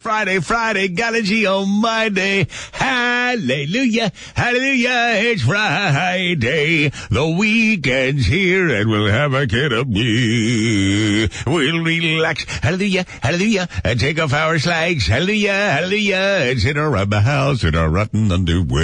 Friday, 0.00 0.38
Friday, 0.38 0.86
gotta 0.86 1.22
G 1.22 1.44
on 1.44 1.64
oh 1.64 1.66
my 1.66 2.08
day. 2.08 2.46
Hallelujah, 2.70 4.12
hallelujah, 4.36 5.14
it's 5.16 5.42
Friday. 5.42 6.90
The 7.10 7.36
weekend's 7.36 8.24
here 8.24 8.68
and 8.68 8.88
we'll 8.88 9.08
have 9.10 9.34
a 9.34 9.48
kid 9.48 9.72
of 9.72 9.88
me. 9.88 11.28
We'll 11.44 11.82
relax, 11.82 12.44
hallelujah, 12.44 13.06
hallelujah, 13.20 13.68
and 13.84 13.98
take 13.98 14.20
off 14.20 14.32
our 14.32 14.60
slacks. 14.60 15.08
Hallelujah, 15.08 15.52
hallelujah, 15.52 16.46
and 16.46 16.60
sit 16.60 16.78
around 16.78 17.10
the 17.10 17.22
house 17.22 17.64
in 17.64 17.74
our 17.74 17.90
rotten 17.90 18.30
underwear. 18.30 18.78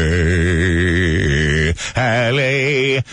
Hallelujah. 1.95 3.05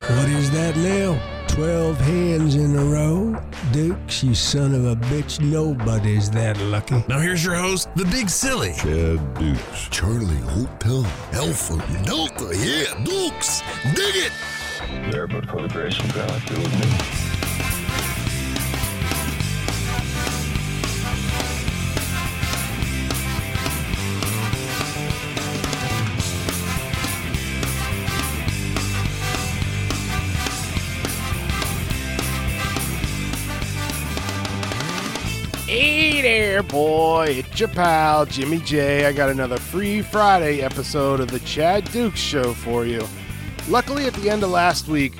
What 0.00 0.28
is 0.30 0.50
that, 0.52 0.76
Lil? 0.78 1.35
12 1.56 1.98
hands 2.00 2.54
in 2.54 2.76
a 2.76 2.84
row? 2.84 3.34
Dukes, 3.72 4.22
you 4.22 4.34
son 4.34 4.74
of 4.74 4.84
a 4.84 4.94
bitch, 5.06 5.40
nobody's 5.40 6.30
that 6.32 6.60
lucky. 6.60 7.02
Now 7.08 7.18
here's 7.18 7.42
your 7.42 7.54
host, 7.54 7.88
the 7.96 8.04
big 8.04 8.28
silly. 8.28 8.74
Chad 8.74 9.34
Dukes. 9.38 9.88
Charlie 9.88 10.36
Hotel. 10.36 11.06
Alpha 11.32 11.78
Delta, 12.04 12.54
yeah, 12.54 13.02
Dukes. 13.04 13.62
Dig 13.94 14.16
it! 14.16 14.32
There 15.10 15.26
but 15.26 15.48
for 15.48 15.62
the 15.62 15.68
grace 15.68 15.98
of 15.98 16.14
God, 16.14 16.50
you 16.50 16.56
and. 16.56 17.25
There, 36.26 36.64
boy. 36.64 37.26
It's 37.38 37.60
your 37.60 37.68
pal, 37.68 38.26
Jimmy 38.26 38.58
J. 38.58 39.06
I 39.06 39.12
got 39.12 39.28
another 39.28 39.58
free 39.58 40.02
Friday 40.02 40.60
episode 40.60 41.20
of 41.20 41.30
the 41.30 41.38
Chad 41.38 41.84
Dukes 41.92 42.18
Show 42.18 42.52
for 42.52 42.84
you. 42.84 43.06
Luckily, 43.68 44.06
at 44.06 44.14
the 44.14 44.28
end 44.28 44.42
of 44.42 44.50
last 44.50 44.88
week, 44.88 45.12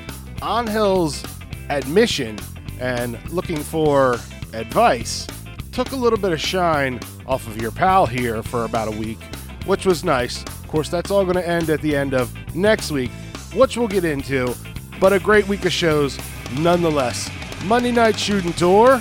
On 0.43 0.67
Hill's 0.67 1.23
admission 1.69 2.41
and 2.81 3.17
looking 3.31 3.59
for 3.59 4.19
advice 4.53 5.29
took 5.71 5.93
a 5.93 5.97
little 5.97 6.19
bit 6.19 6.33
of 6.33 6.41
shine 6.41 6.99
off 7.25 7.47
of 7.47 7.63
your 7.63 7.71
pal 7.71 8.07
here 8.07 8.43
for 8.43 8.65
about 8.65 8.89
a 8.89 8.99
week, 8.99 9.23
which 9.65 9.87
was 9.87 10.03
nice. 10.03 10.43
Of 10.43 10.67
course, 10.67 10.89
that's 10.89 11.13
all 11.13 11.23
going 11.23 11.37
to 11.37 11.49
end 11.49 11.71
at 11.71 11.83
the 11.83 11.95
end 11.95 12.15
of 12.15 12.33
next 12.53 12.91
week, 12.91 13.13
which 13.55 13.77
we'll 13.77 13.87
get 13.87 14.05
into, 14.05 14.53
but 14.99 15.13
a 15.13 15.21
great 15.21 15.47
week 15.47 15.67
of 15.67 15.73
shows 15.73 16.19
nonetheless. 16.59 17.31
Monday 17.63 17.93
Night 17.93 18.19
Shooting 18.19 18.55
Tour, 18.55 19.01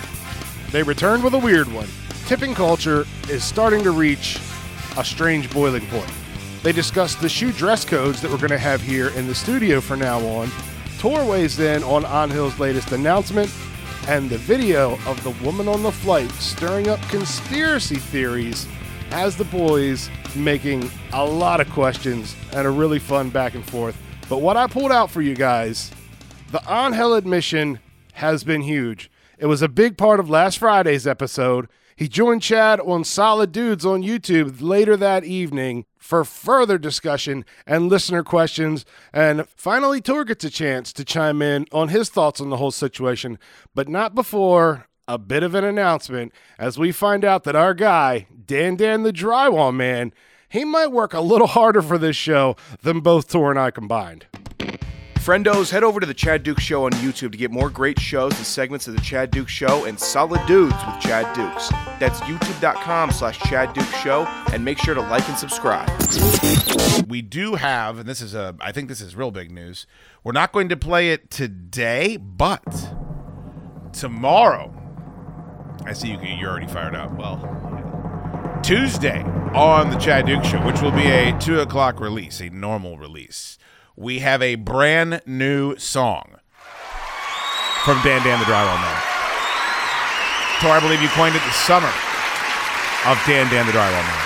they 0.71 0.83
returned 0.83 1.23
with 1.23 1.33
a 1.33 1.39
weird 1.39 1.71
one. 1.71 1.87
Tipping 2.27 2.55
culture 2.55 3.05
is 3.29 3.43
starting 3.43 3.83
to 3.83 3.91
reach 3.91 4.39
a 4.97 5.05
strange 5.05 5.47
boiling 5.51 5.85
point. 5.87 6.11
They 6.63 6.71
discussed 6.71 7.21
the 7.21 7.29
shoe 7.29 7.51
dress 7.51 7.85
codes 7.85 8.19
that 8.21 8.31
we're 8.31 8.37
going 8.37 8.49
to 8.49 8.57
have 8.57 8.81
here 8.81 9.09
in 9.09 9.27
the 9.27 9.35
studio 9.35 9.79
from 9.79 9.99
now 9.99 10.19
on. 10.25 10.49
Weighs 11.03 11.59
in 11.59 11.83
on 11.83 12.03
On 12.03 12.31
Hill's 12.31 12.57
latest 12.57 12.91
announcement 12.91 13.51
and 14.07 14.27
the 14.27 14.39
video 14.39 14.93
of 15.05 15.23
the 15.23 15.29
woman 15.45 15.67
on 15.67 15.83
the 15.83 15.91
flight 15.91 16.31
stirring 16.31 16.87
up 16.87 16.99
conspiracy 17.09 17.97
theories 17.97 18.67
as 19.11 19.37
the 19.37 19.43
boys 19.43 20.09
making 20.35 20.89
a 21.13 21.23
lot 21.23 21.61
of 21.61 21.69
questions 21.69 22.35
and 22.53 22.65
a 22.65 22.71
really 22.71 22.97
fun 22.97 23.29
back 23.29 23.53
and 23.53 23.69
forth. 23.69 23.95
But 24.27 24.41
what 24.41 24.57
I 24.57 24.65
pulled 24.65 24.91
out 24.91 25.11
for 25.11 25.21
you 25.21 25.35
guys, 25.35 25.91
the 26.51 26.65
On 26.65 26.91
Hill 26.93 27.13
admission 27.13 27.77
has 28.13 28.43
been 28.43 28.61
huge. 28.61 29.11
It 29.37 29.45
was 29.45 29.61
a 29.61 29.69
big 29.69 29.95
part 29.95 30.19
of 30.19 30.27
last 30.27 30.57
Friday's 30.57 31.05
episode. 31.05 31.67
He 31.97 32.09
joined 32.09 32.41
Chad 32.41 32.81
on 32.81 33.05
Solid 33.05 33.53
Dudes 33.53 33.85
on 33.85 34.03
YouTube 34.03 34.57
later 34.59 34.97
that 34.97 35.23
evening 35.23 35.85
for 35.97 36.25
further 36.25 36.77
discussion 36.77 37.45
and 37.65 37.87
listener 37.87 38.21
questions. 38.21 38.83
And 39.13 39.47
finally, 39.55 40.01
Tor 40.01 40.25
gets 40.25 40.43
a 40.43 40.49
chance 40.49 40.91
to 40.91 41.05
chime 41.05 41.41
in 41.41 41.67
on 41.71 41.87
his 41.87 42.09
thoughts 42.09 42.41
on 42.41 42.49
the 42.49 42.57
whole 42.57 42.71
situation, 42.71 43.39
but 43.73 43.87
not 43.87 44.13
before 44.13 44.87
a 45.07 45.17
bit 45.17 45.41
of 45.41 45.55
an 45.55 45.63
announcement 45.63 46.33
as 46.59 46.77
we 46.77 46.91
find 46.91 47.23
out 47.23 47.45
that 47.45 47.55
our 47.55 47.73
guy, 47.73 48.27
Dan 48.45 48.75
Dan 48.75 49.03
the 49.03 49.13
Drywall 49.13 49.73
Man, 49.73 50.11
he 50.49 50.65
might 50.65 50.91
work 50.91 51.13
a 51.13 51.21
little 51.21 51.47
harder 51.47 51.81
for 51.81 51.97
this 51.97 52.17
show 52.17 52.57
than 52.81 52.99
both 52.99 53.29
Tor 53.29 53.51
and 53.51 53.59
I 53.59 53.71
combined. 53.71 54.25
Friendos, 55.25 55.71
head 55.71 55.83
over 55.83 55.99
to 55.99 56.05
the 56.05 56.13
Chad 56.13 56.43
Duke 56.43 56.59
Show 56.59 56.85
on 56.85 56.91
YouTube 56.91 57.31
to 57.31 57.37
get 57.39 57.49
more 57.49 57.71
great 57.71 57.99
shows 57.99 58.37
and 58.37 58.45
segments 58.45 58.87
of 58.87 58.95
the 58.95 59.01
Chad 59.01 59.31
Duke 59.31 59.49
Show 59.49 59.85
and 59.85 59.99
Solid 59.99 60.39
Dudes 60.45 60.75
with 60.85 60.99
Chad 60.99 61.35
Dukes. 61.35 61.69
That's 61.99 62.19
youtube.com 62.19 63.09
slash 63.09 63.39
Chad 63.39 63.73
Duke 63.73 63.89
Show, 64.03 64.25
and 64.53 64.63
make 64.63 64.77
sure 64.77 64.93
to 64.93 65.01
like 65.01 65.27
and 65.27 65.35
subscribe. 65.35 65.89
We 67.09 67.23
do 67.23 67.55
have, 67.55 67.97
and 67.97 68.07
this 68.07 68.21
is 68.21 68.35
a, 68.35 68.55
I 68.61 68.71
think 68.71 68.87
this 68.87 69.01
is 69.01 69.15
real 69.15 69.31
big 69.31 69.49
news. 69.49 69.87
We're 70.23 70.31
not 70.31 70.51
going 70.51 70.69
to 70.69 70.77
play 70.77 71.09
it 71.09 71.31
today, 71.31 72.17
but 72.17 72.93
tomorrow. 73.93 74.71
I 75.87 75.93
see 75.93 76.11
you. 76.11 76.19
You're 76.21 76.51
already 76.51 76.67
fired 76.67 76.93
up. 76.93 77.17
Well, 77.17 78.61
Tuesday 78.61 79.23
on 79.55 79.89
the 79.89 79.97
Chad 79.97 80.27
Duke 80.27 80.43
Show, 80.43 80.63
which 80.63 80.83
will 80.83 80.91
be 80.91 81.07
a 81.07 81.35
two 81.39 81.61
o'clock 81.61 81.99
release, 81.99 82.41
a 82.41 82.51
normal 82.51 82.99
release. 82.99 83.57
We 83.95 84.19
have 84.19 84.41
a 84.41 84.55
brand 84.55 85.21
new 85.25 85.77
song 85.77 86.35
from 87.85 88.01
Dan 88.03 88.23
Dan 88.23 88.39
the 88.39 88.45
Drywall 88.45 88.81
Man. 88.81 89.01
Tor, 90.61 90.71
I 90.71 90.79
believe 90.81 91.01
you 91.01 91.07
coined 91.09 91.35
it 91.35 91.41
the 91.43 91.51
summer 91.51 91.87
of 93.07 93.17
Dan 93.25 93.49
Dan 93.51 93.65
the 93.65 93.71
Drywall 93.71 94.03
Man. 94.03 94.21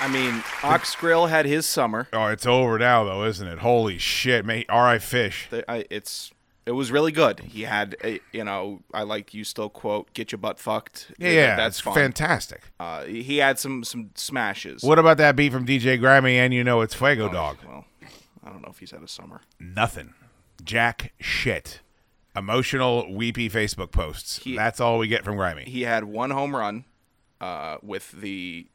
I 0.00 0.08
mean, 0.08 0.42
Ox 0.64 0.96
Grill 0.96 1.26
had 1.26 1.46
his 1.46 1.64
summer. 1.64 2.08
Oh, 2.12 2.26
it's 2.26 2.44
over 2.44 2.76
now, 2.78 3.04
though, 3.04 3.24
isn't 3.24 3.46
it? 3.46 3.60
Holy 3.60 3.98
shit, 3.98 4.44
mate! 4.44 4.66
R.I. 4.68 4.98
Fish. 4.98 5.46
The- 5.48 5.70
I- 5.70 5.84
It's 5.90 6.32
it 6.66 6.72
was 6.72 6.90
really 6.92 7.12
good. 7.12 7.40
He 7.40 7.62
had, 7.62 7.96
a, 8.04 8.20
you 8.32 8.44
know, 8.44 8.82
I 8.94 9.02
like 9.02 9.34
you 9.34 9.44
still 9.44 9.68
quote, 9.68 10.12
"Get 10.14 10.30
your 10.32 10.38
butt 10.38 10.58
fucked." 10.58 11.12
Yeah, 11.18 11.30
yeah, 11.30 11.56
that's 11.56 11.80
fantastic. 11.80 12.62
Uh, 12.78 13.04
he 13.04 13.38
had 13.38 13.58
some 13.58 13.82
some 13.84 14.10
smashes. 14.14 14.82
What 14.82 14.98
about 14.98 15.16
that 15.18 15.34
beat 15.36 15.52
from 15.52 15.66
DJ 15.66 15.98
Grammy 16.00 16.34
and 16.34 16.52
you 16.54 16.62
know 16.64 16.80
it's 16.82 16.94
Fuego 16.94 17.28
Oh, 17.28 17.32
Dog? 17.32 17.58
Well, 17.66 17.84
I 18.44 18.50
don't 18.50 18.62
know 18.62 18.68
if 18.70 18.78
he's 18.78 18.90
had 18.92 19.02
a 19.02 19.08
summer. 19.08 19.40
Nothing. 19.60 20.14
Jack 20.64 21.12
shit. 21.20 21.80
Emotional, 22.34 23.12
weepy 23.14 23.50
Facebook 23.50 23.90
posts. 23.90 24.38
He- 24.38 24.56
That's 24.56 24.80
all 24.80 24.98
we 24.98 25.06
get 25.08 25.22
from 25.24 25.36
Grammy. 25.36 25.64
He 25.66 25.82
had 25.82 26.04
one 26.04 26.30
home 26.30 26.56
run 26.56 26.84
uh, 27.40 27.76
with 27.82 28.10
the 28.12 28.66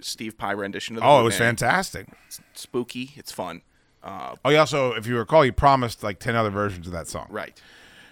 Steve 0.00 0.38
Pye 0.38 0.52
rendition 0.52 0.96
of 0.96 1.02
the 1.02 1.08
oh, 1.08 1.20
it 1.20 1.24
was 1.24 1.34
Band. 1.38 1.58
fantastic. 1.58 2.06
spooky. 2.54 3.10
It's 3.16 3.32
fun. 3.32 3.62
Uh, 4.02 4.34
Oh, 4.44 4.50
he 4.50 4.56
also, 4.56 4.92
if 4.92 5.06
you 5.06 5.16
recall, 5.16 5.42
he 5.42 5.50
promised 5.52 6.02
like 6.02 6.18
10 6.18 6.34
other 6.34 6.50
versions 6.50 6.86
of 6.86 6.92
that 6.92 7.08
song. 7.08 7.26
right. 7.30 7.60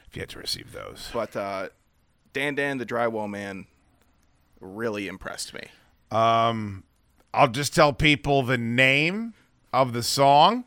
If 0.08 0.16
you 0.16 0.22
had 0.22 0.28
to 0.30 0.38
receive 0.40 0.72
those. 0.72 1.08
But 1.12 1.36
uh, 1.36 1.68
Dan 2.32 2.54
Dan, 2.56 2.78
the 2.78 2.86
drywall 2.86 3.30
man, 3.30 3.66
really 4.60 5.06
impressed 5.08 5.54
me. 5.54 5.62
Um, 6.10 6.82
I'll 7.32 7.48
just 7.48 7.74
tell 7.74 7.92
people 7.92 8.42
the 8.42 8.58
name 8.58 9.34
of 9.72 9.92
the 9.92 10.02
song, 10.02 10.64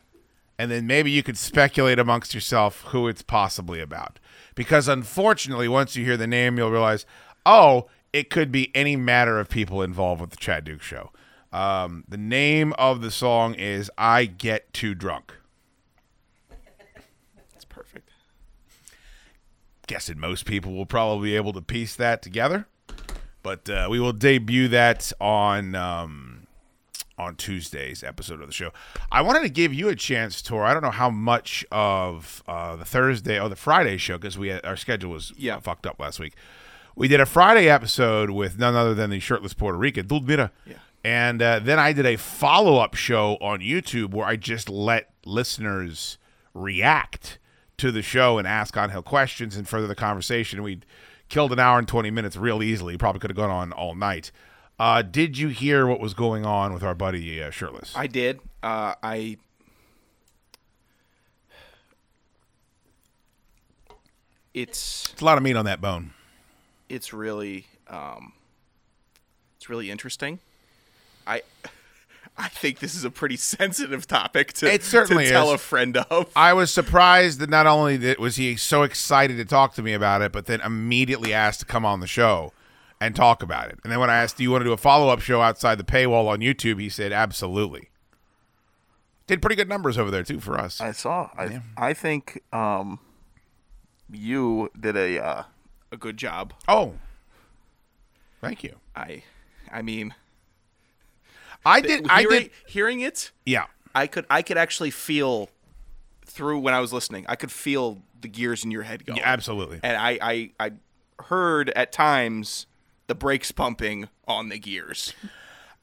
and 0.57 0.71
then 0.71 0.87
maybe 0.87 1.11
you 1.11 1.23
could 1.23 1.37
speculate 1.37 1.99
amongst 1.99 2.33
yourself 2.33 2.81
who 2.87 3.07
it's 3.09 3.21
possibly 3.21 3.81
about. 3.81 4.17
Because 4.55 4.87
unfortunately, 4.87 5.67
once 5.67 5.95
you 5.97 6.05
hear 6.05 6.15
the 6.15 6.27
name, 6.27 6.57
you'll 6.57 6.71
realize, 6.71 7.05
oh, 7.45 7.87
it 8.13 8.29
could 8.29 8.49
be 8.51 8.71
any 8.73 8.95
matter 8.95 9.39
of 9.39 9.49
people 9.49 9.81
involved 9.81 10.21
with 10.21 10.29
the 10.29 10.37
Chad 10.37 10.63
Duke 10.63 10.81
show. 10.81 11.11
Um, 11.53 12.03
the 12.07 12.17
name 12.17 12.73
of 12.73 13.01
the 13.01 13.11
song 13.11 13.53
is 13.53 13.89
I 13.97 14.25
Get 14.25 14.73
Too 14.73 14.95
Drunk. 14.95 15.33
That's 17.53 17.65
perfect. 17.65 18.09
Guessing 19.87 20.19
most 20.19 20.45
people 20.45 20.73
will 20.73 20.85
probably 20.87 21.29
be 21.29 21.35
able 21.35 21.53
to 21.53 21.61
piece 21.61 21.95
that 21.95 22.21
together. 22.21 22.65
But 23.43 23.69
uh, 23.69 23.87
we 23.89 23.99
will 23.99 24.13
debut 24.13 24.67
that 24.69 25.11
on 25.21 25.75
um, 25.75 26.47
on 27.17 27.35
Tuesday's 27.35 28.01
episode 28.03 28.39
of 28.41 28.47
the 28.47 28.53
show. 28.53 28.71
I 29.11 29.21
wanted 29.21 29.41
to 29.41 29.49
give 29.49 29.73
you 29.73 29.89
a 29.89 29.95
chance, 29.95 30.41
Tor. 30.41 30.63
I 30.63 30.73
don't 30.73 30.81
know 30.81 30.89
how 30.91 31.09
much 31.09 31.63
of 31.71 32.41
uh, 32.47 32.77
the 32.77 32.85
Thursday 32.85 33.39
or 33.39 33.49
the 33.49 33.55
Friday 33.57 33.97
show 33.97 34.17
because 34.17 34.37
we 34.37 34.47
had, 34.47 34.65
our 34.65 34.77
schedule 34.77 35.11
was 35.11 35.33
Yeah. 35.37 35.59
fucked 35.59 35.85
up 35.85 35.99
last 35.99 36.19
week. 36.19 36.33
We 36.95 37.07
did 37.07 37.19
a 37.19 37.25
Friday 37.25 37.69
episode 37.69 38.29
with 38.29 38.57
none 38.57 38.75
other 38.75 38.93
than 38.95 39.09
the 39.09 39.19
shirtless 39.19 39.53
Puerto 39.53 39.77
Rican, 39.77 40.07
Dulmira. 40.07 40.51
Yeah. 40.65 40.75
And 41.03 41.41
uh, 41.41 41.59
then 41.59 41.79
I 41.79 41.91
did 41.91 42.05
a 42.05 42.15
follow 42.15 42.77
up 42.77 42.95
show 42.95 43.33
on 43.41 43.59
YouTube 43.59 44.11
where 44.11 44.25
I 44.25 44.37
just 44.37 44.69
let 44.69 45.11
listeners 45.25 46.17
react 46.53 47.39
to 47.77 47.91
the 47.91 48.01
show 48.01 48.37
and 48.37 48.47
ask 48.47 48.77
on 48.77 48.89
hill 48.91 49.01
questions 49.03 49.57
and 49.57 49.67
further 49.67 49.87
the 49.87 49.95
conversation. 49.95 50.63
We 50.63 50.79
killed 51.27 51.51
an 51.51 51.59
hour 51.59 51.77
and 51.79 51.87
20 51.87 52.09
minutes 52.11 52.37
real 52.37 52.63
easily. 52.63 52.97
Probably 52.97 53.19
could 53.19 53.31
have 53.31 53.37
gone 53.37 53.49
on 53.49 53.73
all 53.73 53.95
night. 53.95 54.31
Uh, 54.79 55.01
did 55.01 55.37
you 55.37 55.49
hear 55.49 55.85
what 55.87 55.99
was 55.99 56.13
going 56.13 56.45
on 56.45 56.73
with 56.73 56.83
our 56.83 56.95
buddy 56.95 57.41
uh, 57.43 57.49
Shirtless? 57.49 57.93
I 57.95 58.07
did. 58.07 58.39
Uh, 58.61 58.95
I 59.03 59.37
it's 64.53 65.09
It's 65.11 65.21
a 65.21 65.25
lot 65.25 65.37
of 65.37 65.43
meat 65.43 65.55
on 65.55 65.65
that 65.65 65.81
bone. 65.81 66.13
it's 66.89 67.11
really 67.13 67.65
um, 67.87 68.33
it's 69.57 69.69
really 69.69 69.91
interesting. 69.91 70.39
I 71.27 71.41
I 72.37 72.47
think 72.49 72.79
this 72.79 72.95
is 72.95 73.03
a 73.03 73.11
pretty 73.11 73.35
sensitive 73.37 74.07
topic 74.07 74.53
to, 74.53 74.71
It 74.71 74.83
certainly 74.83 75.25
to 75.25 75.29
tell 75.31 75.49
is. 75.49 75.55
a 75.55 75.57
friend 75.59 75.97
of. 75.97 76.31
I 76.35 76.53
was 76.53 76.71
surprised 76.71 77.39
that 77.39 77.49
not 77.49 77.67
only 77.67 77.95
that 77.97 78.19
was 78.19 78.37
he 78.37 78.55
so 78.55 78.81
excited 78.83 79.37
to 79.37 79.45
talk 79.45 79.75
to 79.75 79.83
me 79.83 79.93
about 79.93 80.21
it, 80.23 80.31
but 80.31 80.47
then 80.47 80.59
immediately 80.61 81.31
asked 81.33 81.59
to 81.59 81.65
come 81.65 81.85
on 81.85 81.99
the 81.99 82.07
show 82.07 82.51
and 82.99 83.15
talk 83.15 83.43
about 83.43 83.69
it. 83.69 83.77
And 83.83 83.91
then 83.91 83.99
when 83.99 84.09
I 84.09 84.15
asked, 84.15 84.37
"Do 84.37 84.43
you 84.43 84.49
want 84.51 84.61
to 84.61 84.65
do 84.65 84.73
a 84.73 84.77
follow 84.77 85.09
up 85.09 85.19
show 85.19 85.41
outside 85.41 85.77
the 85.77 85.83
paywall 85.83 86.27
on 86.27 86.39
YouTube?" 86.39 86.79
he 86.79 86.89
said, 86.89 87.11
"Absolutely." 87.13 87.89
Did 89.27 89.41
pretty 89.41 89.55
good 89.55 89.69
numbers 89.69 89.97
over 89.97 90.09
there 90.11 90.23
too 90.23 90.39
for 90.39 90.59
us. 90.59 90.81
I 90.81 90.91
saw. 90.91 91.29
I 91.37 91.61
I 91.77 91.93
think 91.93 92.41
um, 92.51 92.99
you 94.11 94.69
did 94.79 94.97
a 94.97 95.23
uh, 95.23 95.43
a 95.91 95.97
good 95.97 96.17
job. 96.17 96.53
oh, 96.67 96.95
thank 98.41 98.63
you. 98.63 98.75
I 98.95 99.23
I 99.71 99.81
mean, 99.81 100.13
I 101.65 101.81
did. 101.81 102.07
I 102.09 102.21
hearing, 102.21 102.41
did. 102.43 102.51
hearing 102.67 102.99
it. 103.01 103.31
Yeah. 103.45 103.65
I 103.95 104.07
could 104.07 104.25
I 104.29 104.41
could 104.41 104.57
actually 104.57 104.91
feel 104.91 105.49
through 106.25 106.59
when 106.59 106.73
I 106.73 106.79
was 106.79 106.91
listening. 106.91 107.25
I 107.29 107.35
could 107.35 107.51
feel 107.51 108.01
the 108.21 108.27
gears 108.27 108.63
in 108.63 108.71
your 108.71 108.83
head 108.83 109.05
going. 109.05 109.19
Yeah, 109.19 109.31
absolutely. 109.31 109.79
And 109.83 109.97
I 109.97 110.17
I, 110.21 110.51
I 110.59 110.71
heard 111.25 111.69
at 111.71 111.91
times 111.91 112.65
the 113.07 113.15
brakes 113.15 113.51
pumping 113.51 114.09
on 114.27 114.49
the 114.49 114.57
gears. 114.59 115.13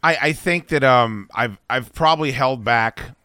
I, 0.02 0.16
I 0.20 0.32
think 0.32 0.68
that 0.68 0.82
um 0.82 1.28
I've 1.34 1.58
I've 1.68 1.92
probably 1.92 2.32
held 2.32 2.64
back 2.64 3.16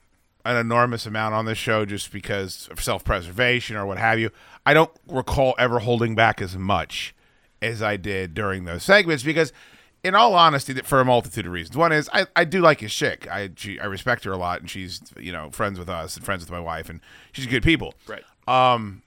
an 0.43 0.57
enormous 0.57 1.05
amount 1.05 1.33
on 1.33 1.45
this 1.45 1.57
show 1.57 1.85
just 1.85 2.11
because 2.11 2.67
of 2.71 2.81
self 2.81 3.03
preservation 3.03 3.75
or 3.75 3.85
what 3.85 3.97
have 3.97 4.19
you. 4.19 4.29
I 4.65 4.73
don't 4.73 4.91
recall 5.07 5.55
ever 5.57 5.79
holding 5.79 6.15
back 6.15 6.41
as 6.41 6.55
much 6.55 7.15
as 7.61 7.81
I 7.81 7.97
did 7.97 8.33
during 8.33 8.65
those 8.65 8.83
segments 8.83 9.23
because 9.23 9.51
in 10.05 10.13
all 10.13 10.35
honesty 10.35 10.71
that 10.73 10.85
for 10.85 11.01
a 11.01 11.05
multitude 11.05 11.47
of 11.47 11.51
reasons. 11.51 11.75
One 11.75 11.91
is 11.91 12.07
I, 12.13 12.27
I 12.35 12.45
do 12.45 12.61
like 12.61 12.79
his 12.79 12.93
chick. 12.93 13.27
I 13.27 13.49
she, 13.55 13.79
I 13.79 13.85
respect 13.85 14.23
her 14.25 14.31
a 14.31 14.37
lot 14.37 14.61
and 14.61 14.69
she's 14.69 15.01
you 15.17 15.31
know 15.31 15.49
friends 15.49 15.79
with 15.79 15.89
us 15.89 16.15
and 16.15 16.23
friends 16.23 16.43
with 16.43 16.51
my 16.51 16.59
wife 16.59 16.89
and 16.89 17.01
she's 17.31 17.47
good 17.47 17.63
people. 17.63 17.95
Right. 18.07 18.23
Um. 18.47 19.01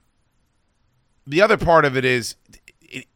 The 1.25 1.41
other 1.43 1.57
part 1.57 1.85
of 1.85 1.97
it 1.97 2.05
is 2.05 2.35
it, 2.81 3.07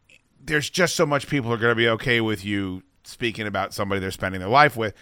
there's 0.40 0.70
just 0.70 0.94
so 0.94 1.06
much 1.06 1.26
people 1.26 1.52
are 1.52 1.56
going 1.56 1.72
to 1.72 1.76
be 1.76 1.88
okay 1.88 2.20
with 2.20 2.44
you 2.44 2.82
speaking 3.04 3.46
about 3.46 3.74
somebody 3.74 4.00
they're 4.00 4.10
spending 4.10 4.40
their 4.40 4.50
life 4.50 4.76
with. 4.76 4.94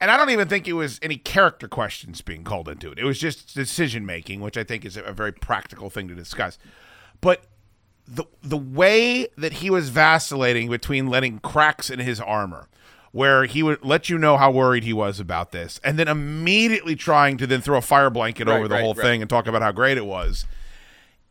And 0.00 0.10
I 0.10 0.16
don't 0.16 0.30
even 0.30 0.46
think 0.46 0.68
it 0.68 0.74
was 0.74 1.00
any 1.02 1.16
character 1.16 1.66
questions 1.66 2.20
being 2.20 2.44
called 2.44 2.68
into 2.68 2.92
it. 2.92 2.98
It 2.98 3.04
was 3.04 3.18
just 3.18 3.54
decision 3.54 4.06
making, 4.06 4.40
which 4.40 4.56
I 4.56 4.62
think 4.62 4.84
is 4.84 4.96
a, 4.96 5.02
a 5.02 5.12
very 5.12 5.32
practical 5.32 5.90
thing 5.90 6.06
to 6.06 6.14
discuss. 6.14 6.56
But 7.20 7.42
the 8.08 8.24
the 8.42 8.56
way 8.56 9.28
that 9.36 9.54
he 9.54 9.70
was 9.70 9.90
vacillating 9.90 10.70
between 10.70 11.08
letting 11.08 11.38
cracks 11.40 11.90
in 11.90 11.98
his 11.98 12.20
armor, 12.20 12.68
where 13.12 13.44
he 13.44 13.62
would 13.62 13.84
let 13.84 14.08
you 14.08 14.16
know 14.18 14.36
how 14.36 14.50
worried 14.50 14.82
he 14.84 14.92
was 14.92 15.20
about 15.20 15.52
this, 15.52 15.78
and 15.84 15.98
then 15.98 16.08
immediately 16.08 16.96
trying 16.96 17.36
to 17.36 17.46
then 17.46 17.60
throw 17.60 17.78
a 17.78 17.82
fire 17.82 18.10
blanket 18.10 18.46
Right, 18.48 18.56
over 18.56 18.66
the 18.68 18.74
right, 18.76 18.82
whole 18.82 18.94
right. 18.94 19.04
thing 19.04 19.20
and 19.20 19.28
talk 19.28 19.46
about 19.46 19.62
how 19.62 19.72
great 19.72 19.98
it 19.98 20.06
was 20.06 20.46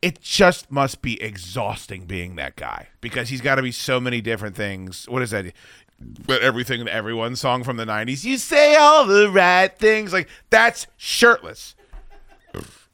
it 0.02 0.22
just 0.22 0.72
must 0.72 1.02
be 1.02 1.20
exhausting 1.22 2.06
being 2.06 2.36
that 2.36 2.56
guy 2.56 2.88
because 3.02 3.30
he's 3.30 3.42
got 3.42 3.56
to 3.56 3.64
be 3.64 3.72
so 3.72 4.00
many 4.00 4.22
different 4.22 4.56
things. 4.56 5.10
What 5.10 5.24
is 5.24 5.32
that? 5.32 5.52
But 6.00 6.44
everything 6.44 6.86
to 6.86 6.94
everyone 6.94 7.36
song 7.36 7.64
from 7.64 7.78
the 7.78 7.86
90s. 7.86 8.24
You 8.24 8.38
say 8.38 8.76
all 8.76 9.06
the 9.08 9.28
right 9.28 9.76
things. 9.76 10.14
Like 10.14 10.30
that's 10.52 10.86
shirtless. 10.98 11.76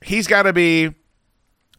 He's 0.01 0.27
got 0.27 0.43
to 0.43 0.53
be 0.53 0.93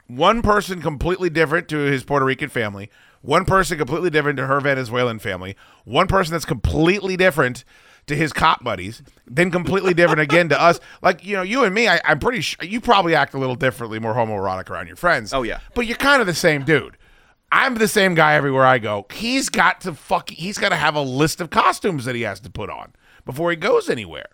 one 0.06 0.42
person 0.42 0.80
completely 0.80 1.30
different 1.30 1.68
to 1.68 1.78
his 1.78 2.04
Puerto 2.04 2.24
Rican 2.24 2.48
family, 2.48 2.90
one 3.22 3.44
person 3.44 3.78
completely 3.78 4.10
different 4.10 4.36
to 4.36 4.46
her 4.46 4.60
Venezuelan 4.60 5.18
family, 5.18 5.56
one 5.84 6.06
person 6.06 6.32
that's 6.32 6.44
completely 6.44 7.16
different 7.16 7.64
to 8.06 8.14
his 8.14 8.32
cop 8.32 8.62
buddies, 8.62 9.02
then 9.26 9.50
completely 9.50 9.94
different 9.94 10.20
again 10.20 10.48
to 10.50 10.60
us. 10.60 10.78
Like 11.00 11.24
you 11.24 11.36
know, 11.36 11.42
you 11.42 11.64
and 11.64 11.74
me, 11.74 11.88
I, 11.88 12.00
I'm 12.04 12.18
pretty 12.18 12.42
sure 12.42 12.64
you 12.64 12.80
probably 12.80 13.14
act 13.14 13.34
a 13.34 13.38
little 13.38 13.56
differently, 13.56 13.98
more 13.98 14.14
homoerotic 14.14 14.68
around 14.68 14.88
your 14.88 14.96
friends. 14.96 15.32
Oh, 15.32 15.42
yeah. 15.42 15.60
but 15.74 15.86
you're 15.86 15.96
kind 15.96 16.20
of 16.20 16.26
the 16.26 16.34
same 16.34 16.64
dude. 16.64 16.98
I'm 17.50 17.76
the 17.76 17.88
same 17.88 18.14
guy 18.14 18.34
everywhere 18.34 18.66
I 18.66 18.78
go. 18.78 19.06
He's 19.12 19.48
got 19.48 19.80
to 19.82 19.94
fuck. 19.94 20.28
He's 20.30 20.58
got 20.58 20.70
to 20.70 20.76
have 20.76 20.96
a 20.96 21.00
list 21.00 21.40
of 21.40 21.50
costumes 21.50 22.04
that 22.04 22.14
he 22.16 22.22
has 22.22 22.40
to 22.40 22.50
put 22.50 22.68
on 22.68 22.92
before 23.24 23.50
he 23.50 23.56
goes 23.56 23.88
anywhere. 23.88 24.26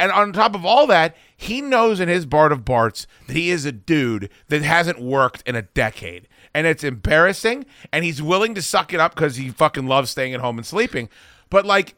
And 0.00 0.12
on 0.12 0.32
top 0.32 0.54
of 0.54 0.64
all 0.64 0.86
that, 0.86 1.16
he 1.36 1.60
knows 1.60 1.98
in 1.98 2.08
his 2.08 2.24
Bart 2.24 2.52
of 2.52 2.64
Barts 2.64 3.06
that 3.26 3.36
he 3.36 3.50
is 3.50 3.64
a 3.64 3.72
dude 3.72 4.30
that 4.48 4.62
hasn't 4.62 5.00
worked 5.00 5.42
in 5.46 5.56
a 5.56 5.62
decade. 5.62 6.28
And 6.54 6.66
it's 6.66 6.84
embarrassing. 6.84 7.66
And 7.92 8.04
he's 8.04 8.22
willing 8.22 8.54
to 8.54 8.62
suck 8.62 8.94
it 8.94 9.00
up 9.00 9.14
because 9.14 9.36
he 9.36 9.50
fucking 9.50 9.86
loves 9.86 10.10
staying 10.10 10.34
at 10.34 10.40
home 10.40 10.56
and 10.56 10.66
sleeping. 10.66 11.08
But, 11.50 11.66
like, 11.66 11.94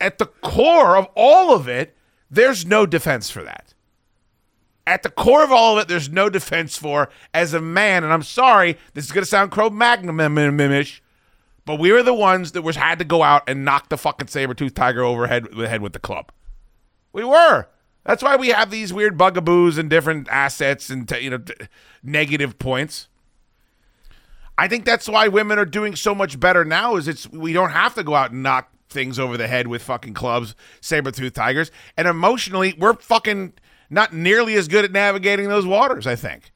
at 0.00 0.18
the 0.18 0.26
core 0.26 0.96
of 0.96 1.06
all 1.14 1.54
of 1.54 1.68
it, 1.68 1.96
there's 2.30 2.66
no 2.66 2.86
defense 2.86 3.30
for 3.30 3.42
that. 3.42 3.74
At 4.86 5.02
the 5.02 5.10
core 5.10 5.44
of 5.44 5.52
all 5.52 5.76
of 5.76 5.82
it, 5.82 5.88
there's 5.88 6.08
no 6.08 6.28
defense 6.28 6.76
for 6.76 7.10
as 7.32 7.54
a 7.54 7.60
man. 7.60 8.04
And 8.04 8.12
I'm 8.12 8.22
sorry, 8.22 8.76
this 8.94 9.04
is 9.04 9.12
going 9.12 9.22
to 9.22 9.30
sound 9.30 9.50
Cro 9.50 9.70
Magnum-ish, 9.70 11.02
but 11.64 11.78
we 11.78 11.92
were 11.92 12.02
the 12.02 12.14
ones 12.14 12.52
that 12.52 12.62
was 12.62 12.76
had 12.76 12.98
to 12.98 13.04
go 13.04 13.22
out 13.22 13.44
and 13.46 13.64
knock 13.64 13.88
the 13.88 13.98
fucking 13.98 14.28
saber 14.28 14.54
tooth 14.54 14.74
tiger 14.74 15.04
overhead 15.04 15.48
the 15.56 15.68
head 15.68 15.82
with 15.82 15.92
the 15.92 15.98
club. 15.98 16.32
We 17.12 17.24
were. 17.24 17.66
That's 18.04 18.22
why 18.22 18.36
we 18.36 18.48
have 18.48 18.70
these 18.70 18.92
weird 18.92 19.18
bugaboos 19.18 19.78
and 19.78 19.90
different 19.90 20.28
assets 20.30 20.90
and 20.90 21.08
t- 21.08 21.20
you 21.20 21.30
know 21.30 21.38
t- 21.38 21.54
negative 22.02 22.58
points. 22.58 23.08
I 24.56 24.68
think 24.68 24.84
that's 24.84 25.08
why 25.08 25.28
women 25.28 25.58
are 25.58 25.64
doing 25.64 25.96
so 25.96 26.14
much 26.14 26.40
better 26.40 26.64
now. 26.64 26.96
Is 26.96 27.08
it's 27.08 27.28
we 27.30 27.52
don't 27.52 27.70
have 27.70 27.94
to 27.94 28.02
go 28.02 28.14
out 28.14 28.30
and 28.30 28.42
knock 28.42 28.70
things 28.88 29.18
over 29.18 29.36
the 29.36 29.46
head 29.46 29.66
with 29.66 29.82
fucking 29.82 30.14
clubs, 30.14 30.54
saber 30.80 31.10
tooth 31.10 31.34
tigers, 31.34 31.70
and 31.96 32.08
emotionally 32.08 32.74
we're 32.78 32.94
fucking 32.94 33.52
not 33.90 34.12
nearly 34.12 34.54
as 34.54 34.68
good 34.68 34.84
at 34.84 34.92
navigating 34.92 35.48
those 35.48 35.66
waters. 35.66 36.06
I 36.06 36.16
think. 36.16 36.52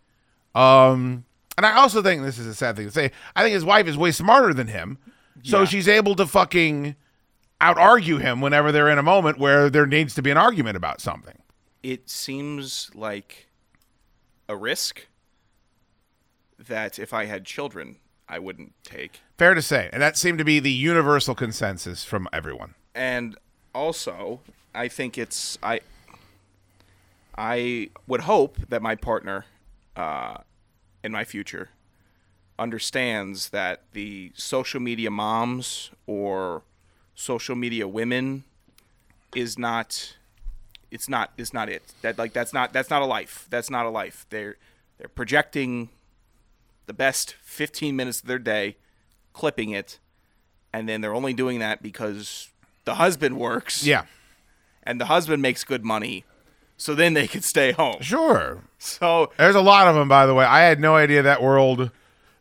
Um, 0.55 1.25
and 1.57 1.67
I 1.67 1.77
also 1.77 2.03
think 2.03 2.23
this 2.23 2.39
is 2.39 2.47
a 2.47 2.55
sad 2.55 2.77
thing 2.77 2.87
to 2.87 2.93
say. 2.93 3.11
I 3.37 3.43
think 3.43 3.55
his 3.55 3.65
wife 3.65 3.87
is 3.87 3.97
way 3.97 4.13
smarter 4.13 4.55
than 4.55 4.69
him, 4.69 4.99
so 5.43 5.65
she's 5.65 5.89
able 5.89 6.15
to 6.17 6.27
fucking 6.27 6.97
out 7.61 7.79
argue 7.79 8.19
him 8.19 8.41
whenever 8.41 8.73
they're 8.73 8.89
in 8.91 8.99
a 8.99 9.03
moment 9.03 9.39
where 9.39 9.71
there 9.71 9.87
needs 9.87 10.15
to 10.15 10.23
be 10.23 10.31
an 10.31 10.37
argument 10.37 10.77
about 10.77 11.01
something. 11.01 11.39
It 11.83 12.09
seems 12.11 12.91
like 12.95 13.49
a 14.49 14.57
risk 14.57 15.07
that 16.59 16.99
if 16.99 17.13
I 17.13 17.25
had 17.27 17.45
children, 17.45 17.97
I 18.29 18.39
wouldn't 18.39 18.73
take. 18.83 19.21
Fair 19.39 19.55
to 19.55 19.63
say, 19.63 19.91
and 19.93 20.01
that 20.03 20.17
seemed 20.17 20.39
to 20.39 20.45
be 20.45 20.61
the 20.61 20.71
universal 20.73 21.35
consensus 21.35 22.05
from 22.05 22.29
everyone. 22.33 22.75
and 22.95 23.37
also 23.75 24.41
i 24.73 24.87
think 24.87 25.19
it's 25.19 25.59
i 25.61 25.81
i 27.37 27.91
would 28.07 28.21
hope 28.21 28.57
that 28.69 28.81
my 28.81 28.95
partner 28.95 29.45
uh, 29.97 30.37
in 31.03 31.11
my 31.11 31.25
future 31.25 31.71
understands 32.57 33.49
that 33.51 33.83
the 33.93 34.31
social 34.37 34.79
media 34.81 35.11
moms 35.11 35.91
or 36.07 36.63
social 37.15 37.55
media 37.55 37.87
women 37.87 38.45
is 39.35 39.59
not 39.59 40.17
it's 40.91 41.09
not 41.09 41.33
it's 41.37 41.53
not 41.53 41.69
it. 41.69 41.83
That 42.03 42.19
like 42.19 42.33
that's 42.33 42.53
not 42.53 42.73
that's 42.73 42.91
not 42.91 43.03
a 43.03 43.07
life. 43.07 43.47
That's 43.51 43.71
not 43.71 43.87
a 43.87 43.91
life. 43.91 44.27
They're 44.31 44.57
they're 44.99 45.09
projecting 45.09 45.89
the 46.87 46.93
best 46.93 47.35
15 47.43 47.97
minutes 47.97 48.21
of 48.21 48.29
their 48.29 48.39
day 48.39 48.77
clipping 49.33 49.71
it 49.71 49.99
and 50.73 50.89
then 50.89 51.01
they're 51.01 51.15
only 51.15 51.33
doing 51.33 51.61
that 51.61 51.83
because 51.83 52.51
the 52.85 52.97
husband 52.97 53.39
works. 53.39 53.87
Yeah, 53.87 54.05
and 54.83 55.01
the 55.01 55.07
husband 55.07 55.41
makes 55.41 55.65
good 55.65 55.85
money 55.85 56.25
so 56.77 56.95
then 56.95 57.15
they 57.15 57.27
could 57.27 57.45
stay 57.45 57.73
home. 57.73 58.01
Sure. 58.01 58.63
so 58.79 59.31
There's 59.37 59.55
a 59.55 59.61
lot 59.61 59.89
of 59.89 59.95
them, 59.95 60.09
by 60.09 60.27
the 60.27 60.35
way. 60.35 60.45
I 60.45 60.63
had 60.63 60.81
no 60.81 60.97
idea 60.97 61.23
that 61.23 61.43
world 61.43 61.91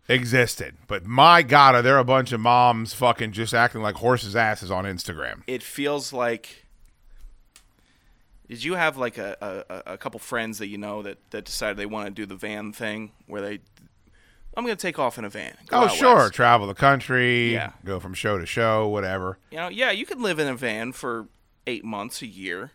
existed, 0.10 0.76
but 0.88 1.06
my 1.06 1.42
god, 1.42 1.76
are 1.76 1.82
there 1.82 1.98
a 1.98 2.04
bunch 2.04 2.32
of 2.32 2.40
moms 2.40 2.94
fucking 2.94 3.32
just 3.32 3.54
acting 3.54 3.82
like 3.82 3.96
horses' 3.96 4.36
asses 4.36 4.70
on 4.72 4.86
Instagram? 4.86 5.42
it 5.48 5.64
feels 5.64 6.12
like 6.14 6.66
did 8.50 8.64
you 8.64 8.76
have 8.76 8.98
like 8.98 9.18
a, 9.18 9.64
a, 9.86 9.94
a 9.94 9.98
couple 9.98 10.20
friends 10.20 10.60
that 10.60 10.68
you 10.68 10.78
know 10.78 11.02
that, 11.02 11.18
that 11.32 11.46
decided 11.46 11.78
they 11.78 11.86
want 11.86 12.08
to 12.08 12.12
do 12.12 12.26
the 12.26 12.36
van 12.36 12.72
thing 12.72 13.12
where 13.28 13.42
they 13.42 13.60
i'm 14.56 14.64
going 14.64 14.76
to 14.76 14.82
take 14.82 15.00
off 15.00 15.18
in 15.18 15.26
a 15.26 15.30
van 15.30 15.56
Oh, 15.72 15.88
sure. 15.88 16.16
west." 16.18 16.34
Travel 16.34 16.68
the 16.68 16.74
country, 16.76 17.54
Yeah. 17.54 17.72
go 17.86 18.00
from 18.00 18.14
show 18.14 18.38
to 18.38 18.46
show, 18.46 18.88
whatever. 18.88 19.38
you 19.52 19.58
know 19.58 19.70
yeah 19.70 19.92
you 19.92 20.06
can 20.06 20.22
live 20.22 20.38
in 20.40 20.48
a 20.48 20.56
van 20.56 20.92
for 20.92 21.28
eight 21.66 21.84
months 21.86 22.22
a 22.22 22.28
year 22.28 22.72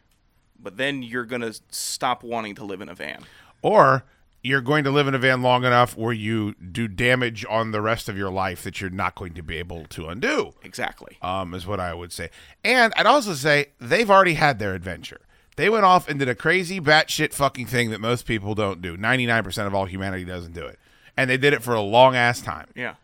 but 0.61 0.77
then 0.77 1.03
you're 1.05 1.25
going 1.27 1.43
to 1.43 1.55
stop 1.71 2.25
wanting 2.25 2.55
to 2.57 2.65
live 2.65 2.81
in 2.81 2.89
a 2.89 2.95
van 2.95 3.23
Or 3.63 4.05
you're 4.49 4.61
going 4.62 4.83
to 4.85 4.90
live 4.90 5.07
in 5.07 5.14
a 5.14 5.19
van 5.19 5.43
long 5.43 5.64
enough 5.64 5.97
where 5.97 6.12
you 6.12 6.55
do 6.55 6.88
damage 6.88 7.45
on 7.49 7.71
the 7.71 7.81
rest 7.81 8.09
of 8.09 8.17
your 8.17 8.31
life 8.31 8.62
that 8.64 8.81
you're 8.81 8.90
not 8.90 9.14
going 9.14 9.35
to 9.35 9.43
be 9.43 9.57
able 9.59 9.85
to 9.87 10.09
undo. 10.09 10.55
exactly 10.62 11.19
um, 11.23 11.52
is 11.55 11.67
what 11.67 11.78
I 11.81 11.93
would 11.95 12.12
say. 12.12 12.31
And 12.64 12.93
I'd 12.97 13.07
also 13.07 13.35
say 13.35 13.67
they've 13.78 14.11
already 14.11 14.35
had 14.35 14.59
their 14.59 14.75
adventure. 14.75 15.21
They 15.57 15.69
went 15.69 15.85
off 15.85 16.09
and 16.09 16.19
did 16.19 16.28
a 16.28 16.35
crazy 16.35 16.81
batshit 16.81 17.33
fucking 17.35 17.67
thing 17.67 17.90
that 17.90 18.00
most 18.00 18.26
people 18.26 18.55
don't 18.55 18.81
do. 18.81 18.97
99% 18.97 19.67
of 19.67 19.75
all 19.75 19.85
humanity 19.87 20.25
doesn't 20.25 20.55
do 20.55 20.64
it. 20.64 20.78
and 21.17 21.28
they 21.28 21.37
did 21.37 21.52
it 21.52 21.62
for 21.64 21.75
a 21.75 21.81
long 21.81 22.14
ass 22.17 22.40
time. 22.40 22.69
Yeah. 22.76 22.95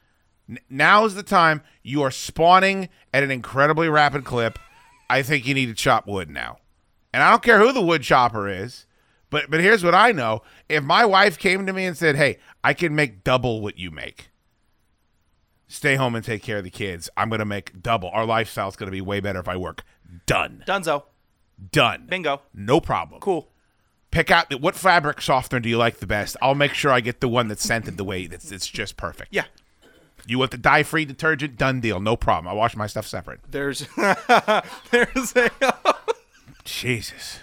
N- 0.49 0.59
now 0.71 1.05
is 1.05 1.15
the 1.17 1.23
time 1.25 1.63
you 1.83 2.03
are 2.03 2.11
spawning 2.13 2.89
at 3.13 3.23
an 3.25 3.31
incredibly 3.33 3.89
rapid 3.89 4.25
clip. 4.25 4.59
I 5.11 5.23
think 5.23 5.47
you 5.47 5.53
need 5.55 5.67
to 5.67 5.75
chop 5.75 6.07
wood 6.07 6.31
now. 6.31 6.59
And 7.13 7.23
I 7.23 7.31
don't 7.31 7.43
care 7.43 7.59
who 7.59 7.73
the 7.73 7.83
wood 7.83 8.03
chopper 8.03 8.49
is, 8.49 8.87
but 9.35 9.51
but 9.51 9.59
here's 9.59 9.83
what 9.83 9.97
I 9.97 10.13
know. 10.13 10.43
If 10.69 10.85
my 10.85 11.05
wife 11.05 11.37
came 11.41 11.67
to 11.67 11.73
me 11.73 11.87
and 11.87 11.99
said, 11.99 12.15
"Hey, 12.15 12.39
I 12.63 12.73
can 12.73 12.95
make 12.95 13.25
double 13.25 13.61
what 13.61 13.77
you 13.77 13.91
make. 13.91 14.31
Stay 15.67 15.97
home 15.97 16.15
and 16.15 16.25
take 16.25 16.41
care 16.41 16.59
of 16.59 16.65
the 16.65 16.71
kids. 16.71 17.11
I'm 17.17 17.31
going 17.31 17.41
to 17.41 17.45
make 17.45 17.83
double. 17.83 18.11
Our 18.11 18.27
lifestyle's 18.27 18.77
going 18.77 18.87
to 18.87 18.93
be 18.93 19.01
way 19.01 19.19
better 19.19 19.41
if 19.41 19.49
I 19.49 19.57
work." 19.57 19.83
Done. 20.27 20.63
Dunzo. 20.69 21.03
Done. 21.73 22.07
Bingo. 22.09 22.43
No 22.55 22.81
problem. 22.81 23.21
Cool. 23.21 23.49
Pick 24.13 24.31
out 24.31 24.51
the, 24.51 24.57
what 24.57 24.77
fabric 24.77 25.21
softener 25.21 25.59
do 25.59 25.69
you 25.69 25.79
like 25.79 25.99
the 25.99 26.07
best? 26.07 26.37
I'll 26.41 26.55
make 26.55 26.73
sure 26.73 26.93
I 26.93 27.01
get 27.01 27.21
the 27.21 27.29
one 27.29 27.49
that's 27.49 27.65
scented 27.65 27.97
the 27.97 28.05
way 28.05 28.29
that's 28.29 28.53
it's 28.53 28.69
just 28.69 28.97
perfect. 28.97 29.35
Yeah. 29.35 29.47
You 30.29 30.39
want 30.39 30.53
the 30.53 30.59
dye-free 30.59 31.07
detergent? 31.07 31.57
Done 31.57 31.81
deal. 31.81 31.99
No 31.99 32.17
problem. 32.17 32.49
I 32.49 32.55
wash 32.55 32.77
my 32.77 32.87
stuff 32.87 33.09
separate. 33.09 33.41
There's 33.51 33.85
there's 34.93 35.35
a 35.35 35.51
Jesus. 36.63 37.41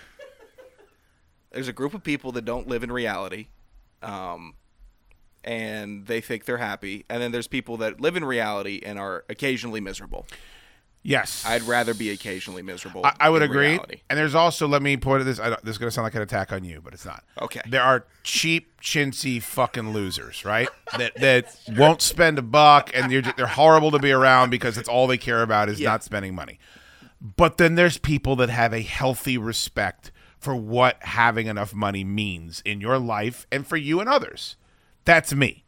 There's 1.51 1.67
a 1.67 1.74
group 1.74 1.93
of 1.93 2.03
people 2.03 2.31
that 2.34 2.46
don't 2.46 2.67
live 2.67 2.84
in 2.84 2.91
reality, 2.91 3.48
um, 4.01 4.53
and 5.43 6.05
they 6.08 6.22
think 6.22 6.46
they're 6.46 6.58
happy, 6.58 7.05
and 7.10 7.22
then 7.22 7.31
there's 7.31 7.48
people 7.48 7.77
that 7.77 8.00
live 8.00 8.15
in 8.15 8.24
reality 8.25 8.81
and 8.86 9.00
are 9.00 9.25
occasionally 9.29 9.81
miserable. 9.81 10.25
Yes. 11.03 11.43
I'd 11.48 11.63
rather 11.63 11.96
be 11.96 12.12
occasionally 12.12 12.62
miserable. 12.62 13.03
I, 13.03 13.13
I 13.22 13.29
would 13.31 13.41
agree. 13.41 13.70
reality. 13.70 14.01
And 14.08 14.20
there's 14.20 14.36
also, 14.36 14.67
let 14.67 14.84
me 14.84 14.98
point 14.98 15.22
at 15.22 15.24
this. 15.25 15.39
I 15.39 15.50
don't, 15.50 15.65
this 15.65 15.72
is 15.72 15.77
going 15.79 15.88
to 15.88 15.91
sound 15.91 16.03
like 16.03 16.13
an 16.13 16.22
attack 16.22 16.51
on 16.51 16.63
you, 16.63 16.79
but 16.79 16.93
it's 16.93 17.05
not. 17.05 17.24
Okay. 17.41 17.62
There 17.67 17.81
are 17.81 18.05
cheap, 18.22 18.79
chintzy 18.79 19.41
fucking 19.41 19.93
losers, 19.93 20.46
right? 20.46 20.70
that 21.00 21.15
that 21.15 21.55
won't 21.75 22.03
spend 22.03 22.38
a 22.38 22.43
buck, 22.43 22.91
and 22.93 23.12
they're 23.12 23.22
just, 23.22 23.36
they're 23.36 23.48
horrible 23.48 23.89
to 23.89 23.98
be 24.00 24.12
around 24.12 24.51
because 24.51 24.77
it's 24.77 24.88
all 24.88 25.08
they 25.08 25.17
care 25.17 25.41
about 25.41 25.70
is 25.70 25.79
Yeah. 25.79 25.89
not 25.89 26.03
spending 26.03 26.36
money. 26.36 26.60
But 27.20 27.58
then 27.58 27.74
there's 27.74 27.98
people 27.98 28.36
that 28.36 28.50
have 28.51 28.72
a 28.72 28.81
healthy 28.81 29.39
respect 29.39 30.12
for 30.41 30.55
what 30.55 30.98
having 31.03 31.45
enough 31.45 31.74
money 31.74 32.03
means 32.03 32.62
in 32.65 32.81
your 32.81 32.98
life 32.98 33.45
and 33.51 33.65
for 33.65 33.77
you 33.77 34.00
and 34.00 34.10
others. 34.10 34.57
That's 35.05 35.33
me. 35.33 35.65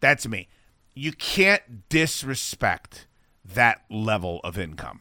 That's 0.00 0.26
me. 0.26 0.48
You 0.94 1.12
can't 1.12 1.88
disrespect 1.88 3.06
that 3.44 3.82
level 3.88 4.40
of 4.42 4.58
income. 4.58 5.00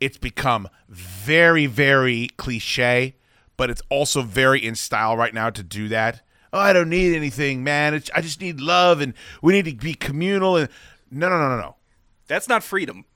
It's 0.00 0.18
become 0.18 0.68
very, 0.86 1.64
very 1.64 2.28
cliche, 2.36 3.16
but 3.56 3.70
it's 3.70 3.82
also 3.88 4.20
very 4.20 4.64
in 4.64 4.74
style 4.74 5.16
right 5.16 5.32
now 5.32 5.48
to 5.48 5.62
do 5.62 5.88
that. 5.88 6.20
Oh, 6.52 6.58
I 6.58 6.74
don't 6.74 6.90
need 6.90 7.16
anything, 7.16 7.64
man. 7.64 7.94
It's, 7.94 8.10
I 8.14 8.20
just 8.20 8.40
need 8.40 8.60
love, 8.60 9.00
and 9.00 9.14
we 9.40 9.54
need 9.54 9.64
to 9.64 9.74
be 9.74 9.94
communal. 9.94 10.58
And 10.58 10.68
no, 11.10 11.30
no, 11.30 11.38
no, 11.38 11.48
no, 11.48 11.56
no. 11.56 11.76
That's 12.26 12.48
not 12.48 12.62
freedom. 12.62 13.06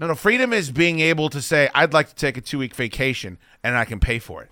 No, 0.00 0.06
no. 0.06 0.14
Freedom 0.14 0.52
is 0.52 0.72
being 0.72 0.98
able 0.98 1.28
to 1.28 1.42
say, 1.42 1.68
I'd 1.74 1.92
like 1.92 2.08
to 2.08 2.14
take 2.14 2.36
a 2.38 2.40
two 2.40 2.58
week 2.58 2.74
vacation 2.74 3.38
and 3.62 3.76
I 3.76 3.84
can 3.84 4.00
pay 4.00 4.18
for 4.18 4.42
it. 4.42 4.48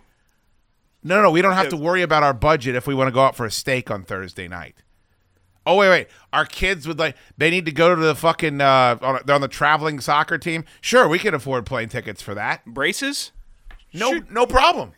No, 1.03 1.17
no, 1.17 1.23
no. 1.23 1.31
We 1.31 1.41
don't 1.41 1.55
have 1.55 1.71
to 1.71 1.77
worry 1.77 2.03
about 2.03 2.23
our 2.23 2.35
budget 2.35 2.77
if 2.77 2.87
we 2.87 2.95
want 2.95 3.09
to 3.09 3.13
go 3.13 3.23
out 3.23 3.35
for 3.35 3.47
a 3.47 3.51
steak 3.51 3.91
on 3.91 4.05
Thursday 4.05 4.47
night. 4.47 4.77
Oh, 5.65 5.77
wait, 5.77 5.89
wait. 5.89 6.09
Our 6.33 6.45
kids 6.45 6.87
would 6.87 6.99
like, 6.99 7.17
they 7.37 7.51
need 7.51 7.65
to 7.67 7.73
go 7.73 7.95
to 7.95 8.01
the 8.01 8.15
fucking, 8.15 8.61
uh, 8.61 8.99
on, 9.01 9.21
they're 9.25 9.35
on 9.35 9.41
the 9.41 9.49
traveling 9.49 10.01
soccer 10.01 10.39
team. 10.39 10.65
Sure, 10.81 11.09
we 11.09 11.19
can 11.19 11.35
afford 11.35 11.67
plane 11.67 11.89
tickets 11.89 12.23
for 12.23 12.35
that. 12.35 12.65
Braces? 12.67 13.33
No, 13.93 14.21
no 14.31 14.47
problem. 14.47 14.93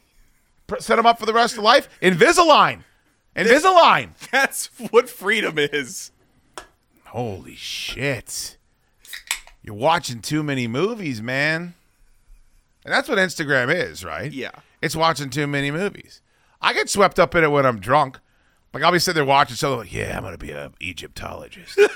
Set 0.78 0.96
them 0.96 1.06
up 1.06 1.18
for 1.18 1.26
the 1.26 1.32
rest 1.32 1.58
of 1.58 1.64
life. 1.64 1.88
Invisalign. 2.00 2.82
Invisalign. 3.36 4.10
That's 4.30 4.66
what 4.90 5.08
freedom 5.08 5.58
is. 5.58 6.12
Holy 7.06 7.56
shit. 7.56 8.56
You're 9.62 9.74
watching 9.74 10.20
too 10.20 10.42
many 10.42 10.66
movies, 10.66 11.20
man. 11.22 11.74
And 12.84 12.94
that's 12.94 13.08
what 13.08 13.18
Instagram 13.18 13.72
is, 13.74 14.04
right? 14.04 14.32
Yeah. 14.32 14.52
It's 14.80 14.96
watching 14.96 15.28
too 15.30 15.46
many 15.46 15.70
movies. 15.70 16.22
I 16.62 16.72
get 16.72 16.88
swept 16.88 17.18
up 17.18 17.34
in 17.34 17.44
it 17.44 17.50
when 17.50 17.66
I'm 17.66 17.78
drunk. 17.80 18.18
Like 18.72 18.82
I'll 18.82 18.92
be 18.92 18.98
sitting 18.98 19.16
there 19.16 19.24
watching 19.24 19.56
something 19.56 19.80
like, 19.80 19.92
yeah, 19.92 20.16
I'm 20.16 20.22
gonna 20.22 20.38
be 20.38 20.52
an 20.52 20.74
Egyptologist. 20.80 21.78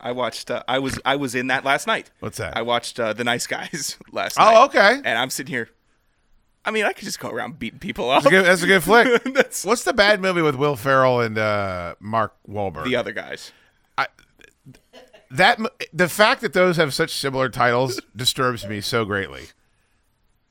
I 0.00 0.12
watched. 0.12 0.50
Uh, 0.50 0.62
I 0.68 0.78
was. 0.78 1.00
I 1.04 1.16
was 1.16 1.34
in 1.34 1.48
that 1.48 1.64
last 1.64 1.88
night. 1.88 2.12
What's 2.20 2.38
that? 2.38 2.56
I 2.56 2.62
watched 2.62 3.00
uh, 3.00 3.12
the 3.12 3.24
Nice 3.24 3.46
Guys 3.48 3.98
last 4.12 4.38
night. 4.38 4.54
oh, 4.54 4.66
okay. 4.66 5.00
And 5.04 5.18
I'm 5.18 5.30
sitting 5.30 5.52
here. 5.52 5.68
I 6.64 6.70
mean, 6.70 6.84
I 6.84 6.92
could 6.92 7.04
just 7.04 7.18
go 7.18 7.28
around 7.30 7.58
beating 7.58 7.78
people 7.78 8.10
up. 8.10 8.22
That's 8.22 8.26
a 8.26 8.36
good, 8.36 8.44
that's 8.46 8.62
a 8.62 8.66
good 8.66 8.82
flick. 8.82 9.24
What's 9.64 9.84
the 9.84 9.92
bad 9.92 10.20
movie 10.20 10.42
with 10.42 10.54
Will 10.56 10.76
Ferrell 10.76 11.20
and 11.20 11.38
uh, 11.38 11.94
Mark 12.00 12.34
Wahlberg? 12.48 12.84
the 12.84 12.96
other 12.96 13.12
guys. 13.12 13.52
That 15.36 15.58
the 15.92 16.08
fact 16.08 16.40
that 16.42 16.52
those 16.52 16.76
have 16.76 16.92
such 16.94 17.10
similar 17.10 17.48
titles 17.48 18.00
disturbs 18.16 18.66
me 18.66 18.80
so 18.80 19.04
greatly. 19.04 19.46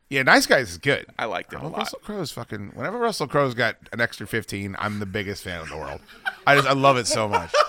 Yeah, 0.09 0.21
Nice 0.21 0.45
Guys 0.45 0.69
is 0.69 0.77
good. 0.77 1.07
I 1.17 1.25
liked 1.25 1.51
it 1.53 1.59
a 1.59 1.63
lot. 1.67 1.77
Russell 1.79 1.99
Crowe's 1.99 2.31
fucking. 2.31 2.71
Whenever 2.75 2.99
Russell 2.99 3.27
Crowe's 3.27 3.55
got 3.55 3.75
an 3.91 3.99
extra 3.99 4.27
fifteen, 4.27 4.75
I'm 4.79 4.99
the 4.99 5.05
biggest 5.05 5.43
fan 5.43 5.63
in 5.63 5.69
the 5.69 5.77
world. 5.77 5.99
I 6.45 6.55
just 6.55 6.67
I 6.67 6.73
love 6.73 6.97
it 6.97 7.07
so 7.07 7.27
much. 7.27 7.53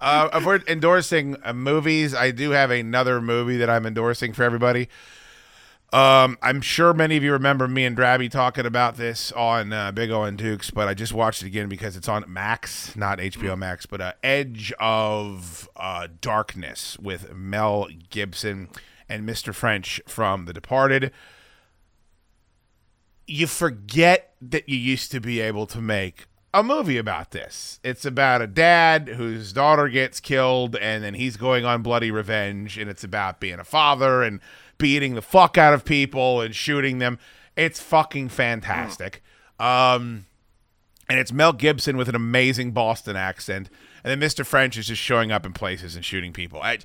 Uh, 0.00 0.28
if 0.34 0.44
we're 0.44 0.62
endorsing 0.68 1.36
uh, 1.42 1.52
movies, 1.52 2.14
I 2.14 2.30
do 2.30 2.50
have 2.50 2.70
another 2.70 3.20
movie 3.20 3.56
that 3.56 3.68
I'm 3.68 3.84
endorsing 3.84 4.32
for 4.32 4.44
everybody. 4.44 4.88
Um, 5.90 6.36
I'm 6.42 6.60
sure 6.60 6.92
many 6.92 7.16
of 7.16 7.22
you 7.22 7.32
remember 7.32 7.66
me 7.66 7.86
and 7.86 7.96
Drabby 7.96 8.30
talking 8.30 8.66
about 8.66 8.98
this 8.98 9.32
on 9.32 9.72
uh, 9.72 9.90
Big 9.90 10.10
O 10.10 10.22
and 10.22 10.36
Dukes, 10.36 10.70
but 10.70 10.86
I 10.86 10.92
just 10.92 11.14
watched 11.14 11.42
it 11.42 11.46
again 11.46 11.68
because 11.70 11.96
it's 11.96 12.08
on 12.08 12.24
Max, 12.28 12.94
not 12.94 13.18
HBO 13.18 13.56
Max, 13.56 13.86
but 13.86 14.00
uh, 14.02 14.12
Edge 14.22 14.70
of 14.78 15.66
uh, 15.76 16.08
Darkness 16.20 16.98
with 16.98 17.34
Mel 17.34 17.88
Gibson 18.10 18.68
and 19.08 19.26
Mr. 19.26 19.54
French 19.54 19.98
from 20.06 20.44
The 20.44 20.52
Departed. 20.52 21.10
You 23.26 23.46
forget 23.46 24.34
that 24.42 24.68
you 24.68 24.76
used 24.76 25.10
to 25.12 25.20
be 25.20 25.40
able 25.40 25.66
to 25.68 25.80
make 25.80 26.26
a 26.52 26.62
movie 26.62 26.98
about 26.98 27.30
this. 27.30 27.80
It's 27.82 28.04
about 28.04 28.42
a 28.42 28.46
dad 28.46 29.08
whose 29.08 29.54
daughter 29.54 29.88
gets 29.88 30.20
killed, 30.20 30.76
and 30.76 31.02
then 31.02 31.14
he's 31.14 31.38
going 31.38 31.64
on 31.64 31.82
bloody 31.82 32.10
revenge, 32.10 32.76
and 32.76 32.90
it's 32.90 33.04
about 33.04 33.40
being 33.40 33.58
a 33.58 33.64
father 33.64 34.22
and 34.22 34.40
beating 34.78 35.14
the 35.14 35.22
fuck 35.22 35.58
out 35.58 35.74
of 35.74 35.84
people 35.84 36.40
and 36.40 36.54
shooting 36.54 36.98
them. 36.98 37.18
It's 37.56 37.80
fucking 37.80 38.28
fantastic. 38.30 39.22
Um, 39.58 40.26
and 41.08 41.18
it's 41.18 41.32
Mel 41.32 41.52
Gibson 41.52 41.96
with 41.96 42.08
an 42.08 42.14
amazing 42.14 42.72
Boston 42.72 43.16
accent, 43.16 43.70
and 44.04 44.10
then 44.10 44.28
Mr. 44.28 44.44
French 44.44 44.76
is 44.76 44.86
just 44.86 45.02
showing 45.02 45.32
up 45.32 45.46
in 45.46 45.52
places 45.52 45.96
and 45.96 46.04
shooting 46.04 46.32
people. 46.32 46.60
I, 46.60 46.78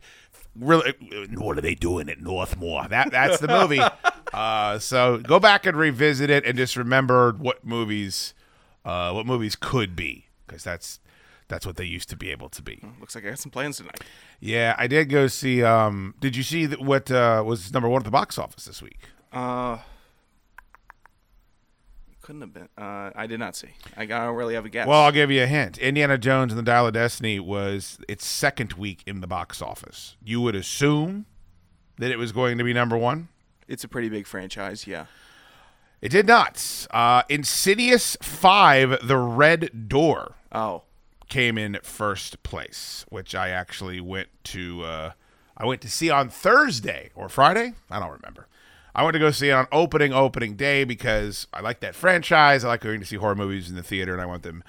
really, 0.55 0.93
what 1.35 1.57
are 1.57 1.61
they 1.61 1.75
doing 1.75 2.09
at 2.09 2.19
Northmoor? 2.19 2.89
That 2.89 3.11
that's 3.11 3.39
the 3.39 3.47
movie. 3.47 3.81
uh, 4.33 4.79
so 4.79 5.17
go 5.17 5.39
back 5.39 5.65
and 5.65 5.77
revisit 5.77 6.29
it, 6.29 6.45
and 6.45 6.57
just 6.57 6.77
remember 6.77 7.33
what 7.33 7.65
movies, 7.65 8.33
uh, 8.85 9.11
what 9.11 9.25
movies 9.25 9.55
could 9.55 9.95
be, 9.95 10.27
because 10.47 10.63
that's 10.63 10.99
that's 11.47 11.65
what 11.65 11.75
they 11.75 11.85
used 11.85 12.09
to 12.09 12.15
be 12.15 12.31
able 12.31 12.49
to 12.49 12.61
be. 12.61 12.81
Looks 12.99 13.15
like 13.15 13.25
I 13.25 13.29
got 13.29 13.39
some 13.39 13.51
plans 13.51 13.77
tonight. 13.77 13.99
Yeah, 14.39 14.75
I 14.77 14.87
did 14.87 15.09
go 15.09 15.27
see. 15.27 15.63
Um, 15.63 16.15
did 16.19 16.35
you 16.35 16.43
see 16.43 16.65
that 16.65 16.81
what 16.81 17.09
uh, 17.11 17.43
was 17.45 17.71
number 17.73 17.89
one 17.89 18.01
at 18.01 18.05
the 18.05 18.11
box 18.11 18.37
office 18.37 18.65
this 18.65 18.81
week? 18.81 18.99
Uh, 19.31 19.77
couldn't 22.21 22.41
have 22.41 22.53
been. 22.53 22.69
Uh, 22.77 23.11
I 23.15 23.27
did 23.27 23.39
not 23.39 23.55
see. 23.55 23.69
I 23.97 24.05
don't 24.05 24.35
really 24.35 24.53
have 24.53 24.65
a 24.65 24.69
guess. 24.69 24.87
Well, 24.87 25.01
I'll 25.01 25.11
give 25.11 25.29
you 25.29 25.43
a 25.43 25.47
hint. 25.47 25.77
Indiana 25.77 26.17
Jones 26.17 26.53
and 26.53 26.59
the 26.59 26.63
Dial 26.63 26.87
of 26.87 26.93
Destiny 26.93 27.39
was 27.39 27.97
its 28.07 28.25
second 28.25 28.73
week 28.73 29.03
in 29.05 29.19
the 29.19 29.27
box 29.27 29.61
office. 29.61 30.15
You 30.23 30.39
would 30.41 30.55
assume 30.55 31.25
that 31.97 32.11
it 32.11 32.17
was 32.17 32.31
going 32.31 32.57
to 32.57 32.63
be 32.63 32.73
number 32.73 32.97
one. 32.97 33.27
it's 33.67 33.83
a 33.83 33.87
pretty 33.89 34.07
big 34.09 34.25
franchise. 34.25 34.87
Yeah. 34.87 35.05
It 36.01 36.09
did 36.09 36.25
not. 36.27 36.87
Uh, 36.91 37.23
Insidious 37.29 38.17
5, 38.21 39.07
The 39.07 39.17
Red 39.17 39.87
Door, 39.87 40.35
Oh, 40.51 40.83
came 41.33 41.57
in 41.57 41.79
first 41.81 42.43
place, 42.43 43.05
which 43.09 43.33
I 43.33 43.49
actually 43.49 43.99
went 43.99 44.29
to. 44.45 44.83
Uh, 44.83 45.11
I 45.57 45.65
went 45.65 45.81
to 45.81 45.89
see 45.89 46.11
on 46.11 46.29
Thursday 46.29 47.09
or 47.15 47.27
Friday. 47.27 47.73
I 47.89 47.99
don't 47.99 48.11
remember. 48.11 48.47
I 48.93 49.01
went 49.01 49.13
to 49.13 49.19
go 49.19 49.31
see 49.31 49.49
it 49.49 49.53
on 49.53 49.65
opening 49.71 50.13
opening 50.13 50.55
day 50.55 50.83
because 50.83 51.47
I 51.51 51.61
like 51.61 51.79
that 51.79 51.95
franchise. 51.95 52.63
I 52.63 52.67
like 52.67 52.81
going 52.81 52.99
to 52.99 53.05
see 53.05 53.15
horror 53.15 53.33
movies 53.33 53.67
in 53.67 53.75
the 53.75 53.81
theater, 53.81 54.13
and 54.13 54.21
I 54.21 54.27
want 54.27 54.43
them 54.43 54.63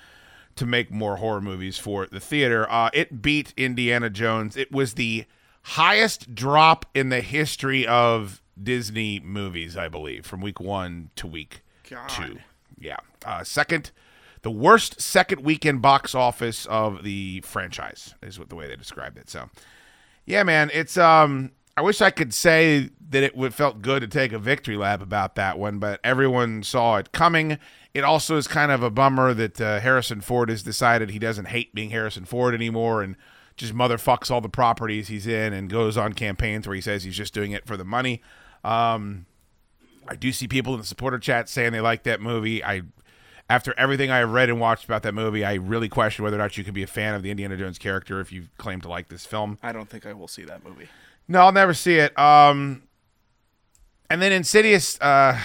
to 0.56 0.64
make 0.64 0.90
more 0.90 1.16
horror 1.16 1.42
movies 1.42 1.76
for 1.76 2.06
the 2.06 2.18
theater. 2.20 2.66
Uh, 2.70 2.88
it 2.94 3.20
beat 3.20 3.52
Indiana 3.58 4.08
Jones. 4.08 4.56
It 4.56 4.72
was 4.72 4.94
the 4.94 5.26
highest 5.62 6.34
drop 6.34 6.86
in 6.94 7.10
the 7.10 7.20
history 7.20 7.86
of 7.86 8.40
Disney 8.60 9.20
movies, 9.20 9.76
I 9.76 9.88
believe, 9.88 10.24
from 10.24 10.40
week 10.40 10.60
one 10.60 11.10
to 11.16 11.26
week 11.26 11.60
two. 12.08 12.38
Yeah. 12.78 12.96
Uh, 13.22 13.44
second, 13.44 13.90
the 14.44 14.50
worst 14.50 15.00
second 15.00 15.42
weekend 15.42 15.80
box 15.80 16.14
office 16.14 16.66
of 16.66 17.02
the 17.02 17.40
franchise 17.40 18.14
is 18.22 18.38
what 18.38 18.50
the 18.50 18.54
way 18.54 18.68
they 18.68 18.76
described 18.76 19.16
it. 19.16 19.30
So, 19.30 19.48
yeah, 20.26 20.42
man, 20.42 20.70
it's 20.74 20.98
um, 20.98 21.52
I 21.78 21.80
wish 21.80 22.02
I 22.02 22.10
could 22.10 22.34
say 22.34 22.90
that 23.08 23.22
it 23.22 23.34
would 23.34 23.54
felt 23.54 23.80
good 23.80 24.02
to 24.02 24.06
take 24.06 24.32
a 24.32 24.38
victory 24.38 24.76
lap 24.76 25.00
about 25.00 25.34
that 25.36 25.58
one, 25.58 25.78
but 25.78 25.98
everyone 26.04 26.62
saw 26.62 26.98
it 26.98 27.10
coming. 27.10 27.58
It 27.94 28.04
also 28.04 28.36
is 28.36 28.46
kind 28.46 28.70
of 28.70 28.82
a 28.82 28.90
bummer 28.90 29.32
that 29.32 29.58
uh, 29.60 29.80
Harrison 29.80 30.20
Ford 30.20 30.50
has 30.50 30.62
decided 30.62 31.10
he 31.10 31.18
doesn't 31.18 31.46
hate 31.46 31.74
being 31.74 31.88
Harrison 31.88 32.26
Ford 32.26 32.54
anymore 32.54 33.02
and 33.02 33.16
just 33.56 33.74
motherfucks 33.74 34.30
all 34.30 34.42
the 34.42 34.48
properties 34.50 35.08
he's 35.08 35.26
in 35.26 35.54
and 35.54 35.70
goes 35.70 35.96
on 35.96 36.12
campaigns 36.12 36.66
where 36.66 36.74
he 36.74 36.82
says 36.82 37.04
he's 37.04 37.16
just 37.16 37.32
doing 37.32 37.52
it 37.52 37.66
for 37.66 37.78
the 37.78 37.84
money. 37.84 38.20
Um, 38.62 39.24
I 40.06 40.16
do 40.16 40.32
see 40.32 40.48
people 40.48 40.74
in 40.74 40.80
the 40.80 40.86
supporter 40.86 41.18
chat 41.18 41.48
saying 41.48 41.72
they 41.72 41.80
like 41.80 42.02
that 42.02 42.20
movie. 42.20 42.62
I, 42.62 42.82
after 43.50 43.74
everything 43.76 44.10
I 44.10 44.18
have 44.18 44.30
read 44.30 44.48
and 44.48 44.58
watched 44.60 44.84
about 44.84 45.02
that 45.02 45.12
movie, 45.14 45.44
I 45.44 45.54
really 45.54 45.88
question 45.88 46.24
whether 46.24 46.36
or 46.36 46.38
not 46.38 46.56
you 46.56 46.64
can 46.64 46.72
be 46.74 46.82
a 46.82 46.86
fan 46.86 47.14
of 47.14 47.22
the 47.22 47.30
Indiana 47.30 47.56
Jones 47.56 47.78
character 47.78 48.20
if 48.20 48.32
you 48.32 48.44
claim 48.58 48.80
to 48.82 48.88
like 48.88 49.08
this 49.08 49.26
film. 49.26 49.58
I 49.62 49.72
don't 49.72 49.88
think 49.88 50.06
I 50.06 50.12
will 50.14 50.28
see 50.28 50.44
that 50.44 50.64
movie. 50.64 50.88
No, 51.28 51.40
I'll 51.40 51.52
never 51.52 51.74
see 51.74 51.96
it. 51.96 52.18
Um, 52.18 52.82
and 54.10 54.20
then 54.22 54.32
Insidious, 54.32 55.00
uh, 55.00 55.38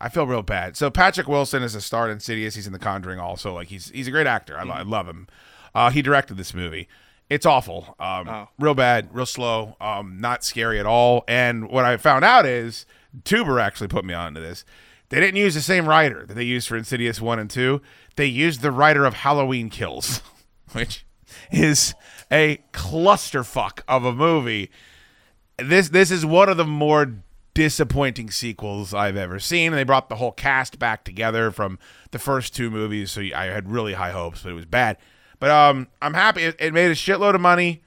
I 0.00 0.08
feel 0.08 0.26
real 0.26 0.42
bad. 0.42 0.76
So 0.76 0.90
Patrick 0.90 1.28
Wilson 1.28 1.62
is 1.62 1.74
a 1.74 1.80
star 1.80 2.06
in 2.06 2.12
Insidious. 2.12 2.54
He's 2.54 2.66
in 2.66 2.72
The 2.72 2.78
Conjuring 2.78 3.18
also. 3.20 3.54
Like 3.54 3.68
he's 3.68 3.90
he's 3.90 4.08
a 4.08 4.10
great 4.10 4.26
actor. 4.26 4.58
I, 4.58 4.62
lo- 4.64 4.74
I 4.74 4.82
love 4.82 5.06
him. 5.08 5.26
Uh, 5.74 5.90
he 5.90 6.02
directed 6.02 6.36
this 6.36 6.54
movie. 6.54 6.88
It's 7.30 7.46
awful. 7.46 7.96
Um, 7.98 8.28
Oh. 8.28 8.48
real 8.58 8.74
bad, 8.74 9.08
real 9.14 9.26
slow. 9.26 9.76
Um, 9.80 10.20
not 10.20 10.44
scary 10.44 10.78
at 10.78 10.86
all. 10.86 11.24
And 11.26 11.68
what 11.68 11.84
I 11.84 11.96
found 11.96 12.24
out 12.24 12.44
is 12.46 12.84
Tuber 13.24 13.58
actually 13.58 13.88
put 13.88 14.04
me 14.04 14.12
onto 14.14 14.40
this. 14.40 14.64
They 15.10 15.20
didn't 15.20 15.36
use 15.36 15.54
the 15.54 15.60
same 15.60 15.88
writer 15.88 16.24
that 16.26 16.34
they 16.34 16.44
used 16.44 16.68
for 16.68 16.76
Insidious 16.76 17.20
one 17.20 17.38
and 17.38 17.50
two. 17.50 17.80
They 18.16 18.26
used 18.26 18.62
the 18.62 18.72
writer 18.72 19.04
of 19.04 19.14
Halloween 19.14 19.70
Kills, 19.70 20.22
which 20.72 21.04
is 21.52 21.94
a 22.30 22.60
clusterfuck 22.72 23.80
of 23.86 24.04
a 24.04 24.12
movie 24.12 24.70
this 25.58 25.88
this 25.88 26.10
is 26.10 26.26
one 26.26 26.48
of 26.48 26.56
the 26.56 26.64
more 26.64 27.14
disappointing 27.54 28.30
sequels 28.30 28.92
I've 28.92 29.16
ever 29.16 29.38
seen. 29.38 29.72
They 29.72 29.84
brought 29.84 30.08
the 30.08 30.16
whole 30.16 30.32
cast 30.32 30.78
back 30.78 31.04
together 31.04 31.50
from 31.50 31.78
the 32.10 32.18
first 32.18 32.54
two 32.54 32.70
movies, 32.70 33.12
so 33.12 33.20
I 33.20 33.46
had 33.46 33.70
really 33.70 33.94
high 33.94 34.10
hopes, 34.10 34.42
but 34.42 34.50
it 34.50 34.54
was 34.54 34.66
bad. 34.66 34.96
But 35.38 35.50
um, 35.50 35.88
I'm 36.02 36.14
happy. 36.14 36.42
It, 36.42 36.56
it 36.58 36.74
made 36.74 36.90
a 36.90 36.94
shitload 36.94 37.34
of 37.34 37.40
money. 37.40 37.82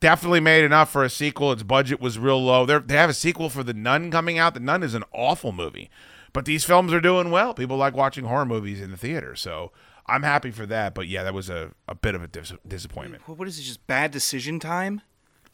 Definitely 0.00 0.40
made 0.40 0.64
enough 0.64 0.90
for 0.90 1.04
a 1.04 1.10
sequel. 1.10 1.52
Its 1.52 1.62
budget 1.62 2.00
was 2.00 2.18
real 2.18 2.42
low. 2.42 2.64
They're, 2.64 2.80
they 2.80 2.96
have 2.96 3.10
a 3.10 3.14
sequel 3.14 3.50
for 3.50 3.62
The 3.62 3.74
Nun 3.74 4.10
coming 4.10 4.38
out. 4.38 4.54
The 4.54 4.60
Nun 4.60 4.82
is 4.82 4.94
an 4.94 5.04
awful 5.12 5.52
movie, 5.52 5.90
but 6.32 6.44
these 6.44 6.64
films 6.64 6.92
are 6.92 7.00
doing 7.00 7.30
well. 7.30 7.54
People 7.54 7.76
like 7.76 7.94
watching 7.94 8.24
horror 8.24 8.46
movies 8.46 8.80
in 8.80 8.90
the 8.90 8.96
theater, 8.96 9.34
so 9.34 9.72
I'm 10.06 10.22
happy 10.22 10.50
for 10.50 10.66
that. 10.66 10.94
But 10.94 11.08
yeah, 11.08 11.22
that 11.22 11.34
was 11.34 11.48
a, 11.48 11.72
a 11.88 11.94
bit 11.94 12.14
of 12.14 12.22
a 12.22 12.28
dis- 12.28 12.52
disappointment. 12.66 13.26
What 13.26 13.46
is 13.48 13.58
it? 13.58 13.62
Just 13.62 13.86
bad 13.86 14.10
decision 14.10 14.58
time? 14.60 15.02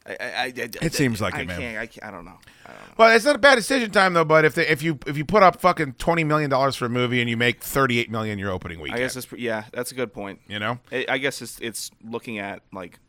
I, 0.05 0.11
I, 0.11 0.43
I, 0.45 0.69
It 0.81 0.93
seems 0.93 1.19
like 1.19 1.35
I 1.35 1.41
it, 1.41 1.47
man. 1.47 1.59
Can't, 1.59 1.77
I, 1.79 1.85
can't, 1.85 2.05
I 2.05 2.11
don't 2.11 2.23
know. 2.23 2.39
I 2.65 2.69
don't 2.69 2.79
know. 2.79 2.93
Well, 2.97 3.13
it's 3.15 3.25
not 3.25 3.35
a 3.35 3.39
bad 3.39 3.55
decision 3.55 3.91
time 3.91 4.13
though. 4.13 4.23
But 4.23 4.45
if 4.45 4.55
they, 4.55 4.65
if 4.65 4.81
you 4.81 4.99
if 5.05 5.17
you 5.17 5.25
put 5.25 5.43
up 5.43 5.59
fucking 5.59 5.93
twenty 5.93 6.23
million 6.23 6.49
dollars 6.49 6.75
for 6.77 6.85
a 6.85 6.89
movie 6.89 7.19
and 7.19 7.29
you 7.29 7.35
make 7.35 7.61
thirty 7.61 7.99
eight 7.99 8.09
million 8.09 8.39
your 8.39 8.51
opening 8.51 8.79
I 8.79 8.83
weekend, 8.83 8.99
guess 9.01 9.13
that's 9.15 9.31
yeah, 9.33 9.65
that's 9.73 9.91
a 9.91 9.95
good 9.95 10.13
point. 10.13 10.39
you 10.47 10.59
know. 10.59 10.79
I, 10.91 11.05
I 11.09 11.17
guess 11.17 11.41
it's 11.41 11.59
it's 11.59 11.91
looking 12.03 12.39
at 12.39 12.61
like 12.71 12.99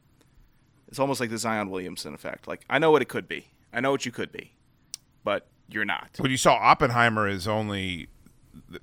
it's 0.89 0.99
almost 0.99 1.21
like 1.21 1.31
the 1.31 1.39
Zion 1.39 1.71
Williamson 1.71 2.15
effect. 2.15 2.49
Like 2.49 2.65
I 2.69 2.79
know 2.81 2.91
what 2.91 3.01
it 3.03 3.09
could 3.09 3.29
be. 3.29 3.47
I 3.73 3.79
know 3.81 3.93
what 3.93 4.05
you 4.05 4.11
could 4.11 4.33
be, 4.33 4.55
but 5.23 5.47
you're 5.69 5.85
not. 5.85 6.11
When 6.19 6.31
you 6.31 6.37
saw 6.37 6.55
Oppenheimer 6.55 7.29
is 7.29 7.47
only 7.47 8.09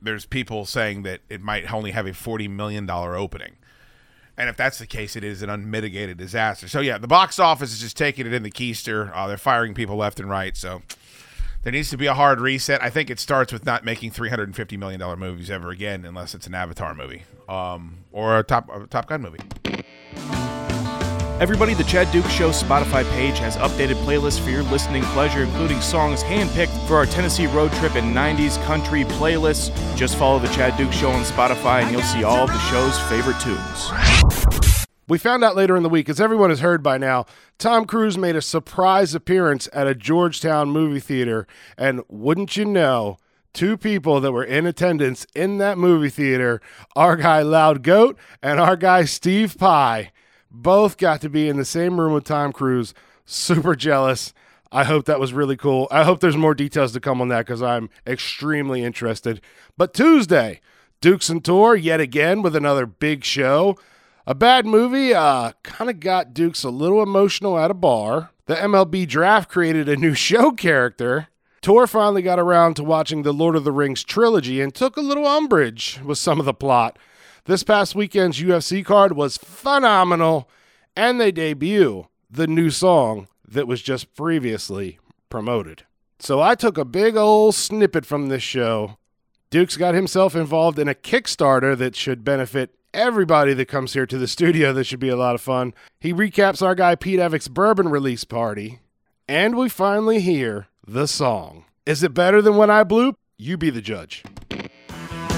there's 0.02 0.26
people 0.26 0.66
saying 0.66 1.04
that 1.04 1.22
it 1.30 1.42
might 1.42 1.72
only 1.74 1.92
have 1.92 2.06
a 2.08 2.14
forty 2.14 2.48
million 2.48 2.86
dollar 2.86 3.16
opening. 3.16 3.56
And 4.38 4.50
if 4.50 4.58
that's 4.58 4.80
the 4.80 4.88
case, 4.88 5.16
it 5.16 5.24
is 5.24 5.42
an 5.42 5.50
unmitigated 5.50 6.18
disaster. 6.18 6.68
So 6.68 6.82
yeah, 6.82 6.98
the 6.98 7.08
box 7.08 7.40
office 7.40 7.72
is 7.72 7.80
just 7.80 7.96
taking 7.96 8.26
it 8.26 8.34
in 8.34 8.44
the 8.44 8.52
keister. 8.52 9.10
Uh, 9.16 9.28
they're 9.28 9.38
firing 9.38 9.74
people 9.74 9.96
left 9.96 10.20
and 10.20 10.30
right. 10.30 10.58
So 10.58 10.82
there 11.64 11.72
needs 11.72 11.90
to 11.92 11.98
be 11.98 12.06
a 12.06 12.14
hard 12.14 12.42
reset. 12.42 12.84
I 12.84 12.90
think 12.90 13.10
it 13.10 13.20
starts 13.20 13.54
with 13.54 13.66
not 13.66 13.86
making 13.86 14.12
three 14.12 14.30
hundred 14.30 14.50
and 14.50 14.56
fifty 14.56 14.78
million 14.78 15.00
dollar 15.00 15.16
movies 15.16 15.50
ever 15.50 15.70
again, 15.70 16.06
unless 16.06 16.36
it's 16.36 16.48
an 16.48 16.54
Avatar 16.54 16.94
movie 16.94 17.24
um, 17.48 18.00
or 18.12 18.38
a 18.38 18.44
Top 18.44 18.70
a 18.74 18.88
Top 18.88 19.08
Gun 19.08 19.22
movie. 19.22 20.55
Everybody, 21.42 21.74
the 21.74 21.84
Chad 21.84 22.10
Duke 22.14 22.28
Show 22.28 22.52
Spotify 22.52 23.04
page 23.12 23.40
has 23.40 23.58
updated 23.58 23.96
playlists 24.06 24.40
for 24.40 24.52
your 24.52 24.64
listening 24.64 25.04
pleasure, 25.04 25.44
including 25.44 25.82
songs 25.82 26.24
handpicked 26.24 26.88
for 26.88 26.96
our 26.96 27.06
Tennessee 27.06 27.46
road 27.46 27.74
trip 27.74 27.96
and 27.96 28.16
90s 28.16 28.64
country 28.64 29.04
playlists. 29.04 29.70
Just 29.98 30.18
follow 30.18 30.40
the 30.40 30.48
Chad 30.48 30.78
Duke 30.78 30.94
Show 30.94 31.10
on 31.10 31.26
Spotify 31.26 31.82
and 31.82 31.92
you'll 31.92 32.04
see 32.04 32.24
all 32.24 32.46
of 32.46 32.48
the 32.48 32.60
show's 32.60 32.98
favorite 33.10 33.38
tunes. 33.42 34.86
We 35.10 35.18
found 35.18 35.44
out 35.44 35.58
later 35.58 35.76
in 35.76 35.84
the 35.84 35.90
week, 35.90 36.08
as 36.08 36.22
everyone 36.22 36.52
has 36.52 36.62
heard 36.62 36.82
by 36.82 36.98
now, 36.98 37.26
Tom 37.58 37.84
Cruise 37.84 38.18
made 38.18 38.38
a 38.38 38.42
surprise 38.42 39.14
appearance 39.14 39.68
at 39.74 39.88
a 39.88 39.94
Georgetown 39.94 40.70
movie 40.70 41.02
theater. 41.02 41.48
And 41.78 42.02
wouldn't 42.08 42.56
you 42.56 42.64
know, 42.64 43.18
two 43.52 43.76
people 43.76 44.22
that 44.22 44.32
were 44.32 44.46
in 44.46 44.66
attendance 44.66 45.28
in 45.36 45.58
that 45.58 45.78
movie 45.78 46.10
theater, 46.10 46.62
our 46.96 47.18
guy 47.18 47.42
Loud 47.42 47.84
Goat 47.84 48.18
and 48.42 48.58
our 48.58 48.78
guy 48.78 49.04
Steve 49.04 49.58
Pye, 49.58 50.14
both 50.62 50.98
got 50.98 51.22
to 51.22 51.30
be 51.30 51.48
in 51.48 51.58
the 51.58 51.66
same 51.66 52.00
room 52.00 52.14
with 52.14 52.24
Tom 52.24 52.52
Cruise. 52.52 52.94
Super 53.26 53.76
jealous. 53.76 54.34
I 54.72 54.84
hope 54.84 55.06
that 55.06 55.20
was 55.20 55.34
really 55.34 55.56
cool. 55.56 55.88
I 55.92 56.04
hope 56.04 56.20
there's 56.20 56.38
more 56.38 56.54
details 56.54 56.92
to 56.94 57.00
come 57.00 57.22
on 57.22 57.30
that 57.30 57.46
because 57.46 57.62
I'm 57.62 57.90
extremely 58.06 58.84
interested. 58.84 59.42
But 59.78 59.94
Tuesday, 59.94 60.60
Dukes 61.02 61.30
and 61.30 61.44
Tor 61.44 61.76
yet 61.76 62.00
again 62.00 62.42
with 62.42 62.56
another 62.56 62.86
big 62.86 63.24
show. 63.24 63.78
A 64.28 64.34
bad 64.34 64.66
movie 64.66 65.14
uh, 65.14 65.52
kind 65.64 65.90
of 65.90 66.00
got 66.00 66.34
Dukes 66.34 66.64
a 66.64 66.70
little 66.70 67.04
emotional 67.04 67.60
at 67.60 67.72
a 67.72 67.76
bar. 67.76 68.32
The 68.48 68.56
MLB 68.56 69.08
draft 69.08 69.50
created 69.50 69.88
a 69.88 69.96
new 69.96 70.14
show 70.16 70.52
character. 70.52 71.28
Tor 71.62 71.88
finally 71.88 72.22
got 72.22 72.40
around 72.40 72.76
to 72.76 72.84
watching 72.84 73.24
the 73.24 73.34
Lord 73.34 73.56
of 73.56 73.64
the 73.64 73.72
Rings 73.72 74.04
trilogy 74.04 74.62
and 74.62 74.74
took 74.74 74.98
a 74.98 75.02
little 75.02 75.26
umbrage 75.26 76.00
with 76.04 76.18
some 76.18 76.40
of 76.40 76.46
the 76.46 76.54
plot. 76.54 77.00
This 77.46 77.62
past 77.62 77.94
weekend's 77.94 78.42
UFC 78.42 78.84
card 78.84 79.16
was 79.16 79.38
phenomenal, 79.38 80.50
and 80.96 81.22
they 81.22 81.32
debut 81.32 82.08
the 82.28 82.48
new 82.48 82.72
song 82.72 83.28
that 83.48 83.68
was 83.68 83.84
just 83.84 84.16
previously 84.16 84.98
promoted. 85.30 85.84
So 86.18 86.42
I 86.42 86.56
took 86.56 86.80
a 86.80 86.84
big 86.84 87.16
old 87.16 87.54
snippet 87.54 88.04
from 88.04 88.30
this 88.30 88.42
show. 88.42 88.98
Duke's 89.52 89.78
got 89.78 89.94
himself 89.94 90.36
involved 90.36 90.80
in 90.80 90.88
a 90.88 90.96
Kickstarter 90.96 91.78
that 91.78 91.96
should 91.96 92.24
benefit 92.24 92.74
everybody 92.96 93.54
that 93.54 93.68
comes 93.68 93.94
here 93.94 94.08
to 94.08 94.18
the 94.18 94.28
studio. 94.28 94.74
This 94.74 94.88
should 94.88 95.00
be 95.00 95.10
a 95.10 95.16
lot 95.16 95.36
of 95.36 95.42
fun. 95.42 95.76
He 96.00 96.12
recaps 96.12 96.64
our 96.64 96.74
guy 96.74 96.96
Pete 96.96 97.20
Evick's 97.20 97.48
bourbon 97.48 97.90
release 97.90 98.24
party, 98.24 98.80
and 99.28 99.56
we 99.56 99.70
finally 99.70 100.20
hear 100.20 100.66
the 100.88 101.08
song. 101.08 101.66
Is 101.86 102.02
it 102.02 102.16
better 102.16 102.42
than 102.42 102.56
when 102.56 102.72
I 102.72 102.84
bloop? 102.84 103.18
You 103.38 103.56
be 103.56 103.70
the 103.70 103.82
judge. 103.82 104.24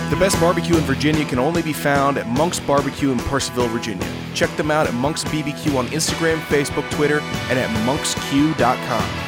The 0.09 0.15
best 0.15 0.39
barbecue 0.39 0.77
in 0.77 0.83
Virginia 0.83 1.25
can 1.25 1.37
only 1.37 1.61
be 1.61 1.73
found 1.73 2.17
at 2.17 2.27
Monk's 2.27 2.61
Barbecue 2.61 3.11
in 3.11 3.17
Purcellville, 3.17 3.69
Virginia. 3.69 4.07
Check 4.33 4.49
them 4.55 4.71
out 4.71 4.87
at 4.87 4.93
Monk's 4.93 5.25
BBQ 5.25 5.75
on 5.75 5.87
Instagram, 5.87 6.37
Facebook, 6.43 6.89
Twitter, 6.91 7.19
and 7.19 7.59
at 7.59 7.69
monksq.com. 7.85 9.27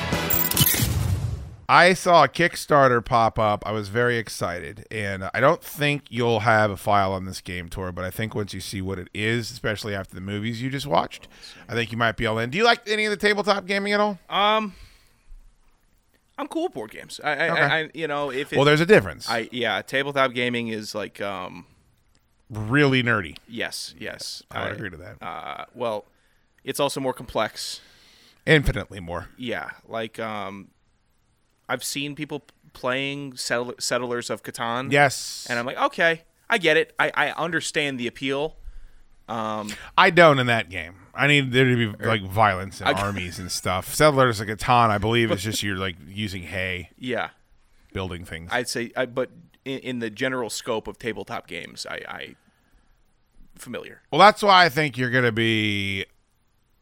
I 1.68 1.94
saw 1.94 2.24
a 2.24 2.30
Kickstarter 2.30 3.04
pop 3.04 3.38
up. 3.38 3.62
I 3.68 3.74
was 3.74 3.90
very 3.90 4.18
excited, 4.18 4.88
and 4.90 5.30
I 5.34 5.42
don't 5.42 5.62
think 5.62 6.06
you'll 6.10 6.40
have 6.40 6.72
a 6.72 6.78
file 6.78 7.12
on 7.12 7.26
this 7.26 7.42
game 7.42 7.68
Tor, 7.68 7.92
but 7.92 8.06
I 8.06 8.10
think 8.10 8.34
once 8.34 8.54
you 8.54 8.62
see 8.62 8.82
what 8.82 8.98
it 8.98 9.10
is, 9.14 9.52
especially 9.52 9.94
after 9.94 10.16
the 10.16 10.22
movies 10.22 10.62
you 10.62 10.70
just 10.70 10.88
watched, 10.88 11.28
I 11.68 11.74
think 11.74 11.92
you 11.92 11.98
might 11.98 12.16
be 12.16 12.26
all 12.26 12.40
in. 12.40 12.50
Do 12.52 12.58
you 12.58 12.64
like 12.64 12.88
any 12.88 13.04
of 13.04 13.12
the 13.12 13.18
tabletop 13.18 13.66
gaming 13.68 13.92
at 13.92 14.00
all? 14.00 14.18
Um, 14.30 14.74
I'm 16.40 16.48
cool 16.48 16.64
with 16.64 16.74
board 16.74 16.92
games. 16.92 17.20
I, 17.22 17.32
I, 17.32 17.50
Okay. 17.50 17.62
I, 17.62 17.80
I 17.80 17.90
you 17.94 18.08
know, 18.08 18.32
if 18.32 18.54
it, 18.54 18.56
well, 18.56 18.66
there's 18.66 18.80
a 18.80 18.86
difference. 18.86 19.30
I 19.30 19.50
yeah, 19.52 19.82
tabletop 19.82 20.34
gaming 20.34 20.70
is 20.70 20.96
like 20.96 21.20
um, 21.20 21.66
really 22.50 23.04
nerdy. 23.04 23.38
yes, 23.48 23.94
yes, 24.00 24.42
I 24.50 24.64
would 24.64 24.72
agree 24.74 24.90
to 24.90 24.98
that. 24.98 25.22
Uh, 25.22 25.66
well, 25.76 26.06
it's 26.64 26.80
also 26.80 27.02
more 27.02 27.14
complex. 27.14 27.82
Infinitely 28.46 29.02
more. 29.02 29.28
Yeah, 29.38 29.72
like 29.86 30.18
um, 30.18 30.70
I've 31.68 31.84
seen 31.84 32.16
people 32.16 32.46
playing 32.72 33.36
Settlers 33.36 34.30
of 34.30 34.42
Catan. 34.42 34.92
Yes, 34.94 35.46
and 35.50 35.60
I'm 35.60 35.66
like, 35.66 35.78
okay, 35.78 36.24
I 36.50 36.58
get 36.58 36.78
it. 36.78 36.94
I, 36.98 37.12
I 37.14 37.32
understand 37.32 38.00
the 38.00 38.08
appeal. 38.08 38.56
Um, 39.30 39.70
I 39.98 40.10
don't 40.10 40.40
in 40.40 40.48
that 40.48 40.70
game. 40.70 40.96
I 41.14 41.28
need 41.28 41.52
there 41.52 41.66
to 41.66 41.76
be 41.94 42.06
like 42.06 42.24
violence 42.24 42.82
and 42.82 42.90
armies 42.98 43.40
and 43.40 43.52
stuff. 43.52 43.94
Settlers 43.94 44.40
of 44.40 44.48
Catan, 44.48 44.90
I 44.90 44.98
believe, 44.98 45.32
is 45.32 45.44
just 45.44 45.62
you're 45.62 45.78
like 45.78 45.96
using 46.08 46.44
hay, 46.44 46.90
yeah, 46.98 47.30
building 47.94 48.26
things. 48.26 48.50
I'd 48.52 48.68
say, 48.68 48.92
I, 48.96 49.06
but 49.06 49.30
in, 49.66 49.80
in 49.80 50.00
the 50.00 50.10
general 50.10 50.50
scope 50.50 50.88
of 50.88 50.98
tabletop 50.98 51.48
games, 51.48 51.86
I, 51.90 52.02
I 52.08 52.36
familiar. 53.56 54.02
Well, 54.12 54.20
that's 54.20 54.42
why 54.42 54.66
I 54.66 54.70
think 54.70 54.98
you're 54.98 55.10
going 55.12 55.26
to 55.26 55.32
be 55.32 56.06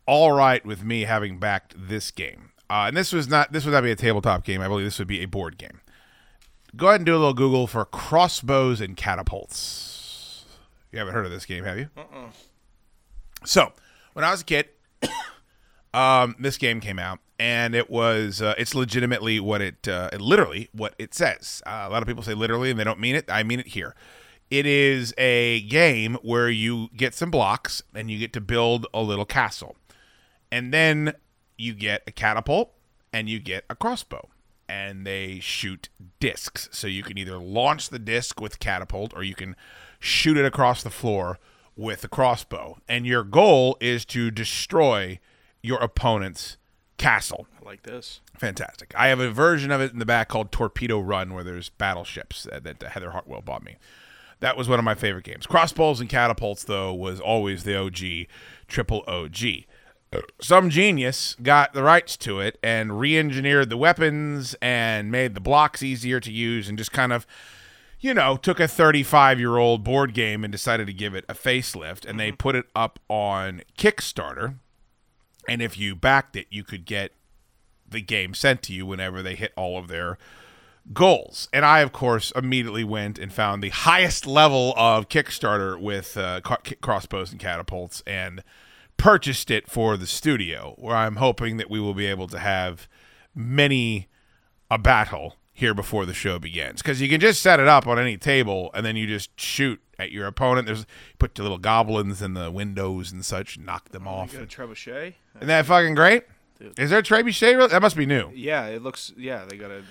all 0.05 0.31
right 0.31 0.65
with 0.65 0.83
me 0.83 1.01
having 1.01 1.39
backed 1.39 1.73
this 1.77 2.12
game. 2.12 2.51
Uh, 2.69 2.86
and 2.88 2.97
this 2.97 3.12
was 3.12 3.27
not 3.27 3.51
this 3.51 3.65
would 3.65 3.71
not 3.71 3.83
be 3.83 3.91
a 3.91 3.95
tabletop 3.95 4.43
game. 4.43 4.62
I 4.62 4.67
believe 4.67 4.86
this 4.86 4.99
would 4.99 5.07
be 5.07 5.21
a 5.21 5.25
board 5.25 5.57
game. 5.57 5.81
Go 6.75 6.88
ahead 6.88 6.99
and 6.99 7.05
do 7.05 7.13
a 7.13 7.17
little 7.17 7.33
Google 7.33 7.65
for 7.65 7.86
crossbows 7.86 8.81
and 8.81 8.95
catapults. 8.95 9.96
You 10.91 11.00
haven't 11.00 11.13
heard 11.13 11.26
of 11.26 11.32
this 11.32 11.45
game, 11.45 11.63
have 11.63 11.78
you? 11.78 11.89
Uh-uh. 11.97 12.30
So, 13.45 13.73
when 14.13 14.23
I 14.23 14.32
was 14.32 14.41
a 14.41 14.45
kid, 14.45 14.69
um, 15.93 16.36
this 16.39 16.58
game 16.58 16.80
came 16.80 17.00
out, 17.00 17.19
and 17.39 17.76
it 17.76 17.89
was 17.89 18.41
uh, 18.41 18.56
it's 18.58 18.73
legitimately 18.73 19.39
what 19.39 19.62
it 19.62 19.88
uh, 19.88 20.10
literally 20.19 20.69
what 20.71 20.95
it 20.97 21.13
says. 21.13 21.62
Uh, 21.65 21.86
a 21.88 21.89
lot 21.89 22.02
of 22.02 22.08
people 22.08 22.23
say 22.23 22.34
literally, 22.34 22.69
and 22.71 22.80
they 22.80 22.84
don't 22.84 23.00
mean 23.00 23.15
it. 23.15 23.26
I 23.30 23.43
mean 23.43 23.60
it 23.60 23.67
here. 23.67 23.95
It 24.50 24.65
is 24.65 25.13
a 25.17 25.62
game 25.62 26.17
where 26.21 26.50
you 26.50 26.88
get 26.95 27.13
some 27.13 27.30
blocks 27.30 27.84
and 27.93 28.10
you 28.10 28.17
get 28.17 28.32
to 28.34 28.41
build 28.41 28.88
a 28.93 29.02
little 29.02 29.26
castle, 29.26 29.76
and 30.52 30.73
then 30.73 31.13
you 31.58 31.73
get 31.73 32.04
a 32.08 32.12
catapult 32.12 32.73
and 33.12 33.28
you 33.30 33.39
get 33.39 33.65
a 33.69 33.76
crossbow 33.76 34.30
and 34.69 35.06
they 35.06 35.39
shoot 35.39 35.89
discs. 36.19 36.69
So 36.71 36.88
you 36.88 37.04
can 37.04 37.17
either 37.17 37.38
launch 37.38 37.89
the 37.89 38.00
disc 38.00 38.39
with 38.41 38.60
catapult 38.60 39.13
or 39.15 39.23
you 39.23 39.36
can 39.36 39.56
shoot 39.99 40.38
it 40.38 40.45
across 40.45 40.83
the 40.83 40.89
floor 40.89 41.39
with 41.75 42.03
a 42.03 42.07
crossbow. 42.07 42.77
And 42.88 43.05
your 43.05 43.23
goal 43.23 43.77
is 43.79 44.05
to 44.05 44.31
destroy 44.31 45.19
your 45.62 45.79
opponent's 45.79 46.57
castle. 46.97 47.47
I 47.62 47.65
like 47.65 47.83
this. 47.83 48.21
Fantastic. 48.38 48.93
I 48.97 49.07
have 49.07 49.19
a 49.19 49.31
version 49.31 49.71
of 49.71 49.81
it 49.81 49.93
in 49.93 49.99
the 49.99 50.05
back 50.05 50.29
called 50.29 50.51
Torpedo 50.51 50.99
Run 50.99 51.33
where 51.33 51.43
there's 51.43 51.69
battleships 51.69 52.47
that, 52.51 52.63
that 52.63 52.81
Heather 52.81 53.12
Hartwell 53.12 53.41
bought 53.41 53.63
me. 53.63 53.77
That 54.39 54.55
was 54.55 54.69
one 54.69 54.77
of 54.77 54.86
my 54.86 54.95
favorite 54.95 55.25
games. 55.25 55.47
Crossbows 55.47 55.99
and 55.99 56.10
catapults, 56.10 56.63
though, 56.63 56.93
was 56.93 57.19
always 57.19 57.63
the 57.63 57.75
OG, 57.75 58.27
triple 58.67 59.03
OG 59.07 59.65
some 60.39 60.69
genius 60.69 61.36
got 61.41 61.73
the 61.73 61.83
rights 61.83 62.15
to 62.17 62.39
it 62.39 62.57
and 62.63 62.99
re-engineered 62.99 63.69
the 63.69 63.77
weapons 63.77 64.55
and 64.62 65.12
made 65.12 65.36
the 65.36 65.41
blocks 65.41 65.83
easier 65.83 66.19
to 66.19 66.31
use 66.31 66.69
and 66.69 66.77
just 66.77 66.91
kind 66.91 67.12
of 67.12 67.27
you 67.99 68.13
know 68.13 68.38
took 68.38 68.60
a 68.60 68.67
35 68.67 69.39
year 69.39 69.57
old 69.57 69.83
board 69.83 70.13
game 70.13 70.43
and 70.43 70.51
decided 70.51 70.88
to 70.88 70.93
give 70.93 71.15
it 71.15 71.25
a 71.27 71.33
facelift 71.33 72.05
and 72.05 72.19
they 72.19 72.31
put 72.31 72.55
it 72.55 72.65
up 72.75 72.99
on 73.10 73.62
kickstarter 73.77 74.55
and 75.47 75.62
if 75.62 75.77
you 75.77 75.95
backed 75.95 76.36
it 76.36 76.47
you 76.49 76.63
could 76.63 76.86
get 76.86 77.12
the 77.89 78.01
game 78.01 78.33
sent 78.33 78.62
to 78.63 78.73
you 78.73 78.86
whenever 78.86 79.21
they 79.21 79.36
hit 79.36 79.53
all 79.55 79.77
of 79.77 79.88
their 79.88 80.17
goals. 80.93 81.49
And 81.51 81.65
I, 81.65 81.79
of 81.79 81.91
course, 81.91 82.31
immediately 82.36 82.83
went 82.83 83.19
and 83.19 83.31
found 83.31 83.62
the 83.62 83.69
highest 83.69 84.25
level 84.25 84.73
of 84.77 85.10
Kickstarter 85.10 85.79
with 85.79 86.17
uh, 86.17 86.41
crossbows 86.81 87.31
and 87.31 87.39
catapults 87.39 88.03
and 88.05 88.43
purchased 88.97 89.51
it 89.51 89.69
for 89.69 89.97
the 89.97 90.07
studio, 90.07 90.75
where 90.77 90.95
I'm 90.95 91.17
hoping 91.17 91.57
that 91.57 91.69
we 91.69 91.79
will 91.79 91.93
be 91.93 92.07
able 92.07 92.27
to 92.27 92.39
have 92.39 92.88
many 93.36 94.07
a 94.69 94.77
battle 94.77 95.36
here 95.58 95.74
before 95.74 96.06
the 96.06 96.13
show 96.13 96.38
begins. 96.38 96.84
Because 96.84 97.02
you 97.02 97.10
can 97.10 97.20
just 97.20 97.41
set 97.41 97.60
it 97.60 97.67
up 97.67 97.88
on 97.88 97.98
any 97.98 98.15
table 98.15 98.70
and 98.76 98.86
then 98.86 98.96
you 98.96 99.08
just 99.08 99.32
shoot 99.39 99.82
at 99.98 100.12
your 100.12 100.28
opponent. 100.28 100.67
There's 100.67 100.86
put 101.17 101.36
your 101.36 101.46
little 101.46 101.58
goblins 101.58 102.22
in 102.22 102.36
the 102.36 102.52
windows 102.52 103.12
and 103.12 103.26
such, 103.26 103.58
knock 103.58 103.89
them 103.89 104.08
oh, 104.08 104.12
off. 104.12 104.34
You 104.34 104.46
got 104.46 104.54
a 104.54 104.56
trebuchet? 104.56 105.15
Isn't 105.38 105.48
that 105.48 105.65
fucking 105.65 105.96
great? 105.96 106.26
Is 106.78 106.91
there 106.91 107.00
a 107.00 107.04
trebuchet? 107.04 107.72
That 107.72 107.82
must 107.82 107.98
be 107.98 108.06
new. 108.06 108.30
Yeah, 108.36 108.67
it 108.67 108.84
looks. 108.84 109.12
Yeah, 109.17 109.46
they 109.46 109.58
got 109.58 109.72
a. 109.72 109.84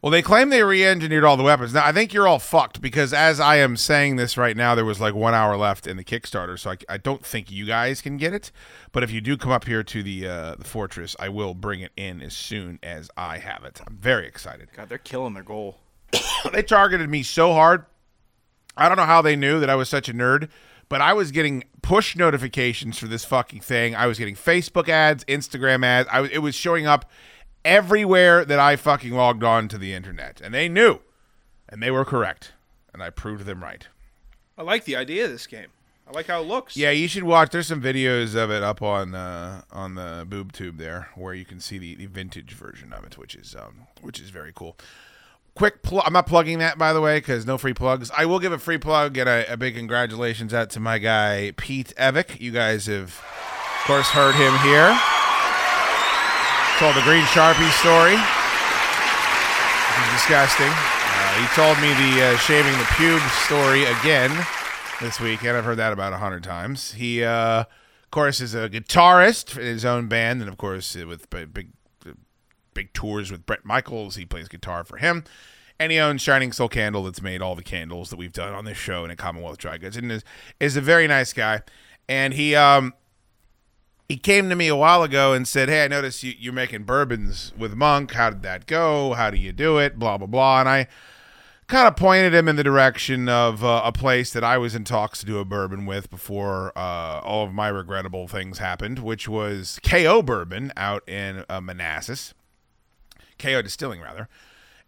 Well, 0.00 0.12
they 0.12 0.22
claim 0.22 0.50
they 0.50 0.62
re-engineered 0.62 1.24
all 1.24 1.36
the 1.36 1.42
weapons. 1.42 1.74
Now, 1.74 1.84
I 1.84 1.90
think 1.90 2.12
you're 2.12 2.28
all 2.28 2.38
fucked 2.38 2.80
because 2.80 3.12
as 3.12 3.40
I 3.40 3.56
am 3.56 3.76
saying 3.76 4.14
this 4.14 4.36
right 4.36 4.56
now, 4.56 4.76
there 4.76 4.84
was 4.84 5.00
like 5.00 5.12
one 5.12 5.34
hour 5.34 5.56
left 5.56 5.88
in 5.88 5.96
the 5.96 6.04
Kickstarter, 6.04 6.56
so 6.56 6.70
I, 6.70 6.76
I 6.88 6.96
don't 6.98 7.26
think 7.26 7.50
you 7.50 7.66
guys 7.66 8.00
can 8.00 8.16
get 8.16 8.32
it. 8.32 8.52
But 8.92 9.02
if 9.02 9.10
you 9.10 9.20
do 9.20 9.36
come 9.36 9.50
up 9.50 9.64
here 9.64 9.82
to 9.82 10.02
the 10.04 10.28
uh, 10.28 10.54
the 10.54 10.64
fortress, 10.64 11.16
I 11.18 11.30
will 11.30 11.52
bring 11.52 11.80
it 11.80 11.90
in 11.96 12.22
as 12.22 12.34
soon 12.34 12.78
as 12.80 13.10
I 13.16 13.38
have 13.38 13.64
it. 13.64 13.80
I'm 13.88 13.96
very 13.96 14.28
excited. 14.28 14.68
God, 14.72 14.88
they're 14.88 14.98
killing 14.98 15.34
their 15.34 15.42
goal. 15.42 15.78
they 16.52 16.62
targeted 16.62 17.10
me 17.10 17.24
so 17.24 17.52
hard. 17.52 17.84
I 18.76 18.88
don't 18.88 18.98
know 18.98 19.04
how 19.04 19.20
they 19.20 19.34
knew 19.34 19.58
that 19.58 19.68
I 19.68 19.74
was 19.74 19.88
such 19.88 20.08
a 20.08 20.14
nerd, 20.14 20.48
but 20.88 21.00
I 21.00 21.12
was 21.12 21.32
getting 21.32 21.64
push 21.82 22.14
notifications 22.14 22.98
for 22.98 23.08
this 23.08 23.24
fucking 23.24 23.62
thing. 23.62 23.96
I 23.96 24.06
was 24.06 24.16
getting 24.16 24.36
Facebook 24.36 24.88
ads, 24.88 25.24
Instagram 25.24 25.84
ads. 25.84 26.08
I 26.12 26.20
was, 26.20 26.30
it 26.30 26.38
was 26.38 26.54
showing 26.54 26.86
up 26.86 27.10
everywhere 27.64 28.44
that 28.44 28.58
I 28.58 28.76
fucking 28.76 29.12
logged 29.12 29.44
on 29.44 29.68
to 29.68 29.78
the 29.78 29.92
internet, 29.92 30.40
and 30.40 30.54
they 30.54 30.68
knew, 30.68 31.00
and 31.68 31.82
they 31.82 31.90
were 31.90 32.04
correct, 32.04 32.52
and 32.92 33.02
I 33.02 33.10
proved 33.10 33.46
them 33.46 33.62
right. 33.62 33.86
I 34.56 34.62
like 34.62 34.84
the 34.84 34.96
idea 34.96 35.24
of 35.26 35.30
this 35.30 35.46
game. 35.46 35.68
I 36.08 36.12
like 36.12 36.26
how 36.26 36.40
it 36.40 36.46
looks. 36.46 36.74
Yeah, 36.74 36.90
you 36.90 37.06
should 37.06 37.24
watch. 37.24 37.50
There's 37.50 37.66
some 37.66 37.82
videos 37.82 38.34
of 38.34 38.50
it 38.50 38.62
up 38.62 38.80
on 38.80 39.14
uh, 39.14 39.60
on 39.70 39.94
the 39.94 40.26
boob 40.26 40.52
tube 40.52 40.78
there, 40.78 41.10
where 41.14 41.34
you 41.34 41.44
can 41.44 41.60
see 41.60 41.76
the, 41.76 41.94
the 41.96 42.06
vintage 42.06 42.52
version 42.52 42.94
of 42.94 43.04
it, 43.04 43.18
which 43.18 43.34
is 43.34 43.54
um, 43.54 43.86
which 44.00 44.18
is 44.18 44.30
very 44.30 44.52
cool. 44.54 44.76
Quick 45.54 45.82
plug. 45.82 46.04
I'm 46.06 46.14
not 46.14 46.26
plugging 46.26 46.60
that 46.60 46.78
by 46.78 46.94
the 46.94 47.02
way, 47.02 47.18
because 47.18 47.44
no 47.44 47.58
free 47.58 47.74
plugs. 47.74 48.10
I 48.16 48.24
will 48.24 48.38
give 48.38 48.52
a 48.52 48.58
free 48.58 48.78
plug 48.78 49.18
and 49.18 49.28
a, 49.28 49.52
a 49.52 49.56
big 49.58 49.74
congratulations 49.74 50.54
out 50.54 50.70
to 50.70 50.80
my 50.80 50.98
guy 50.98 51.52
Pete 51.58 51.92
Evick. 51.98 52.40
You 52.40 52.52
guys 52.52 52.86
have, 52.86 53.20
of 53.20 53.82
course, 53.84 54.08
heard 54.08 54.34
him 54.34 54.56
here. 54.60 54.98
Told 56.78 56.94
the 56.94 57.02
Green 57.02 57.24
Sharpie 57.24 57.68
story. 57.80 58.14
Disgusting. 60.12 60.70
Uh, 60.70 61.34
he 61.34 61.46
told 61.48 61.76
me 61.80 61.88
the 61.94 62.22
uh, 62.22 62.36
shaving 62.36 62.70
the 62.78 62.86
pubes 62.96 63.32
story 63.32 63.84
again 63.84 64.30
this 65.00 65.18
weekend. 65.18 65.56
I've 65.56 65.64
heard 65.64 65.78
that 65.78 65.92
about 65.92 66.12
a 66.12 66.18
hundred 66.18 66.44
times. 66.44 66.92
He, 66.92 67.24
uh, 67.24 67.62
of 67.62 68.10
course, 68.12 68.40
is 68.40 68.54
a 68.54 68.68
guitarist 68.68 69.58
in 69.58 69.64
his 69.64 69.84
own 69.84 70.06
band, 70.06 70.40
and 70.40 70.48
of 70.48 70.56
course, 70.56 70.94
uh, 70.94 71.04
with 71.04 71.28
big, 71.30 71.72
uh, 72.06 72.12
big 72.74 72.92
tours 72.92 73.32
with 73.32 73.44
Bret 73.44 73.64
Michaels, 73.64 74.14
he 74.14 74.24
plays 74.24 74.46
guitar 74.46 74.84
for 74.84 74.98
him. 74.98 75.24
And 75.80 75.90
he 75.90 75.98
owns 75.98 76.22
Shining 76.22 76.52
Soul 76.52 76.68
Candle, 76.68 77.02
that's 77.02 77.20
made 77.20 77.42
all 77.42 77.56
the 77.56 77.64
candles 77.64 78.10
that 78.10 78.16
we've 78.16 78.32
done 78.32 78.54
on 78.54 78.64
this 78.64 78.78
show 78.78 79.02
and 79.02 79.10
at 79.10 79.18
Commonwealth 79.18 79.58
Dry 79.58 79.78
Goods, 79.78 79.96
and 79.96 80.12
is 80.12 80.22
is 80.60 80.76
a 80.76 80.80
very 80.80 81.08
nice 81.08 81.32
guy. 81.32 81.62
And 82.08 82.34
he 82.34 82.54
um 82.54 82.94
he 84.08 84.16
came 84.16 84.48
to 84.48 84.56
me 84.56 84.68
a 84.68 84.76
while 84.76 85.02
ago 85.02 85.34
and 85.34 85.46
said, 85.46 85.68
"Hey, 85.68 85.84
I 85.84 85.88
noticed 85.88 86.22
you, 86.22 86.34
you're 86.38 86.52
making 86.52 86.84
bourbons 86.84 87.52
with 87.56 87.74
Monk. 87.74 88.12
How 88.12 88.30
did 88.30 88.42
that 88.42 88.66
go? 88.66 89.12
How 89.12 89.30
do 89.30 89.36
you 89.36 89.52
do 89.52 89.78
it? 89.78 89.98
Blah 89.98 90.18
blah 90.18 90.26
blah." 90.26 90.60
And 90.60 90.68
I 90.68 90.88
kind 91.66 91.86
of 91.86 91.96
pointed 91.96 92.32
him 92.32 92.48
in 92.48 92.56
the 92.56 92.64
direction 92.64 93.28
of 93.28 93.62
uh, 93.62 93.82
a 93.84 93.92
place 93.92 94.32
that 94.32 94.42
I 94.42 94.56
was 94.56 94.74
in 94.74 94.84
talks 94.84 95.20
to 95.20 95.26
do 95.26 95.38
a 95.38 95.44
bourbon 95.44 95.84
with 95.84 96.08
before 96.10 96.72
uh, 96.74 97.20
all 97.20 97.44
of 97.44 97.52
my 97.52 97.68
regrettable 97.68 98.26
things 98.26 98.58
happened, 98.58 99.00
which 99.00 99.28
was 99.28 99.78
KO 99.82 100.22
Bourbon 100.22 100.72
out 100.76 101.06
in 101.06 101.44
uh, 101.50 101.60
Manassas, 101.60 102.32
KO 103.38 103.60
Distilling 103.60 104.00
rather. 104.00 104.28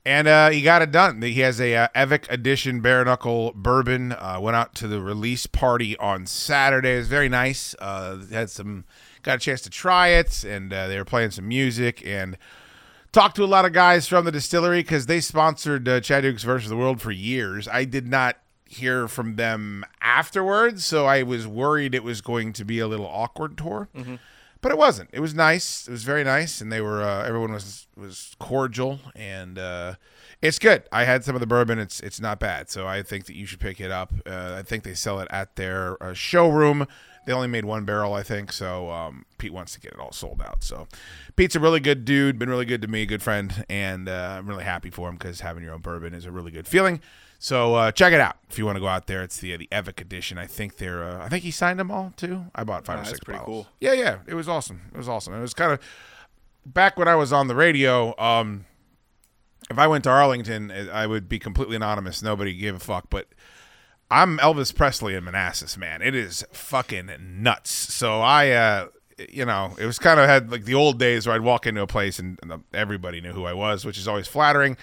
And 0.05 0.29
uh, 0.29 0.49
he 0.49 0.63
got 0.63 0.81
it 0.81 0.91
done. 0.91 1.21
He 1.21 1.41
has 1.41 1.61
a 1.61 1.77
uh, 1.77 1.89
Evick 1.95 2.27
Edition 2.31 2.81
Bare 2.81 3.05
Knuckle 3.05 3.53
Bourbon. 3.55 4.13
Uh, 4.13 4.39
went 4.41 4.57
out 4.57 4.75
to 4.77 4.89
the 4.89 5.03
release 5.03 5.47
party 5.47 5.95
on 5.99 6.25
Saturday. 6.25 6.95
It 6.95 6.99
was 6.99 7.09
very 7.09 7.29
nice. 7.29 7.75
Uh, 7.79 8.19
had 8.33 8.49
some, 8.49 8.85
got 9.23 9.37
a 9.37 9.41
chance 9.41 9.61
to 9.63 9.71
try 9.71 10.09
it, 10.09 10.45
and 10.45 10.73
uh, 10.73 10.89
they 10.89 10.97
were 10.99 11.05
playing 11.05 11.31
some 11.31 11.49
music 11.49 12.05
and 12.07 12.37
talked 13.13 13.37
to 13.37 13.45
a 13.45 13.47
lot 13.47 13.65
of 13.65 13.73
guys 13.73 14.07
from 14.07 14.25
the 14.25 14.33
distillery 14.33 14.83
because 14.83 15.07
they 15.07 15.21
sponsored 15.21 15.89
uh, 15.89 16.01
Chad 16.01 16.23
Dukes 16.23 16.43
versus 16.43 16.69
the 16.69 16.77
World 16.77 17.01
for 17.01 17.11
years. 17.11 17.67
I 17.69 17.85
did 17.85 18.07
not 18.07 18.37
hear 18.65 19.09
from 19.09 19.37
them 19.37 19.85
afterwards, 20.01 20.85
so 20.85 21.07
I 21.07 21.23
was 21.23 21.47
worried 21.47 21.95
it 21.95 22.05
was 22.05 22.21
going 22.21 22.53
to 22.55 22.65
be 22.65 22.79
a 22.79 22.87
little 22.87 23.07
awkward 23.07 23.57
Tor. 23.57 23.89
But 24.63 24.73
it 24.73 24.79
wasn't. 24.79 25.09
It 25.13 25.21
was 25.21 25.35
nice. 25.35 25.89
It 25.89 25.91
was 25.91 26.05
very 26.05 26.23
nice, 26.23 26.61
and 26.61 26.71
they 26.71 26.83
were 26.83 27.03
uh, 27.03 27.25
everyone 27.25 27.51
was 27.53 27.87
was 27.97 28.37
cordial, 28.39 29.01
and 29.17 29.59
uh, 29.59 29.95
it's 30.43 30.59
good. 30.59 30.83
I 30.93 31.05
had 31.05 31.25
some 31.25 31.35
of 31.35 31.41
the 31.41 31.47
bourbon. 31.47 31.79
It's 31.79 31.99
it's 32.01 32.21
not 32.21 32.39
bad. 32.39 32.69
So 32.69 32.87
I 32.87 33.03
think 33.03 33.25
that 33.25 33.35
you 33.35 33.47
should 33.47 33.59
pick 33.59 33.81
it 33.81 33.91
up. 33.91 34.13
Uh, 34.27 34.57
I 34.59 34.63
think 34.63 34.85
they 34.85 34.93
sell 34.93 35.19
it 35.19 35.29
at 35.31 35.57
their 35.57 36.01
uh, 36.03 36.13
showroom. 36.13 36.87
They 37.27 37.33
only 37.33 37.49
made 37.49 37.65
one 37.65 37.85
barrel, 37.85 38.15
I 38.15 38.23
think. 38.23 38.53
So 38.53 38.91
um, 38.91 39.25
Pete 39.39 39.53
wants 39.53 39.73
to 39.75 39.81
get 39.81 39.93
it 39.93 39.99
all 39.99 40.13
sold 40.13 40.41
out. 40.43 40.65
So 40.65 40.89
Pete's 41.37 41.55
a 41.55 41.61
really 41.61 41.81
good 41.81 42.05
dude. 42.05 42.39
Been 42.39 42.49
really 42.51 42.65
good 42.65 42.83
to 42.83 42.89
me, 42.89 43.07
good 43.07 43.23
friend, 43.23 43.65
and 43.69 44.09
uh, 44.09 44.37
I'm 44.39 44.49
really 44.49 44.65
happy 44.65 44.91
for 44.91 45.09
him 45.09 45.17
because 45.17 45.41
having 45.41 45.63
your 45.63 45.75
own 45.75 45.81
bourbon 45.81 46.15
is 46.15 46.25
a 46.25 46.31
really 46.33 46.51
good 46.51 46.67
feeling. 46.67 47.01
So 47.39 47.75
uh, 47.75 47.93
check 47.93 48.13
it 48.13 48.21
out 48.21 48.37
if 48.51 48.59
you 48.59 48.67
want 48.67 48.77
to 48.77 48.81
go 48.81 48.89
out 48.89 49.07
there. 49.07 49.23
It's 49.23 49.39
the 49.39 49.57
the 49.57 49.69
Evick 49.73 50.01
edition. 50.01 50.37
I 50.39 50.47
think 50.47 50.77
they're. 50.77 51.03
Uh, 51.05 51.25
I 51.25 51.29
think 51.29 51.43
he 51.45 51.51
signed 51.51 51.79
them 51.79 51.91
all 51.91 52.13
too. 52.17 52.47
I 52.55 52.65
bought 52.65 52.85
five 52.85 52.97
Ah, 52.97 53.01
or 53.01 53.03
that's 53.05 53.11
six. 53.11 53.21
pretty 53.25 53.39
bottles. 53.39 53.65
cool. 53.67 53.73
Yeah, 53.81 53.93
yeah. 53.95 54.19
It 54.27 54.35
was 54.35 54.49
awesome. 54.49 54.83
It 54.93 54.99
was 54.99 55.09
awesome. 55.09 55.33
It 55.35 55.41
was 55.41 55.55
kind 55.55 55.73
of 55.73 55.79
back 56.67 56.99
when 56.99 57.09
I 57.09 57.15
was 57.15 57.33
on 57.33 57.49
the 57.49 57.55
radio. 57.55 58.15
Um, 58.19 58.67
if 59.71 59.79
I 59.79 59.87
went 59.87 60.05
to 60.05 60.11
Arlington, 60.11 60.71
I 60.93 61.07
would 61.07 61.29
be 61.29 61.39
completely 61.39 61.77
anonymous. 61.77 62.23
Nobody 62.23 62.55
gave 62.55 62.75
a 62.75 62.79
fuck. 62.81 63.09
But 63.09 63.29
I'm 64.11 64.38
Elvis 64.38 64.75
Presley 64.75 65.14
in 65.14 65.25
Manassas, 65.25 65.77
man. 65.77 66.03
It 66.03 66.14
is 66.16 66.44
fucking 66.53 67.11
nuts. 67.20 67.70
So 67.70 68.20
I, 68.20 68.51
uh, 68.51 68.88
you 69.29 69.44
know, 69.44 69.77
it 69.79 69.87
was 69.87 70.01
kind 70.01 70.18
of 70.18 70.29
had 70.29 70.51
like 70.51 70.64
the 70.64 70.75
old 70.75 70.99
days 70.99 71.27
where 71.27 71.37
I'd 71.37 71.42
walk 71.42 71.66
into 71.66 71.81
a 71.83 71.87
place 71.87 72.18
and, 72.18 72.38
and 72.42 72.64
everybody 72.75 73.20
knew 73.20 73.33
who 73.33 73.44
I 73.44 73.53
was, 73.53 73.85
which 73.85 73.99
is 73.99 74.09
always 74.09 74.27
flattering. 74.27 74.77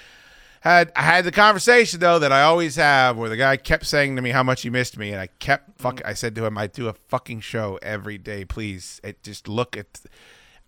Had 0.62 0.92
I 0.96 1.02
had 1.02 1.26
the 1.26 1.32
conversation 1.32 2.00
though 2.00 2.20
that 2.20 2.32
I 2.32 2.44
always 2.44 2.78
have, 2.78 3.18
where 3.18 3.30
the 3.30 3.38
guy 3.38 3.58
kept 3.58 3.86
saying 3.86 4.16
to 4.16 4.22
me 4.22 4.32
how 4.32 4.44
much 4.44 4.62
he 4.62 4.70
missed 4.70 4.98
me, 4.98 5.12
and 5.12 5.20
I 5.20 5.28
kept 5.28 5.80
fuck. 5.80 6.02
I 6.04 6.14
said 6.14 6.34
to 6.36 6.46
him, 6.46 6.58
"I 6.58 6.68
do 6.68 6.88
a 6.88 6.94
fucking 6.94 7.42
show 7.42 7.78
every 7.82 8.18
day, 8.18 8.46
please. 8.46 9.00
It 9.04 9.24
just 9.24 9.48
look 9.48 9.78
at." 9.78 10.02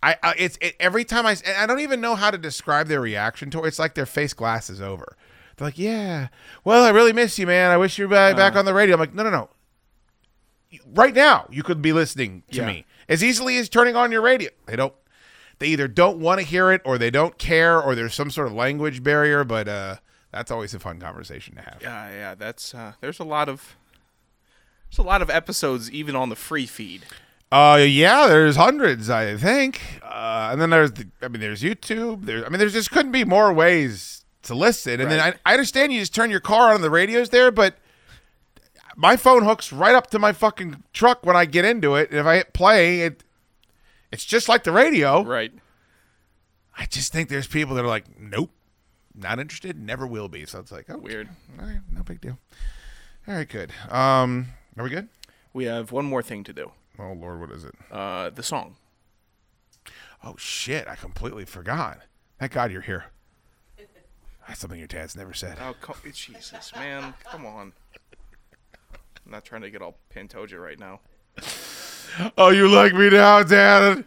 I, 0.02 0.16
I 0.22 0.36
it's 0.38 0.58
it, 0.62 0.76
every 0.80 1.04
time 1.06 1.26
I 1.26 1.32
and 1.32 1.58
I 1.58 1.66
don't 1.66 1.80
even 1.80 2.02
know 2.02 2.16
how 2.16 2.30
to 2.30 2.38
describe 2.38 2.88
their 2.88 3.02
reaction 3.02 3.50
to 3.52 3.64
it. 3.64 3.68
It's 3.68 3.80
like 3.80 3.96
their 3.96 4.06
face 4.06 4.34
glass 4.34 4.70
is 4.70 4.80
over. 4.80 5.18
They're 5.60 5.68
like, 5.68 5.78
"Yeah, 5.78 6.30
well, 6.64 6.84
I 6.84 6.90
really 6.90 7.14
miss 7.14 7.38
you, 7.38 7.46
man. 7.46 7.70
I 7.70 7.78
wish 7.78 7.98
you 8.00 8.08
were 8.08 8.12
back, 8.16 8.36
back 8.36 8.56
on 8.56 8.66
the 8.66 8.74
radio." 8.74 8.96
I'm 8.96 9.00
like, 9.00 9.14
"No, 9.14 9.24
no, 9.24 9.30
no. 9.30 9.50
right 10.94 11.14
now 11.16 11.48
you 11.50 11.64
could 11.64 11.82
be 11.82 11.92
listening 11.94 12.44
to 12.52 12.58
Yeah. 12.60 12.66
me 12.68 12.86
as 13.08 13.24
easily 13.24 13.58
as 13.58 13.70
turning 13.70 13.96
on 13.96 14.12
your 14.12 14.22
radio. 14.22 14.50
They 14.68 14.76
don't. 14.76 14.94
They 15.60 15.68
either 15.68 15.88
don't 15.90 16.20
want 16.20 16.40
to 16.40 16.46
hear 16.46 16.72
it, 16.72 16.82
or 16.86 16.98
they 16.98 17.10
don't 17.12 17.38
care, 17.38 17.82
or 17.82 17.94
there's 17.96 18.14
some 18.14 18.32
sort 18.32 18.48
of 18.48 18.54
language 18.54 19.04
barrier. 19.04 19.44
But 19.44 19.68
uh, 19.68 19.96
that's 20.32 20.52
always 20.52 20.74
a 20.74 20.80
fun 20.80 21.00
conversation 21.00 21.56
to 21.56 21.62
have. 21.62 21.80
Yeah, 21.82 22.10
yeah. 22.10 22.36
That's 22.36 22.74
uh, 22.74 22.94
there's 23.02 23.20
a 23.20 23.24
lot 23.26 23.50
of 23.50 23.76
there's 24.90 25.00
a 25.00 25.04
lot 25.08 25.22
of 25.22 25.30
episodes 25.30 25.92
even 25.92 26.16
on 26.16 26.30
the 26.30 26.36
free 26.38 26.66
feed. 26.66 27.06
Uh, 27.52 27.84
yeah, 27.88 28.28
there's 28.28 28.56
hundreds, 28.58 29.10
I 29.10 29.36
think. 29.36 29.82
Uh, 30.04 30.50
and 30.52 30.62
then 30.62 30.70
there's, 30.70 30.92
the, 30.92 31.08
I 31.20 31.30
mean, 31.30 31.42
there's 31.42 31.64
YouTube. 31.64 32.26
There's, 32.26 32.44
I 32.46 32.50
mean, 32.50 32.60
there's 32.60 32.74
just 32.74 32.92
couldn't 32.92 33.12
be 33.12 33.26
more 33.26 33.52
ways 33.52 34.19
to 34.44 34.56
listen. 34.56 35.00
And 35.02 35.12
then 35.12 35.20
I, 35.20 35.34
I 35.46 35.54
understand 35.54 35.94
you 35.94 36.00
just 36.00 36.16
turn 36.16 36.32
your 36.32 36.40
car 36.40 36.74
on 36.74 36.82
the 36.82 36.90
radio's 36.90 37.30
there, 37.30 37.52
but 37.52 37.76
my 38.96 39.16
phone 39.16 39.44
hooks 39.44 39.72
right 39.72 39.96
up 39.96 40.08
to 40.12 40.20
my 40.20 40.34
fucking 40.34 40.84
truck 40.94 41.26
when 41.26 41.36
I 41.36 41.46
get 41.46 41.66
into 41.66 41.96
it. 41.96 42.10
And 42.10 42.20
if 42.20 42.26
I 42.26 42.36
hit 42.38 42.54
play, 42.54 43.02
it, 43.02 43.24
it's 44.12 44.26
just 44.26 44.50
like 44.50 44.64
the 44.64 44.72
radio. 44.72 45.24
Right. 45.24 45.54
I 46.78 46.86
just 46.86 47.12
think 47.12 47.30
there's 47.30 47.48
people 47.48 47.76
that 47.76 47.84
are 47.84 47.90
like, 47.90 48.20
nope, 48.20 48.52
not 49.14 49.40
interested, 49.40 49.78
never 49.78 50.08
will 50.08 50.30
be. 50.30 50.46
So 50.46 50.60
it's 50.60 50.72
like, 50.72 50.86
oh, 50.90 50.98
Weird. 50.98 51.30
All 51.60 51.66
right, 51.66 51.80
no 51.92 52.04
big 52.04 52.22
deal. 52.22 52.38
All 53.28 53.36
right, 53.36 53.48
good. 53.48 53.72
Um, 53.90 54.48
are 54.78 54.84
we 54.84 54.90
good? 54.90 55.10
We 55.54 55.66
have 55.66 55.92
one 55.92 56.06
more 56.06 56.24
thing 56.24 56.44
to 56.46 56.54
do. 56.54 56.72
Oh 56.98 57.14
Lord, 57.14 57.40
what 57.40 57.52
is 57.52 57.64
it? 57.64 57.76
Uh, 57.92 58.30
the 58.30 58.44
song. 58.44 58.76
Oh 60.24 60.36
shit! 60.38 60.88
I 60.88 60.96
completely 60.96 61.46
forgot. 61.46 62.02
Thank 62.40 62.52
God 62.54 62.72
you're 62.72 62.82
here. 62.82 63.06
That's 64.50 64.60
something 64.60 64.80
your 64.80 64.88
dad's 64.88 65.16
never 65.16 65.34
said. 65.34 65.58
Oh, 65.62 65.76
co- 65.80 65.96
Jesus, 66.12 66.74
man, 66.76 67.14
come 67.24 67.46
on. 67.46 67.72
I'm 69.26 69.32
not 69.32 69.46
trying 69.46 69.62
to 69.62 69.70
get 69.70 69.82
all 69.82 69.96
Pantoja 70.14 70.60
right 70.62 70.78
now. 70.80 71.00
Oh, 72.38 72.50
you 72.50 72.68
like 72.68 72.94
me 72.94 73.10
now, 73.12 73.44
Dad? 73.44 74.04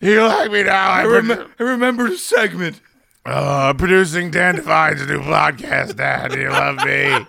You 0.00 0.22
like 0.24 0.50
me 0.50 0.64
now? 0.64 0.90
I 0.90 1.04
rem- 1.04 1.30
I 1.58 1.62
remember 1.62 2.08
the 2.10 2.18
segment. 2.18 2.80
uh, 3.24 3.72
producing 3.74 4.30
Dan 4.32 4.56
Devine's 4.56 5.06
new 5.06 5.20
podcast, 5.20 5.94
Dad. 5.96 6.32
Do 6.32 6.40
you 6.40 6.50
love 6.50 6.76
me? 6.84 7.26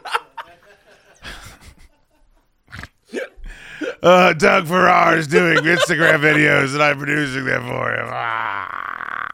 uh, 4.04 4.34
Doug 4.34 4.68
Farrar 4.68 5.16
is 5.18 5.28
doing 5.28 5.58
Instagram 5.60 6.20
videos, 6.22 6.74
and 6.74 6.82
I'm 6.82 6.98
producing 6.98 7.46
them 7.46 7.68
for 7.68 7.92
him. 7.94 8.08
Ah. 8.10 9.29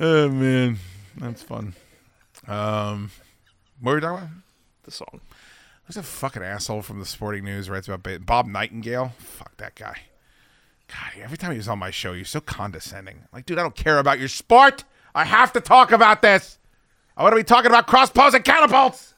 Oh 0.00 0.28
man, 0.28 0.78
that's 1.16 1.42
fun. 1.42 1.74
Um, 2.46 3.10
what 3.80 3.90
were 3.90 3.96
we 3.96 4.00
talking 4.00 4.24
about? 4.24 4.36
The 4.84 4.90
song. 4.90 5.20
There's 5.86 5.96
a 5.96 6.02
fucking 6.02 6.42
asshole 6.42 6.82
from 6.82 6.98
the 6.98 7.06
Sporting 7.06 7.44
News 7.44 7.70
writes 7.70 7.88
about 7.88 8.26
Bob 8.26 8.46
Nightingale. 8.46 9.12
Fuck 9.18 9.56
that 9.56 9.74
guy. 9.74 9.96
God, 10.88 11.22
every 11.22 11.36
time 11.36 11.52
he 11.52 11.56
was 11.56 11.68
on 11.68 11.78
my 11.78 11.90
show, 11.90 12.12
you're 12.12 12.24
so 12.24 12.40
condescending. 12.40 13.24
Like, 13.32 13.46
dude, 13.46 13.58
I 13.58 13.62
don't 13.62 13.74
care 13.74 13.98
about 13.98 14.18
your 14.18 14.28
sport. 14.28 14.84
I 15.14 15.24
have 15.24 15.52
to 15.54 15.60
talk 15.60 15.92
about 15.92 16.22
this. 16.22 16.58
I 17.16 17.22
want 17.22 17.32
to 17.32 17.36
be 17.36 17.44
talking 17.44 17.70
about 17.70 17.86
crossbows 17.86 18.34
and 18.34 18.44
catapults. 18.44 19.14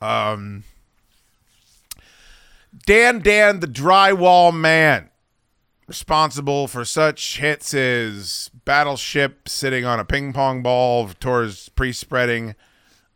Um, 0.00 0.64
Dan 2.86 3.20
Dan, 3.20 3.60
the 3.60 3.66
drywall 3.66 4.52
man, 4.52 5.08
responsible 5.86 6.66
for 6.68 6.84
such 6.84 7.38
hits 7.38 7.74
as 7.74 8.50
Battleship 8.64 9.48
sitting 9.48 9.84
on 9.84 10.00
a 10.00 10.04
ping 10.04 10.32
pong 10.32 10.62
ball 10.62 11.08
towards 11.20 11.68
pre-spreading. 11.70 12.54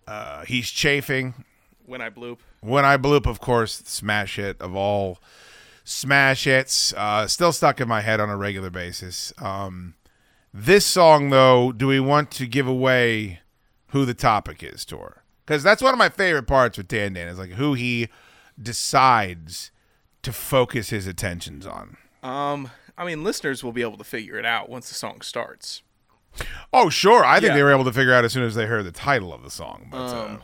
Uh, 0.06 0.44
he's 0.44 0.70
chafing. 0.70 1.44
When 1.86 2.00
I 2.00 2.10
bloop. 2.10 2.38
When 2.60 2.84
I 2.84 2.96
bloop, 2.96 3.26
of 3.26 3.40
course, 3.40 3.82
smash 3.84 4.36
hit 4.36 4.60
of 4.60 4.74
all 4.74 5.18
smash 5.88 6.44
hits. 6.44 6.92
Uh, 6.92 7.26
still 7.26 7.52
stuck 7.52 7.80
in 7.80 7.88
my 7.88 8.02
head 8.02 8.20
on 8.20 8.28
a 8.28 8.36
regular 8.36 8.70
basis. 8.70 9.32
Um, 9.38 9.94
this 10.52 10.84
song, 10.84 11.30
though, 11.30 11.72
do 11.72 11.86
we 11.86 11.98
want 11.98 12.30
to 12.32 12.46
give 12.46 12.68
away 12.68 13.40
who 13.88 14.04
the 14.04 14.14
topic 14.14 14.62
is, 14.62 14.84
Tor? 14.84 15.22
Because 15.46 15.62
that's 15.62 15.82
one 15.82 15.94
of 15.94 15.98
my 15.98 16.10
favorite 16.10 16.46
parts 16.46 16.76
with 16.76 16.88
Dan 16.88 17.14
Dan 17.14 17.28
is 17.28 17.38
like 17.38 17.52
who 17.52 17.72
he 17.72 18.08
decides 18.60 19.70
to 20.22 20.32
focus 20.32 20.90
his 20.90 21.06
attentions 21.06 21.66
on. 21.66 21.96
Um, 22.22 22.70
I 22.96 23.04
mean, 23.04 23.22
listeners 23.24 23.62
will 23.62 23.72
be 23.72 23.82
able 23.82 23.96
to 23.98 24.04
figure 24.04 24.36
it 24.38 24.44
out 24.44 24.68
once 24.68 24.88
the 24.88 24.94
song 24.94 25.20
starts. 25.20 25.82
Oh, 26.72 26.88
sure. 26.90 27.24
I 27.24 27.40
think 27.40 27.50
Yeah. 27.50 27.56
they 27.56 27.62
were 27.62 27.72
able 27.72 27.84
to 27.84 27.92
figure 27.92 28.12
out 28.12 28.24
as 28.24 28.32
soon 28.32 28.42
as 28.44 28.54
they 28.54 28.66
heard 28.66 28.84
the 28.84 28.92
title 28.92 29.32
of 29.32 29.42
the 29.42 29.50
song. 29.50 29.88
But 29.90 29.96
uh, 29.98 30.36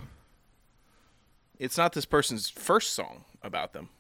It's 1.59 1.77
not 1.79 1.93
this 1.93 2.05
person's 2.05 2.49
first 2.51 2.93
song 2.93 3.25
about 3.43 3.73
them. 3.73 3.91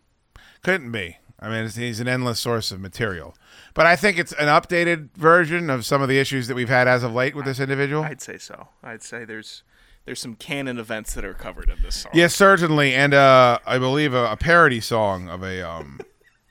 Couldn't 0.62 0.90
be. 0.92 1.18
I 1.40 1.48
mean, 1.48 1.64
it's, 1.64 1.76
he's 1.76 2.00
an 2.00 2.08
endless 2.08 2.40
source 2.40 2.70
of 2.72 2.80
material. 2.80 3.36
But 3.74 3.86
I 3.86 3.96
think 3.96 4.18
it's 4.18 4.32
an 4.32 4.46
updated 4.48 5.10
version 5.16 5.68
of 5.68 5.84
some 5.84 6.00
of 6.00 6.08
the 6.08 6.18
issues 6.18 6.48
that 6.48 6.54
we've 6.54 6.68
had 6.68 6.88
as 6.88 7.02
of 7.02 7.12
late 7.12 7.34
with 7.34 7.44
this 7.44 7.60
individual. 7.60 8.02
I'd 8.02 8.22
say 8.22 8.38
so. 8.38 8.68
I'd 8.82 9.02
say 9.02 9.24
there's 9.24 9.62
there's 10.06 10.20
some 10.20 10.34
canon 10.36 10.78
events 10.78 11.14
that 11.14 11.24
are 11.24 11.32
covered 11.34 11.70
in 11.70 11.80
this 11.82 11.96
song. 11.96 12.12
Yes, 12.14 12.34
certainly, 12.34 12.94
and 12.94 13.14
uh, 13.14 13.58
I 13.66 13.78
believe 13.78 14.12
a, 14.14 14.32
a 14.32 14.36
parody 14.36 14.80
song 14.80 15.28
of 15.28 15.42
a 15.42 15.66
um, 15.66 16.00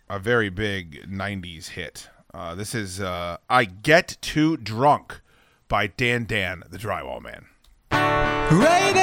a 0.09 0.19
very 0.19 0.49
big 0.49 1.09
'90s 1.09 1.69
hit. 1.69 2.09
Uh, 2.33 2.55
this 2.55 2.73
is 2.75 2.99
uh, 3.01 3.37
"I 3.49 3.65
Get 3.65 4.17
Too 4.21 4.57
Drunk" 4.57 5.21
by 5.67 5.87
Dan 5.87 6.25
Dan, 6.25 6.63
the 6.69 6.77
Drywall 6.77 7.21
Man. 7.21 7.45
Ray 7.91 8.93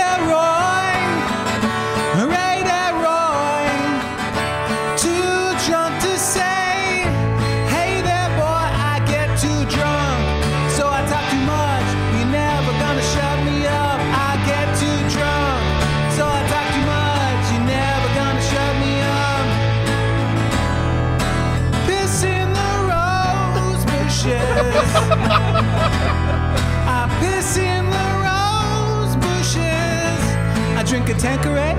Tanqueray, 31.20 31.74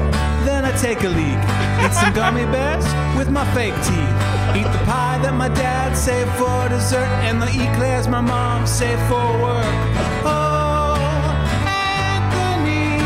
then 0.45 0.65
I 0.65 0.71
take 0.77 1.01
a 1.03 1.09
leak. 1.09 1.41
Eat 1.83 1.93
some 1.93 2.13
gummy 2.13 2.45
bears 2.45 2.85
with 3.17 3.29
my 3.31 3.43
fake 3.55 3.73
teeth. 3.87 4.15
Eat 4.55 4.69
the 4.71 4.79
pie 4.85 5.17
that 5.23 5.33
my 5.33 5.49
dad 5.49 5.97
saved 5.97 6.31
for 6.33 6.69
dessert, 6.69 7.09
and 7.25 7.41
the 7.41 7.47
eclairs 7.47 8.07
my 8.07 8.21
mom 8.21 8.67
saved 8.67 9.01
for 9.09 9.27
work. 9.41 9.65
Oh, 10.23 10.93
Anthony, 11.65 13.01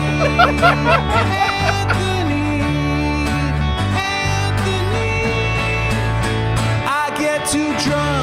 Anthony, 1.79 2.59
Anthony. 3.95 5.23
I 6.85 7.05
get 7.17 7.47
too 7.47 7.71
drunk, 7.87 8.14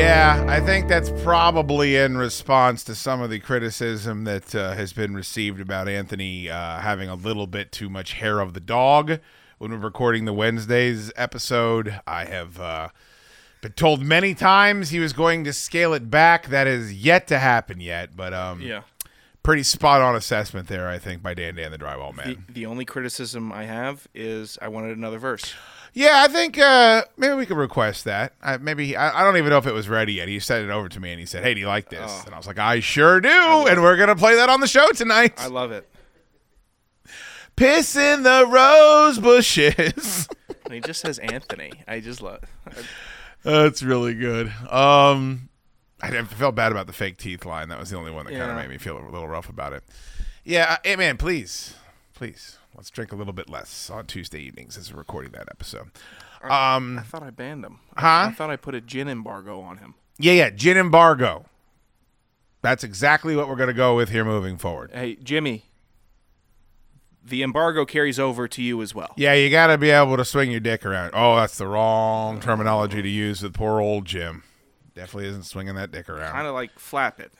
Yeah, 0.00 0.46
I 0.48 0.60
think 0.60 0.88
that's 0.88 1.10
probably 1.22 1.94
in 1.94 2.16
response 2.16 2.84
to 2.84 2.94
some 2.94 3.20
of 3.20 3.28
the 3.28 3.38
criticism 3.38 4.24
that 4.24 4.54
uh, 4.54 4.72
has 4.72 4.94
been 4.94 5.14
received 5.14 5.60
about 5.60 5.88
Anthony 5.88 6.48
uh, 6.48 6.78
having 6.78 7.10
a 7.10 7.14
little 7.14 7.46
bit 7.46 7.70
too 7.70 7.90
much 7.90 8.14
hair 8.14 8.40
of 8.40 8.54
the 8.54 8.60
dog 8.60 9.20
when 9.58 9.70
we're 9.72 9.76
recording 9.76 10.24
the 10.24 10.32
Wednesdays 10.32 11.12
episode. 11.16 12.00
I 12.06 12.24
have 12.24 12.58
uh, 12.58 12.88
been 13.60 13.72
told 13.72 14.00
many 14.00 14.34
times 14.34 14.88
he 14.88 15.00
was 15.00 15.12
going 15.12 15.44
to 15.44 15.52
scale 15.52 15.92
it 15.92 16.10
back. 16.10 16.46
That 16.48 16.66
is 16.66 16.94
yet 16.94 17.26
to 17.28 17.38
happen 17.38 17.78
yet, 17.78 18.16
but 18.16 18.32
um, 18.32 18.62
Yeah. 18.62 18.82
pretty 19.42 19.64
spot 19.64 20.00
on 20.00 20.16
assessment 20.16 20.68
there, 20.68 20.88
I 20.88 20.98
think, 20.98 21.22
by 21.22 21.34
Dan 21.34 21.56
Dan 21.56 21.72
the 21.72 21.78
Drywall 21.78 22.16
Man. 22.16 22.46
The, 22.48 22.54
the 22.54 22.66
only 22.66 22.86
criticism 22.86 23.52
I 23.52 23.64
have 23.64 24.08
is 24.14 24.58
I 24.62 24.68
wanted 24.68 24.96
another 24.96 25.18
verse. 25.18 25.52
Yeah, 25.92 26.22
I 26.24 26.28
think 26.28 26.58
uh, 26.58 27.04
maybe 27.16 27.34
we 27.34 27.46
could 27.46 27.56
request 27.56 28.04
that. 28.04 28.34
I, 28.42 28.58
maybe 28.58 28.86
he, 28.86 28.96
I, 28.96 29.20
I 29.20 29.24
don't 29.24 29.36
even 29.36 29.50
know 29.50 29.58
if 29.58 29.66
it 29.66 29.74
was 29.74 29.88
ready 29.88 30.14
yet. 30.14 30.28
He 30.28 30.38
sent 30.38 30.64
it 30.64 30.70
over 30.70 30.88
to 30.88 31.00
me 31.00 31.10
and 31.10 31.18
he 31.18 31.26
said, 31.26 31.42
"Hey, 31.42 31.54
do 31.54 31.60
you 31.60 31.66
like 31.66 31.90
this?" 31.90 32.00
Oh. 32.04 32.22
And 32.26 32.34
I 32.34 32.38
was 32.38 32.46
like, 32.46 32.58
"I 32.58 32.80
sure 32.80 33.20
do," 33.20 33.28
and 33.28 33.82
we're 33.82 33.96
gonna 33.96 34.16
play 34.16 34.36
that 34.36 34.48
on 34.48 34.60
the 34.60 34.68
show 34.68 34.90
tonight. 34.92 35.34
I 35.38 35.48
love 35.48 35.72
it. 35.72 35.88
Piss 37.56 37.96
in 37.96 38.22
the 38.22 38.46
rose 38.48 39.18
bushes. 39.18 40.28
And 40.64 40.76
he 40.76 40.80
just 40.82 41.00
says 41.00 41.18
Anthony. 41.18 41.72
I 41.88 41.98
just 41.98 42.22
love. 42.22 42.44
That's 43.42 43.82
really 43.82 44.14
good. 44.14 44.52
Um, 44.70 45.48
I 46.00 46.22
felt 46.22 46.54
bad 46.54 46.70
about 46.70 46.86
the 46.86 46.92
fake 46.92 47.16
teeth 47.16 47.44
line. 47.44 47.70
That 47.70 47.80
was 47.80 47.90
the 47.90 47.96
only 47.96 48.12
one 48.12 48.26
that 48.26 48.34
kind 48.34 48.52
of 48.52 48.56
made 48.56 48.68
me 48.68 48.78
feel 48.78 48.96
a 48.96 49.02
little 49.02 49.26
rough 49.26 49.48
about 49.48 49.72
it. 49.72 49.82
Yeah, 50.44 50.76
hey 50.84 50.94
man, 50.94 51.16
please, 51.16 51.74
please 52.14 52.59
Let's 52.80 52.88
drink 52.88 53.12
a 53.12 53.14
little 53.14 53.34
bit 53.34 53.50
less 53.50 53.90
on 53.90 54.06
Tuesday 54.06 54.40
evenings 54.40 54.78
as 54.78 54.90
we're 54.90 55.00
recording 55.00 55.32
that 55.32 55.48
episode. 55.50 55.90
Um, 56.42 56.98
I 56.98 57.02
thought 57.02 57.22
I 57.22 57.28
banned 57.28 57.62
him. 57.62 57.78
Huh? 57.94 58.28
I 58.28 58.30
thought 58.34 58.48
I 58.48 58.56
put 58.56 58.74
a 58.74 58.80
gin 58.80 59.06
embargo 59.06 59.60
on 59.60 59.76
him. 59.76 59.96
Yeah, 60.18 60.32
yeah, 60.32 60.48
gin 60.48 60.78
embargo. 60.78 61.44
That's 62.62 62.82
exactly 62.82 63.36
what 63.36 63.50
we're 63.50 63.56
going 63.56 63.68
to 63.68 63.74
go 63.74 63.96
with 63.96 64.08
here 64.08 64.24
moving 64.24 64.56
forward. 64.56 64.92
Hey, 64.94 65.16
Jimmy. 65.16 65.66
The 67.22 67.42
embargo 67.42 67.84
carries 67.84 68.18
over 68.18 68.48
to 68.48 68.62
you 68.62 68.80
as 68.80 68.94
well. 68.94 69.12
Yeah, 69.14 69.34
you 69.34 69.50
got 69.50 69.66
to 69.66 69.76
be 69.76 69.90
able 69.90 70.16
to 70.16 70.24
swing 70.24 70.50
your 70.50 70.60
dick 70.60 70.86
around. 70.86 71.10
Oh, 71.12 71.36
that's 71.36 71.58
the 71.58 71.66
wrong 71.66 72.40
terminology 72.40 73.02
to 73.02 73.08
use 73.10 73.42
with 73.42 73.52
poor 73.52 73.82
old 73.82 74.06
Jim. 74.06 74.42
Definitely 74.94 75.28
isn't 75.28 75.42
swinging 75.42 75.74
that 75.74 75.90
dick 75.90 76.08
around. 76.08 76.32
Kind 76.32 76.46
of 76.46 76.54
like 76.54 76.78
flap 76.78 77.20
it. 77.20 77.30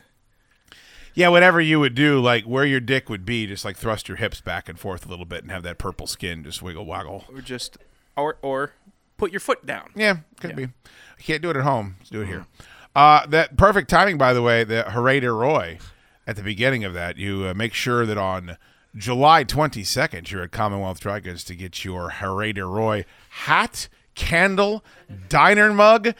Yeah, 1.14 1.28
whatever 1.28 1.60
you 1.60 1.80
would 1.80 1.94
do, 1.94 2.20
like 2.20 2.44
where 2.44 2.64
your 2.64 2.80
dick 2.80 3.08
would 3.08 3.24
be, 3.24 3.46
just 3.46 3.64
like 3.64 3.76
thrust 3.76 4.08
your 4.08 4.16
hips 4.16 4.40
back 4.40 4.68
and 4.68 4.78
forth 4.78 5.06
a 5.06 5.08
little 5.08 5.24
bit 5.24 5.42
and 5.42 5.50
have 5.50 5.62
that 5.64 5.78
purple 5.78 6.06
skin 6.06 6.44
just 6.44 6.62
wiggle 6.62 6.86
waggle. 6.86 7.24
Or 7.32 7.40
just 7.40 7.78
or 8.16 8.38
or 8.42 8.72
put 9.16 9.30
your 9.30 9.40
foot 9.40 9.66
down. 9.66 9.90
Yeah, 9.94 10.18
could 10.40 10.56
be. 10.56 10.64
I 10.64 11.22
can't 11.22 11.42
do 11.42 11.50
it 11.50 11.56
at 11.56 11.62
home. 11.62 11.96
Let's 11.98 12.10
do 12.10 12.22
it 12.22 12.26
here. 12.26 12.46
Uh, 12.94 13.26
that 13.26 13.56
perfect 13.56 13.88
timing, 13.88 14.18
by 14.18 14.32
the 14.32 14.42
way, 14.42 14.64
the 14.64 14.82
Hooray 14.82 15.20
de 15.20 15.30
Roy 15.30 15.78
at 16.26 16.36
the 16.36 16.42
beginning 16.42 16.84
of 16.84 16.94
that. 16.94 17.16
You 17.16 17.46
uh, 17.46 17.54
make 17.54 17.74
sure 17.74 18.04
that 18.06 18.18
on 18.18 18.56
July 18.96 19.44
22nd, 19.44 20.30
you're 20.30 20.42
at 20.42 20.50
Commonwealth 20.50 21.00
Dry 21.00 21.20
Goods 21.20 21.44
to 21.44 21.54
get 21.54 21.84
your 21.84 22.10
Hooray 22.10 22.52
de 22.52 22.64
Roy 22.64 23.04
hat, 23.28 23.88
candle, 24.14 24.84
diner 25.28 25.72
mug, 25.72 26.14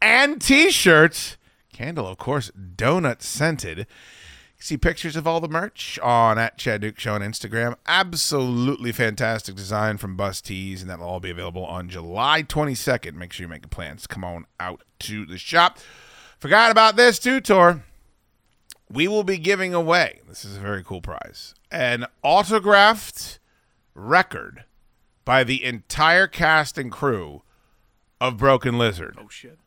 and 0.00 0.40
t-shirts. 0.40 1.36
Candle, 1.72 2.06
of 2.06 2.18
course, 2.18 2.50
donut 2.76 3.22
scented. 3.22 3.86
See 4.62 4.76
pictures 4.76 5.16
of 5.16 5.26
all 5.26 5.40
the 5.40 5.48
merch 5.48 5.98
on 6.04 6.38
at 6.38 6.56
Chad 6.56 6.82
Duke 6.82 6.96
Show 6.96 7.14
on 7.14 7.20
Instagram. 7.20 7.74
Absolutely 7.84 8.92
fantastic 8.92 9.56
design 9.56 9.96
from 9.96 10.16
Bust 10.16 10.46
Tees, 10.46 10.80
and 10.82 10.88
that'll 10.88 11.04
all 11.04 11.18
be 11.18 11.30
available 11.30 11.64
on 11.66 11.88
July 11.88 12.44
22nd. 12.44 13.14
Make 13.14 13.32
sure 13.32 13.42
you 13.42 13.48
make 13.48 13.68
plans. 13.70 14.06
Come 14.06 14.22
on 14.22 14.46
out 14.60 14.84
to 15.00 15.26
the 15.26 15.36
shop. 15.36 15.80
Forgot 16.38 16.70
about 16.70 16.94
this 16.94 17.18
too, 17.18 17.40
Tor. 17.40 17.82
We 18.88 19.08
will 19.08 19.24
be 19.24 19.36
giving 19.36 19.74
away. 19.74 20.20
This 20.28 20.44
is 20.44 20.56
a 20.58 20.60
very 20.60 20.84
cool 20.84 21.00
prize. 21.00 21.56
An 21.72 22.06
autographed 22.22 23.40
record 23.96 24.62
by 25.24 25.42
the 25.42 25.64
entire 25.64 26.28
cast 26.28 26.78
and 26.78 26.92
crew 26.92 27.42
of 28.20 28.36
Broken 28.36 28.78
Lizard 28.78 29.18
Oh 29.20 29.28
shit. 29.28 29.58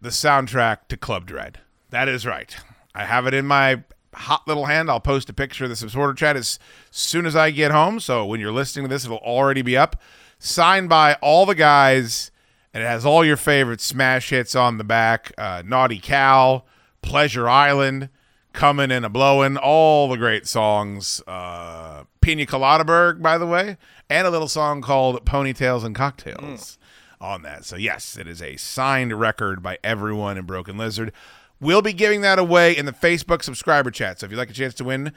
the 0.00 0.08
soundtrack 0.08 0.88
to 0.88 0.96
Club 0.96 1.26
Dread. 1.26 1.60
That 1.90 2.08
is 2.08 2.26
right. 2.26 2.56
I 2.92 3.04
have 3.04 3.28
it 3.28 3.34
in 3.34 3.46
my 3.46 3.84
hot 4.14 4.46
little 4.46 4.66
hand. 4.66 4.90
I'll 4.90 5.00
post 5.00 5.28
a 5.30 5.32
picture 5.32 5.64
of 5.64 5.70
the 5.70 5.76
supporter 5.76 6.14
chat 6.14 6.36
as 6.36 6.58
soon 6.90 7.26
as 7.26 7.36
I 7.36 7.50
get 7.50 7.70
home. 7.70 8.00
So 8.00 8.26
when 8.26 8.40
you're 8.40 8.52
listening 8.52 8.84
to 8.84 8.88
this, 8.88 9.04
it'll 9.04 9.18
already 9.18 9.62
be 9.62 9.76
up. 9.76 10.00
Signed 10.38 10.88
by 10.88 11.14
all 11.20 11.44
the 11.44 11.54
guys, 11.54 12.30
and 12.72 12.82
it 12.82 12.86
has 12.86 13.04
all 13.04 13.24
your 13.24 13.36
favorite 13.36 13.80
smash 13.80 14.30
hits 14.30 14.54
on 14.54 14.78
the 14.78 14.84
back. 14.84 15.32
Uh, 15.36 15.62
Naughty 15.64 15.98
Cal, 15.98 16.64
Pleasure 17.02 17.48
Island, 17.48 18.08
Coming 18.52 18.90
and 18.90 19.04
a 19.04 19.08
Blowin', 19.08 19.56
all 19.56 20.08
the 20.08 20.16
great 20.16 20.46
songs. 20.46 21.22
Uh, 21.26 22.04
Pina 22.20 22.46
Coladaburg, 22.46 23.22
by 23.22 23.38
the 23.38 23.46
way, 23.46 23.76
and 24.08 24.26
a 24.26 24.30
little 24.30 24.48
song 24.48 24.82
called 24.82 25.24
Ponytails 25.24 25.84
and 25.84 25.94
Cocktails 25.94 26.78
on 27.20 27.42
that. 27.42 27.64
So 27.64 27.76
yes, 27.76 28.16
it 28.16 28.26
is 28.26 28.42
a 28.42 28.56
signed 28.56 29.18
record 29.18 29.62
by 29.62 29.78
everyone 29.84 30.36
in 30.36 30.46
Broken 30.46 30.76
Lizard. 30.76 31.12
We'll 31.60 31.82
be 31.82 31.92
giving 31.92 32.22
that 32.22 32.38
away 32.38 32.76
in 32.76 32.86
the 32.86 32.92
Facebook 32.92 33.42
subscriber 33.42 33.90
chat. 33.90 34.20
So 34.20 34.26
if 34.26 34.32
you'd 34.32 34.38
like 34.38 34.50
a 34.50 34.54
chance 34.54 34.74
to 34.74 34.84
win, 34.84 35.12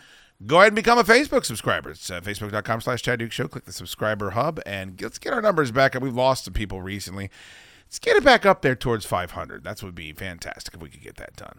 go 0.45 0.57
ahead 0.57 0.67
and 0.67 0.75
become 0.75 0.99
a 0.99 1.03
Facebook 1.03 1.45
subscriber. 1.45 1.91
It's 1.91 2.09
uh, 2.09 2.19
facebook.com 2.19 2.81
slash 2.81 3.01
Chad 3.01 3.19
Duke 3.19 3.31
Show. 3.31 3.47
Click 3.47 3.65
the 3.65 3.71
subscriber 3.71 4.31
hub 4.31 4.59
and 4.65 5.01
let's 5.01 5.19
get 5.19 5.33
our 5.33 5.41
numbers 5.41 5.71
back 5.71 5.95
up. 5.95 6.03
We've 6.03 6.13
lost 6.13 6.45
some 6.45 6.53
people 6.53 6.81
recently. 6.81 7.29
Let's 7.93 7.99
get 7.99 8.17
it 8.17 8.23
back 8.23 8.43
up 8.43 8.63
there 8.63 8.73
towards 8.73 9.05
500. 9.05 9.63
That 9.63 9.83
would 9.83 9.93
be 9.93 10.13
fantastic 10.13 10.73
if 10.73 10.81
we 10.81 10.89
could 10.89 11.03
get 11.03 11.17
that 11.17 11.35
done. 11.35 11.53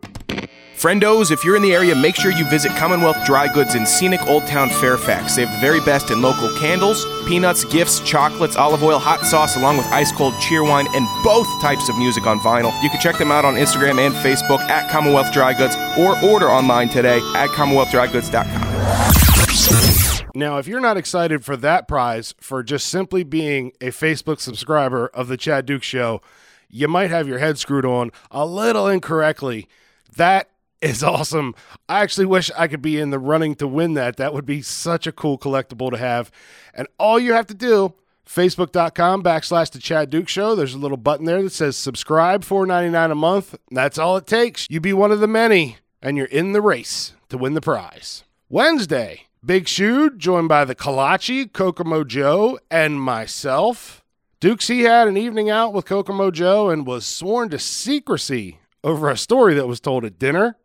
Friendos, 0.77 1.31
if 1.31 1.45
you're 1.45 1.55
in 1.55 1.63
the 1.63 1.73
area, 1.73 1.95
make 1.95 2.17
sure 2.17 2.33
you 2.33 2.45
visit 2.51 2.73
Commonwealth 2.73 3.25
Dry 3.25 3.47
Goods 3.47 3.77
in 3.77 3.87
scenic 3.87 4.21
Old 4.27 4.45
Town 4.49 4.69
Fairfax. 4.69 5.37
They 5.37 5.47
have 5.47 5.55
the 5.55 5.61
very 5.61 5.79
best 5.83 6.11
in 6.11 6.23
local 6.23 6.53
candles, 6.59 7.07
peanuts, 7.29 7.65
gifts, 7.65 8.01
chocolates, 8.01 8.57
olive 8.57 8.83
oil, 8.83 8.99
hot 8.99 9.25
sauce, 9.25 9.57
along 9.57 9.77
with 9.77 9.87
ice 9.93 10.11
cold 10.11 10.35
Cheerwine 10.35 10.93
and 10.93 11.07
both 11.23 11.47
types 11.63 11.89
of 11.89 11.97
music 11.99 12.27
on 12.27 12.41
vinyl. 12.41 12.73
You 12.83 12.91
can 12.91 13.01
check 13.01 13.17
them 13.17 13.31
out 13.31 13.45
on 13.45 13.55
Instagram 13.55 14.05
and 14.05 14.13
Facebook 14.13 14.59
at 14.63 14.91
Commonwealth 14.91 15.33
Dry 15.33 15.55
Goods 15.55 15.77
or 15.97 16.21
order 16.29 16.51
online 16.51 16.89
today 16.89 17.19
at 17.37 17.51
CommonwealthDryGoods.com. 17.51 20.14
Now, 20.35 20.59
if 20.59 20.67
you're 20.67 20.81
not 20.81 20.97
excited 20.97 21.45
for 21.45 21.57
that 21.59 21.87
prize 21.87 22.35
for 22.41 22.63
just 22.65 22.89
simply 22.89 23.23
being 23.23 23.73
a 23.81 23.87
Facebook 23.87 24.41
subscriber 24.41 25.07
of 25.09 25.29
the 25.29 25.37
Chad 25.37 25.65
Duke 25.65 25.85
Show, 25.85 26.21
you 26.69 26.89
might 26.89 27.11
have 27.11 27.29
your 27.29 27.39
head 27.39 27.57
screwed 27.57 27.85
on 27.85 28.11
a 28.33 28.45
little 28.45 28.89
incorrectly. 28.89 29.69
That 30.17 30.51
is 30.81 31.03
awesome. 31.05 31.55
I 31.89 32.03
actually 32.03 32.27
wish 32.27 32.51
I 32.59 32.67
could 32.67 32.83
be 32.83 32.99
in 32.99 33.11
the 33.11 33.19
running 33.21 33.55
to 33.57 33.69
win 33.69 33.95
that. 33.95 34.17
That 34.17 34.35
would 34.35 34.45
be 34.45 34.61
such 34.61 35.07
a 35.07 35.13
cool 35.13 35.39
collectible 35.39 35.91
to 35.91 35.97
have. 35.97 36.33
And 36.75 36.89
all 36.99 37.21
you 37.21 37.33
have 37.33 37.47
to 37.47 37.55
do, 37.55 37.95
facebook.com 38.27 39.23
backslash 39.23 39.71
the 39.71 39.79
Chad 39.79 40.11
Duke 40.11 40.29
Show. 40.29 40.57
There's 40.57 40.75
a 40.75 40.79
little 40.79 40.97
button 40.97 41.27
there 41.27 41.45
that 41.45 41.53
says 41.53 41.77
subscribe, 41.77 42.45
$4.99 42.45 43.13
a 43.13 43.15
month. 43.15 43.55
That's 43.71 43.99
all 43.99 44.17
it 44.17 44.27
takes. 44.27 44.67
You 44.69 44.81
be 44.81 44.93
one 44.93 45.13
of 45.13 45.21
the 45.21 45.29
many, 45.29 45.77
and 46.03 46.17
you're 46.17 46.27
in 46.27 46.53
the 46.53 46.63
race 46.63 47.13
to 47.29 47.39
win 47.39 47.55
the 47.55 47.61
prize. 47.61 48.25
Wednesday, 48.49 49.27
Big 49.45 49.69
Shoe, 49.69 50.09
joined 50.09 50.49
by 50.49 50.65
the 50.65 50.75
Kalachi, 50.75 51.53
Kokomo 51.53 52.03
Joe, 52.03 52.59
and 52.71 52.99
myself. 52.99 54.03
Dukes, 54.41 54.69
he 54.69 54.83
had 54.83 55.07
an 55.07 55.19
evening 55.19 55.51
out 55.51 55.75
with 55.75 55.85
Kokomo 55.85 56.31
Joe 56.31 56.71
and 56.71 56.87
was 56.87 57.05
sworn 57.05 57.51
to 57.51 57.59
secrecy 57.59 58.61
over 58.83 59.11
a 59.11 59.19
story 59.19 59.53
that 59.55 59.67
was 59.67 59.81
told 59.81 60.05
at 60.07 60.19
dinner. 60.19 60.57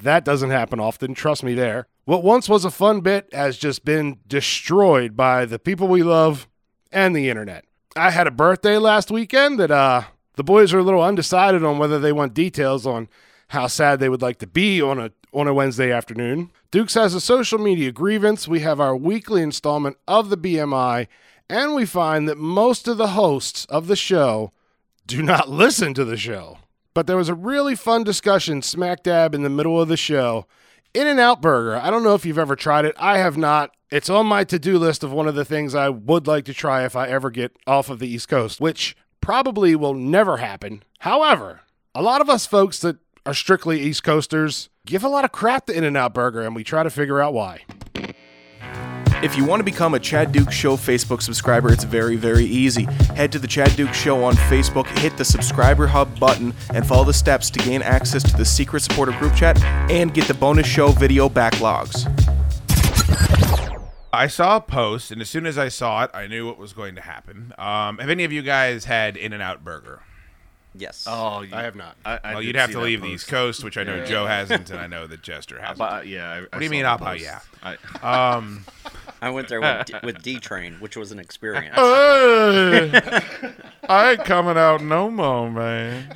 That 0.00 0.24
doesn't 0.24 0.48
happen 0.48 0.80
often, 0.80 1.12
trust 1.12 1.42
me 1.42 1.52
there. 1.52 1.88
What 2.04 2.24
once 2.24 2.48
was 2.48 2.64
a 2.64 2.70
fun 2.70 3.02
bit 3.02 3.28
has 3.34 3.58
just 3.58 3.84
been 3.84 4.18
destroyed 4.26 5.14
by 5.14 5.44
the 5.44 5.58
people 5.58 5.86
we 5.86 6.02
love 6.02 6.48
and 6.90 7.14
the 7.14 7.28
internet. 7.28 7.66
I 7.96 8.10
had 8.10 8.26
a 8.26 8.30
birthday 8.30 8.78
last 8.78 9.10
weekend 9.10 9.60
that 9.60 9.70
uh 9.70 10.04
the 10.36 10.44
boys 10.44 10.72
are 10.72 10.78
a 10.78 10.82
little 10.82 11.02
undecided 11.02 11.62
on 11.62 11.78
whether 11.78 11.98
they 11.98 12.12
want 12.12 12.32
details 12.32 12.86
on 12.86 13.08
how 13.48 13.66
sad 13.66 14.00
they 14.00 14.08
would 14.08 14.22
like 14.22 14.38
to 14.38 14.46
be 14.46 14.80
on 14.80 14.98
a 14.98 15.12
on 15.32 15.48
a 15.48 15.54
Wednesday 15.54 15.90
afternoon. 15.90 16.50
Dukes 16.70 16.94
has 16.94 17.14
a 17.14 17.20
social 17.20 17.58
media 17.58 17.92
grievance. 17.92 18.46
We 18.46 18.60
have 18.60 18.80
our 18.80 18.96
weekly 18.96 19.42
installment 19.42 19.96
of 20.06 20.30
the 20.30 20.36
BMI, 20.36 21.06
and 21.48 21.74
we 21.74 21.86
find 21.86 22.28
that 22.28 22.38
most 22.38 22.88
of 22.88 22.96
the 22.96 23.08
hosts 23.08 23.64
of 23.66 23.86
the 23.86 23.96
show 23.96 24.52
do 25.06 25.22
not 25.22 25.48
listen 25.48 25.94
to 25.94 26.04
the 26.04 26.16
show. 26.16 26.58
But 26.94 27.06
there 27.06 27.16
was 27.16 27.28
a 27.28 27.34
really 27.34 27.74
fun 27.74 28.04
discussion 28.04 28.62
smack 28.62 29.02
dab 29.02 29.34
in 29.34 29.42
the 29.42 29.50
middle 29.50 29.80
of 29.80 29.88
the 29.88 29.96
show. 29.96 30.46
In 30.94 31.06
and 31.06 31.18
Out 31.18 31.40
Burger. 31.40 31.76
I 31.76 31.90
don't 31.90 32.02
know 32.02 32.14
if 32.14 32.26
you've 32.26 32.38
ever 32.38 32.54
tried 32.54 32.84
it. 32.84 32.94
I 32.98 33.16
have 33.16 33.38
not. 33.38 33.74
It's 33.90 34.10
on 34.10 34.26
my 34.26 34.44
to 34.44 34.58
do 34.58 34.78
list 34.78 35.02
of 35.02 35.12
one 35.12 35.26
of 35.26 35.34
the 35.34 35.44
things 35.44 35.74
I 35.74 35.88
would 35.88 36.26
like 36.26 36.44
to 36.46 36.54
try 36.54 36.84
if 36.84 36.94
I 36.96 37.08
ever 37.08 37.30
get 37.30 37.56
off 37.66 37.88
of 37.88 37.98
the 37.98 38.08
East 38.08 38.28
Coast, 38.28 38.60
which 38.60 38.94
probably 39.22 39.74
will 39.74 39.94
never 39.94 40.38
happen. 40.38 40.82
However, 40.98 41.62
a 41.94 42.02
lot 42.02 42.20
of 42.20 42.28
us 42.28 42.44
folks 42.44 42.78
that 42.80 42.98
are 43.24 43.34
strictly 43.34 43.80
East 43.80 44.02
Coasters 44.02 44.68
give 44.86 45.04
a 45.04 45.08
lot 45.08 45.24
of 45.24 45.32
crap 45.32 45.66
to 45.66 45.72
In 45.72 45.84
N 45.84 45.96
Out 45.96 46.14
Burger, 46.14 46.42
and 46.42 46.54
we 46.54 46.64
try 46.64 46.82
to 46.82 46.90
figure 46.90 47.20
out 47.20 47.34
why. 47.34 47.60
If 49.22 49.36
you 49.36 49.44
want 49.44 49.60
to 49.60 49.64
become 49.64 49.94
a 49.94 50.00
Chad 50.00 50.32
Duke 50.32 50.50
Show 50.50 50.76
Facebook 50.76 51.22
subscriber, 51.22 51.72
it's 51.72 51.84
very, 51.84 52.16
very 52.16 52.44
easy. 52.44 52.84
Head 53.14 53.30
to 53.32 53.38
the 53.38 53.46
Chad 53.46 53.76
Duke 53.76 53.94
Show 53.94 54.24
on 54.24 54.34
Facebook, 54.34 54.86
hit 54.98 55.16
the 55.16 55.24
subscriber 55.24 55.86
hub 55.86 56.18
button, 56.18 56.52
and 56.74 56.84
follow 56.84 57.04
the 57.04 57.12
steps 57.12 57.48
to 57.50 57.60
gain 57.60 57.82
access 57.82 58.24
to 58.28 58.36
the 58.36 58.44
secret 58.44 58.80
supporter 58.80 59.12
group 59.12 59.36
chat 59.36 59.62
and 59.88 60.12
get 60.12 60.26
the 60.26 60.34
bonus 60.34 60.66
show 60.66 60.88
video 60.88 61.28
backlogs. 61.28 62.08
I 64.12 64.26
saw 64.26 64.56
a 64.56 64.60
post, 64.60 65.12
and 65.12 65.22
as 65.22 65.30
soon 65.30 65.46
as 65.46 65.56
I 65.56 65.68
saw 65.68 66.02
it, 66.02 66.10
I 66.12 66.26
knew 66.26 66.46
what 66.46 66.58
was 66.58 66.72
going 66.72 66.96
to 66.96 67.00
happen. 67.00 67.54
Um, 67.56 67.98
have 67.98 68.10
any 68.10 68.24
of 68.24 68.32
you 68.32 68.42
guys 68.42 68.86
had 68.86 69.16
In 69.16 69.32
and 69.32 69.42
Out 69.42 69.62
Burger? 69.62 70.02
Yes. 70.74 71.06
Oh, 71.08 71.44
I 71.52 71.62
have 71.62 71.76
not. 71.76 71.96
I, 72.04 72.18
I 72.24 72.32
well, 72.34 72.42
you'd 72.42 72.56
have 72.56 72.70
to 72.70 72.78
that 72.78 72.82
leave 72.84 73.02
the. 73.02 73.08
East 73.08 73.28
Coast, 73.28 73.62
which 73.62 73.76
I 73.76 73.82
know 73.84 74.04
Joe 74.06 74.26
hasn't, 74.26 74.70
and 74.70 74.80
I 74.80 74.86
know 74.88 75.06
that 75.06 75.22
Jester 75.22 75.58
hasn't. 75.60 75.78
But, 75.78 76.06
yeah. 76.06 76.30
I, 76.30 76.40
what 76.40 76.58
do 76.58 76.64
you 76.64 76.70
mean, 76.70 76.84
up? 76.86 77.02
Oh, 77.02 77.12
yeah. 77.12 77.40
I, 77.62 77.76
Um, 78.36 78.64
I 79.20 79.30
went 79.30 79.48
there 79.48 79.60
with, 79.60 79.86
D- 79.86 79.94
with 80.02 80.22
D 80.22 80.38
Train, 80.40 80.74
which 80.80 80.96
was 80.96 81.12
an 81.12 81.18
experience. 81.18 81.74
I 81.76 83.22
ain't 84.12 84.24
coming 84.24 84.56
out 84.56 84.82
no 84.82 85.10
more, 85.10 85.50
man. 85.50 86.14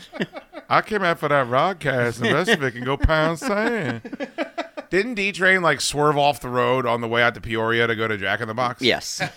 I 0.68 0.80
came 0.82 1.02
out 1.02 1.18
for 1.20 1.28
that 1.28 1.46
broadcast, 1.48 2.18
and 2.20 2.30
the 2.30 2.34
rest 2.34 2.50
of 2.50 2.62
it 2.62 2.72
can 2.72 2.84
go 2.84 2.96
pound 2.96 3.38
sand. 3.38 4.28
Didn't 4.90 5.14
D 5.14 5.30
Train 5.32 5.62
like 5.62 5.80
swerve 5.80 6.16
off 6.16 6.40
the 6.40 6.48
road 6.48 6.86
on 6.86 7.00
the 7.00 7.08
way 7.08 7.22
out 7.22 7.34
to 7.34 7.40
Peoria 7.40 7.86
to 7.86 7.94
go 7.94 8.08
to 8.08 8.16
Jack 8.16 8.40
in 8.40 8.48
the 8.48 8.54
Box? 8.54 8.82
yes. 8.82 9.20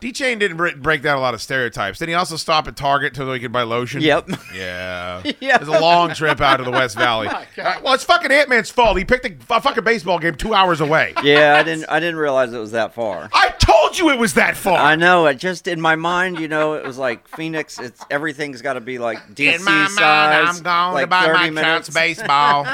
D 0.00 0.12
Train 0.12 0.38
didn't 0.38 0.56
br- 0.56 0.70
break 0.76 1.02
down 1.02 1.16
a 1.18 1.20
lot 1.20 1.34
of 1.34 1.42
stereotypes. 1.42 1.98
Did 1.98 2.08
he 2.08 2.14
also 2.14 2.36
stop 2.36 2.66
at 2.68 2.76
Target 2.76 3.14
so 3.16 3.32
he 3.32 3.40
could 3.40 3.52
buy 3.52 3.62
lotion? 3.62 4.00
Yep. 4.00 4.30
Yeah. 4.54 5.22
Yeah. 5.40 5.54
It 5.56 5.60
was 5.60 5.68
a 5.68 5.80
long 5.80 6.12
trip 6.14 6.40
out 6.40 6.56
to 6.58 6.64
the 6.64 6.70
West 6.70 6.96
Valley. 6.98 7.28
Uh, 7.28 7.44
well, 7.82 7.94
it's 7.94 8.04
fucking 8.04 8.30
Ant 8.32 8.48
Man's 8.48 8.70
fault. 8.70 8.96
He 8.98 9.04
picked 9.04 9.24
a, 9.26 9.34
a 9.54 9.60
fucking 9.60 9.84
baseball 9.84 10.18
game 10.18 10.34
two 10.34 10.54
hours 10.54 10.80
away. 10.80 11.12
Yeah, 11.22 11.56
I 11.58 11.62
didn't. 11.64 11.84
I 11.88 12.00
didn't 12.00 12.16
realize 12.16 12.52
it 12.52 12.58
was 12.58 12.72
that 12.72 12.94
far. 12.94 13.28
I 13.32 13.50
told 13.58 13.98
you 13.98 14.10
it 14.10 14.18
was 14.18 14.34
that 14.34 14.56
far. 14.56 14.78
I 14.78 14.96
know. 14.96 15.26
It 15.26 15.34
just 15.38 15.66
in 15.68 15.80
my 15.80 15.96
mind, 15.96 16.38
you 16.40 16.48
know, 16.48 16.74
it 16.74 16.84
was 16.84 16.98
like 16.98 17.26
Phoenix. 17.28 17.78
It's 17.78 18.02
everything's 18.10 18.62
got 18.62 18.74
to 18.74 18.80
be 18.80 18.98
like 18.98 19.18
DC 19.34 19.54
In 19.56 19.64
my 19.64 19.88
mind. 19.88 19.98
I'm 19.98 20.62
going 20.62 20.94
like 20.94 21.04
to 21.04 21.06
buy 21.08 21.24
30 21.26 21.32
Mike 21.38 21.52
minutes. 21.52 21.88
Trout's 21.88 21.90
baseball. 21.90 22.64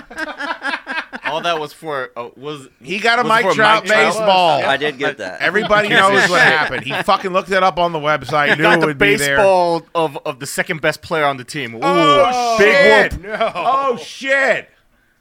All 1.26 1.40
that 1.42 1.60
was 1.60 1.72
for 1.72 2.10
uh, 2.16 2.30
was 2.36 2.68
He 2.80 2.98
got 2.98 3.18
a 3.18 3.22
was 3.22 3.28
Mike 3.28 3.44
Trout 3.54 3.82
Mike 3.82 3.86
Trout? 3.86 4.06
baseball. 4.06 4.64
I 4.64 4.76
did 4.76 4.98
get 4.98 5.18
that. 5.18 5.40
Everybody 5.40 5.88
knows 5.90 6.28
what 6.30 6.40
happened. 6.42 6.84
He 6.84 6.92
fucking 7.02 7.32
looked 7.32 7.50
it 7.50 7.62
up 7.62 7.78
on 7.78 7.92
the 7.92 7.98
website. 7.98 8.50
You 8.50 8.56
Knew 8.56 8.62
got 8.62 8.78
it 8.78 8.80
the 8.80 8.86
would 8.86 8.98
be 8.98 9.16
there. 9.16 9.36
baseball 9.36 9.82
of, 9.94 10.18
of 10.24 10.38
the 10.40 10.46
second 10.46 10.80
best 10.80 11.02
player 11.02 11.24
on 11.24 11.36
the 11.36 11.44
team. 11.44 11.74
Ooh, 11.76 11.80
Oh 11.82 12.56
big 12.58 13.12
shit! 13.12 13.22
whoop. 13.22 13.40
Oh 13.54 13.96
shit! 13.96 14.70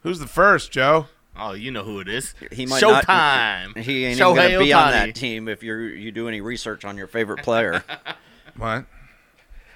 Who's 0.03 0.19
the 0.19 0.27
first, 0.27 0.71
Joe? 0.71 1.07
Oh, 1.37 1.51
you 1.53 1.69
know 1.71 1.83
who 1.83 1.99
it 1.99 2.07
is. 2.07 2.33
He 2.51 2.65
might 2.65 2.81
not- 2.81 3.03
Showtime. 3.05 3.77
He 3.77 4.05
ain't 4.05 4.17
Shohei 4.19 4.31
even 4.31 4.35
gonna 4.53 4.59
be 4.59 4.73
on 4.73 4.91
that 4.91 5.15
team 5.15 5.47
if 5.49 5.63
you 5.63 5.75
you 5.77 6.11
do 6.11 6.27
any 6.29 6.39
research 6.41 6.85
on 6.85 6.97
your 6.97 7.07
favorite 7.07 7.43
player. 7.43 7.83
What? 8.57 8.85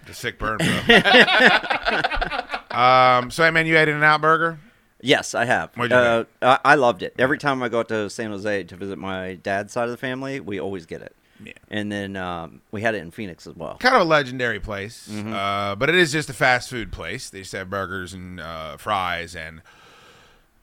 The 0.07 0.13
sick 0.13 0.39
burn, 0.39 0.57
bro. 0.57 0.67
um. 2.71 3.30
So, 3.32 3.43
hey, 3.43 3.51
man, 3.51 3.65
you 3.67 3.77
ate 3.77 3.89
an 3.89 4.03
out 4.03 4.21
burger. 4.21 4.59
Yes, 5.02 5.34
I 5.36 5.45
have. 5.45 5.78
Uh, 5.78 6.24
I, 6.41 6.60
I 6.66 6.76
loved 6.76 7.04
it. 7.04 7.14
Every 7.20 7.38
time 7.38 7.62
I 7.64 7.70
go 7.70 7.80
out 7.80 7.89
to 7.89 8.10
San 8.10 8.32
Jose 8.32 8.64
to 8.64 8.76
visit 8.76 8.97
my 8.97 9.36
dad's 9.36 9.74
side 9.74 9.86
of 9.86 9.91
the 9.91 9.97
family, 9.97 10.39
we 10.39 10.60
always 10.60 10.86
get 10.86 11.02
it. 11.02 11.16
Yeah. 11.43 11.54
And 11.70 11.89
then 11.91 12.18
um, 12.18 12.62
we 12.72 12.82
had 12.82 12.95
it 12.95 12.97
in 13.02 13.12
Phoenix 13.12 13.47
as 13.47 13.56
well. 13.56 13.78
Kind 13.80 13.95
of 13.95 14.02
a 14.02 14.06
legendary 14.06 14.60
place, 14.60 15.08
Mm-hmm. 15.10 15.32
uh, 15.34 15.76
but 15.76 15.88
it 15.89 15.95
is 15.95 16.12
just 16.12 16.30
a 16.30 16.34
fast 16.34 16.70
food 16.70 16.91
place. 16.91 17.30
They 17.30 17.39
just 17.39 17.54
have 17.54 17.70
burgers 17.70 18.14
and 18.14 18.41
uh, 18.41 18.76
fries 18.76 19.36
and 19.38 19.62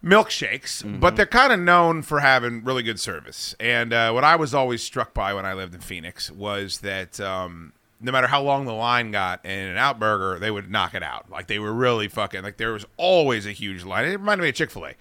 milkshakes, 0.05 0.83
Mm-hmm. 0.85 1.01
but 1.01 1.17
they're 1.17 1.27
kind 1.27 1.53
of 1.53 1.61
known 1.61 2.03
for 2.03 2.21
having 2.21 2.63
really 2.63 2.83
good 2.83 3.01
service. 3.01 3.55
And 3.59 3.93
uh, 3.93 4.13
what 4.13 4.25
I 4.25 4.37
was 4.37 4.55
always 4.55 4.83
struck 4.83 5.15
by 5.15 5.33
when 5.35 5.47
I 5.47 5.55
lived 5.55 5.75
in 5.75 5.81
Phoenix 5.81 6.31
was 6.31 6.79
that 6.81 7.19
um, 7.21 7.73
no 8.01 8.13
matter 8.13 8.27
how 8.27 8.43
long 8.43 8.67
the 8.67 8.73
line 8.73 9.11
got 9.11 9.45
in 9.45 9.51
an 9.51 9.77
out 9.77 9.99
burger, 9.99 10.39
they 10.39 10.51
would 10.51 10.71
knock 10.71 10.95
it 10.95 11.03
out. 11.03 11.31
Like 11.31 11.47
they 11.47 11.59
were 11.59 11.73
really 11.73 12.09
fucking 12.09 12.43
like 12.43 12.57
there 12.57 12.73
was 12.73 12.87
always 12.97 13.47
a 13.47 13.53
huge 13.53 13.85
line. 13.85 14.05
It 14.05 14.13
reminded 14.13 14.43
me 14.43 14.49
of 14.51 14.55
Chick 14.55 14.71
Fil 14.71 14.87
A 14.87 14.95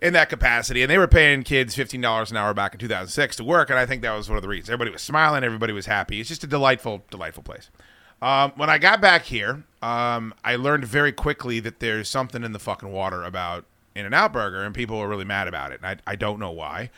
in 0.00 0.12
that 0.12 0.28
capacity, 0.28 0.82
and 0.82 0.90
they 0.90 0.98
were 0.98 1.08
paying 1.08 1.42
kids 1.42 1.74
fifteen 1.74 2.00
dollars 2.00 2.30
an 2.30 2.36
hour 2.36 2.54
back 2.54 2.74
in 2.74 2.80
two 2.80 2.88
thousand 2.88 3.10
six 3.10 3.36
to 3.36 3.44
work, 3.44 3.70
and 3.70 3.78
I 3.78 3.86
think 3.86 4.02
that 4.02 4.14
was 4.14 4.28
one 4.28 4.36
of 4.36 4.42
the 4.42 4.48
reasons. 4.48 4.70
Everybody 4.70 4.90
was 4.90 5.02
smiling, 5.02 5.44
everybody 5.44 5.72
was 5.72 5.86
happy. 5.86 6.20
It's 6.20 6.28
just 6.28 6.44
a 6.44 6.48
delightful, 6.48 7.04
delightful 7.10 7.42
place. 7.42 7.70
Um, 8.20 8.52
when 8.56 8.68
I 8.68 8.78
got 8.78 9.00
back 9.00 9.22
here, 9.22 9.62
um, 9.80 10.34
I 10.42 10.56
learned 10.56 10.84
very 10.84 11.12
quickly 11.12 11.60
that 11.60 11.78
there's 11.78 12.08
something 12.08 12.42
in 12.42 12.52
the 12.52 12.58
fucking 12.58 12.90
water 12.90 13.22
about 13.22 13.64
In 13.94 14.06
and 14.06 14.14
Out 14.14 14.32
Burger, 14.32 14.64
and 14.64 14.74
people 14.74 14.98
are 14.98 15.08
really 15.08 15.24
mad 15.24 15.46
about 15.46 15.70
it. 15.70 15.80
And 15.82 15.86
I, 15.86 16.12
I 16.12 16.16
don't 16.16 16.40
know 16.40 16.50
why. 16.50 16.90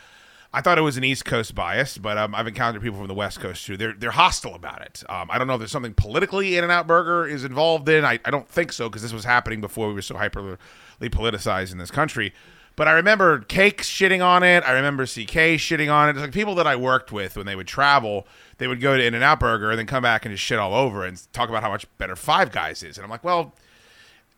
I 0.53 0.59
thought 0.61 0.77
it 0.77 0.81
was 0.81 0.97
an 0.97 1.03
East 1.05 1.23
Coast 1.23 1.55
bias, 1.55 1.97
but 1.97 2.17
um, 2.17 2.35
I've 2.35 2.47
encountered 2.47 2.81
people 2.81 2.97
from 2.97 3.07
the 3.07 3.13
West 3.13 3.39
Coast 3.39 3.65
too. 3.65 3.77
They're 3.77 3.93
they're 3.93 4.11
hostile 4.11 4.53
about 4.53 4.81
it. 4.81 5.01
Um, 5.07 5.29
I 5.31 5.37
don't 5.37 5.47
know 5.47 5.53
if 5.53 5.59
there's 5.59 5.71
something 5.71 5.93
politically 5.93 6.57
In 6.57 6.63
and 6.63 6.71
Out 6.71 6.87
Burger 6.87 7.25
is 7.25 7.45
involved 7.45 7.87
in. 7.87 8.03
I, 8.03 8.19
I 8.25 8.31
don't 8.31 8.49
think 8.49 8.73
so 8.73 8.89
because 8.89 9.01
this 9.01 9.13
was 9.13 9.23
happening 9.23 9.61
before 9.61 9.87
we 9.87 9.93
were 9.93 10.01
so 10.01 10.15
hyperly 10.15 10.57
politicized 10.99 11.71
in 11.71 11.77
this 11.77 11.91
country. 11.91 12.33
But 12.75 12.87
I 12.87 12.91
remember 12.93 13.39
Cake 13.39 13.81
shitting 13.81 14.25
on 14.25 14.43
it. 14.43 14.63
I 14.65 14.71
remember 14.71 15.05
CK 15.05 15.59
shitting 15.59 15.91
on 15.91 16.09
it. 16.09 16.11
It's 16.11 16.21
like 16.21 16.31
people 16.31 16.55
that 16.55 16.67
I 16.67 16.75
worked 16.75 17.11
with 17.11 17.37
when 17.37 17.45
they 17.45 17.55
would 17.55 17.67
travel, 17.67 18.25
they 18.57 18.67
would 18.67 18.81
go 18.81 18.97
to 18.97 19.03
In 19.03 19.13
and 19.13 19.23
Out 19.23 19.39
Burger 19.39 19.69
and 19.69 19.79
then 19.79 19.87
come 19.87 20.03
back 20.03 20.25
and 20.25 20.33
just 20.33 20.43
shit 20.43 20.57
all 20.57 20.73
over 20.73 21.05
and 21.05 21.21
talk 21.33 21.49
about 21.49 21.63
how 21.63 21.69
much 21.69 21.85
better 21.97 22.15
Five 22.15 22.51
Guys 22.51 22.81
is. 22.81 22.97
And 22.97 23.03
I'm 23.03 23.11
like, 23.11 23.23
well, 23.23 23.53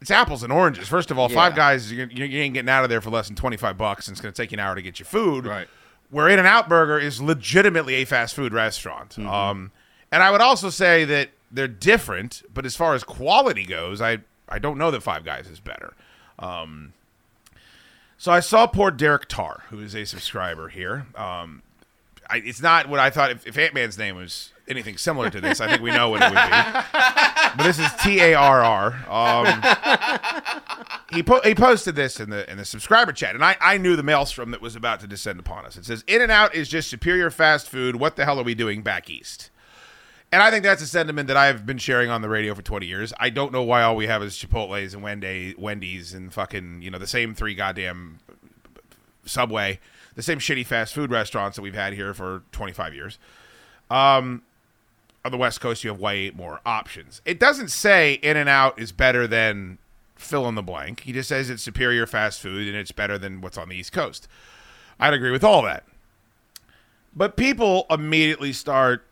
it's 0.01 0.11
apples 0.11 0.43
and 0.43 0.51
oranges. 0.51 0.87
First 0.87 1.11
of 1.11 1.17
all, 1.17 1.29
Five 1.29 1.55
Guys, 1.55 1.91
you, 1.91 2.07
you 2.11 2.25
ain't 2.25 2.53
getting 2.53 2.69
out 2.69 2.83
of 2.83 2.89
there 2.89 3.01
for 3.01 3.09
less 3.11 3.27
than 3.27 3.35
25 3.35 3.77
bucks, 3.77 4.07
and 4.07 4.13
it's 4.13 4.21
going 4.21 4.33
to 4.33 4.41
take 4.41 4.51
you 4.51 4.55
an 4.57 4.59
hour 4.59 4.75
to 4.75 4.81
get 4.81 4.99
your 4.99 5.05
food. 5.05 5.45
Right. 5.45 5.67
Where 6.13 6.29
In 6.29 6.37
and 6.37 6.47
Out 6.47 6.69
Burger 6.69 6.99
is 6.99 7.19
legitimately 7.19 7.95
a 7.95 8.05
fast 8.05 8.35
food 8.35 8.53
restaurant. 8.53 9.17
Um, 9.17 9.71
and 10.11 10.21
I 10.21 10.29
would 10.29 10.41
also 10.41 10.69
say 10.69 11.05
that 11.05 11.31
they're 11.51 11.67
different, 11.67 12.43
but 12.53 12.67
as 12.67 12.75
far 12.75 12.93
as 12.93 13.03
quality 13.03 13.65
goes, 13.65 13.99
I, 13.99 14.19
I 14.47 14.59
don't 14.59 14.77
know 14.77 14.91
that 14.91 15.01
Five 15.01 15.25
Guys 15.25 15.47
is 15.47 15.59
better. 15.59 15.95
Um, 16.37 16.93
so 18.19 18.31
I 18.31 18.41
saw 18.41 18.67
poor 18.67 18.91
Derek 18.91 19.27
Tarr, 19.27 19.63
who 19.69 19.79
is 19.79 19.95
a 19.95 20.05
subscriber 20.05 20.69
here. 20.69 21.07
Um, 21.15 21.63
I, 22.29 22.37
it's 22.37 22.61
not 22.61 22.87
what 22.87 22.99
I 22.99 23.09
thought. 23.09 23.31
If, 23.31 23.47
if 23.47 23.57
Ant 23.57 23.73
Man's 23.73 23.97
name 23.97 24.15
was 24.15 24.52
anything 24.67 24.97
similar 24.97 25.29
to 25.29 25.41
this, 25.41 25.61
I 25.61 25.67
think 25.67 25.81
we 25.81 25.91
know 25.91 26.09
what 26.09 26.21
it 26.21 26.29
would 26.29 26.35
be. 26.35 26.49
But 27.55 27.63
this 27.63 27.79
is 27.79 27.91
T 28.01 28.19
A 28.19 28.33
R 28.33 28.63
R. 28.63 28.93
Um, 29.09 29.61
he 31.13 31.21
po- 31.23 31.41
he 31.41 31.53
posted 31.53 31.95
this 31.95 32.19
in 32.19 32.29
the 32.29 32.49
in 32.49 32.57
the 32.57 32.65
subscriber 32.65 33.11
chat, 33.11 33.35
and 33.35 33.43
I, 33.43 33.55
I 33.61 33.77
knew 33.77 33.95
the 33.95 34.03
maelstrom 34.03 34.51
that 34.51 34.61
was 34.61 34.75
about 34.75 34.99
to 35.01 35.07
descend 35.07 35.39
upon 35.39 35.65
us. 35.65 35.77
It 35.77 35.85
says, 35.85 36.03
"In 36.07 36.21
and 36.21 36.31
Out 36.31 36.55
is 36.55 36.67
just 36.67 36.89
superior 36.89 37.29
fast 37.29 37.69
food. 37.69 37.97
What 37.97 38.15
the 38.15 38.25
hell 38.25 38.39
are 38.39 38.43
we 38.43 38.55
doing 38.55 38.81
back 38.81 39.09
east?" 39.09 39.51
And 40.31 40.41
I 40.41 40.49
think 40.49 40.63
that's 40.63 40.81
a 40.81 40.87
sentiment 40.87 41.27
that 41.27 41.37
I've 41.37 41.63
been 41.63 41.77
sharing 41.77 42.09
on 42.09 42.23
the 42.23 42.29
radio 42.29 42.55
for 42.55 42.63
20 42.63 42.87
years. 42.87 43.13
I 43.19 43.29
don't 43.29 43.51
know 43.51 43.61
why 43.61 43.83
all 43.83 43.95
we 43.95 44.07
have 44.07 44.23
is 44.23 44.33
Chipotle's 44.33 44.95
and 44.95 45.03
Wendy, 45.03 45.53
Wendy's 45.59 46.11
and 46.11 46.33
fucking, 46.33 46.81
you 46.81 46.89
know, 46.89 46.97
the 46.97 47.05
same 47.05 47.35
three 47.35 47.53
goddamn 47.53 48.17
Subway, 49.25 49.79
the 50.15 50.23
same 50.23 50.39
shitty 50.39 50.65
fast 50.65 50.95
food 50.95 51.11
restaurants 51.11 51.55
that 51.55 51.61
we've 51.61 51.75
had 51.75 51.93
here 51.93 52.15
for 52.15 52.41
25 52.51 52.95
years. 52.95 53.19
Um, 53.91 54.41
on 55.25 55.31
the 55.31 55.37
West 55.37 55.61
Coast, 55.61 55.83
you 55.83 55.89
have 55.89 55.99
way 55.99 56.31
more 56.31 56.59
options. 56.65 57.21
It 57.25 57.39
doesn't 57.39 57.69
say 57.69 58.13
In 58.15 58.37
and 58.37 58.49
Out 58.49 58.79
is 58.79 58.91
better 58.91 59.27
than 59.27 59.77
fill 60.15 60.47
in 60.47 60.55
the 60.55 60.63
blank. 60.63 61.01
He 61.01 61.11
just 61.11 61.29
says 61.29 61.49
it's 61.49 61.63
superior 61.63 62.05
fast 62.05 62.41
food 62.41 62.67
and 62.67 62.75
it's 62.75 62.91
better 62.91 63.17
than 63.17 63.41
what's 63.41 63.57
on 63.57 63.69
the 63.69 63.75
East 63.75 63.91
Coast. 63.91 64.27
I'd 64.99 65.13
agree 65.13 65.31
with 65.31 65.43
all 65.43 65.61
that. 65.63 65.85
But 67.15 67.37
people 67.37 67.85
immediately 67.89 68.53
start 68.53 69.05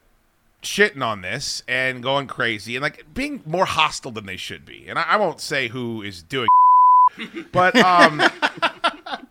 shitting 0.61 1.03
on 1.03 1.21
this 1.21 1.63
and 1.67 2.03
going 2.03 2.27
crazy 2.27 2.75
and 2.75 2.83
like 2.83 3.13
being 3.13 3.41
more 3.45 3.65
hostile 3.65 4.11
than 4.11 4.25
they 4.25 4.37
should 4.37 4.65
be. 4.65 4.85
And 4.87 4.97
I, 4.97 5.03
I 5.03 5.15
won't 5.17 5.39
say 5.39 5.67
who 5.67 6.01
is 6.01 6.23
doing, 6.23 6.47
but 7.51 7.75
um, 7.75 8.21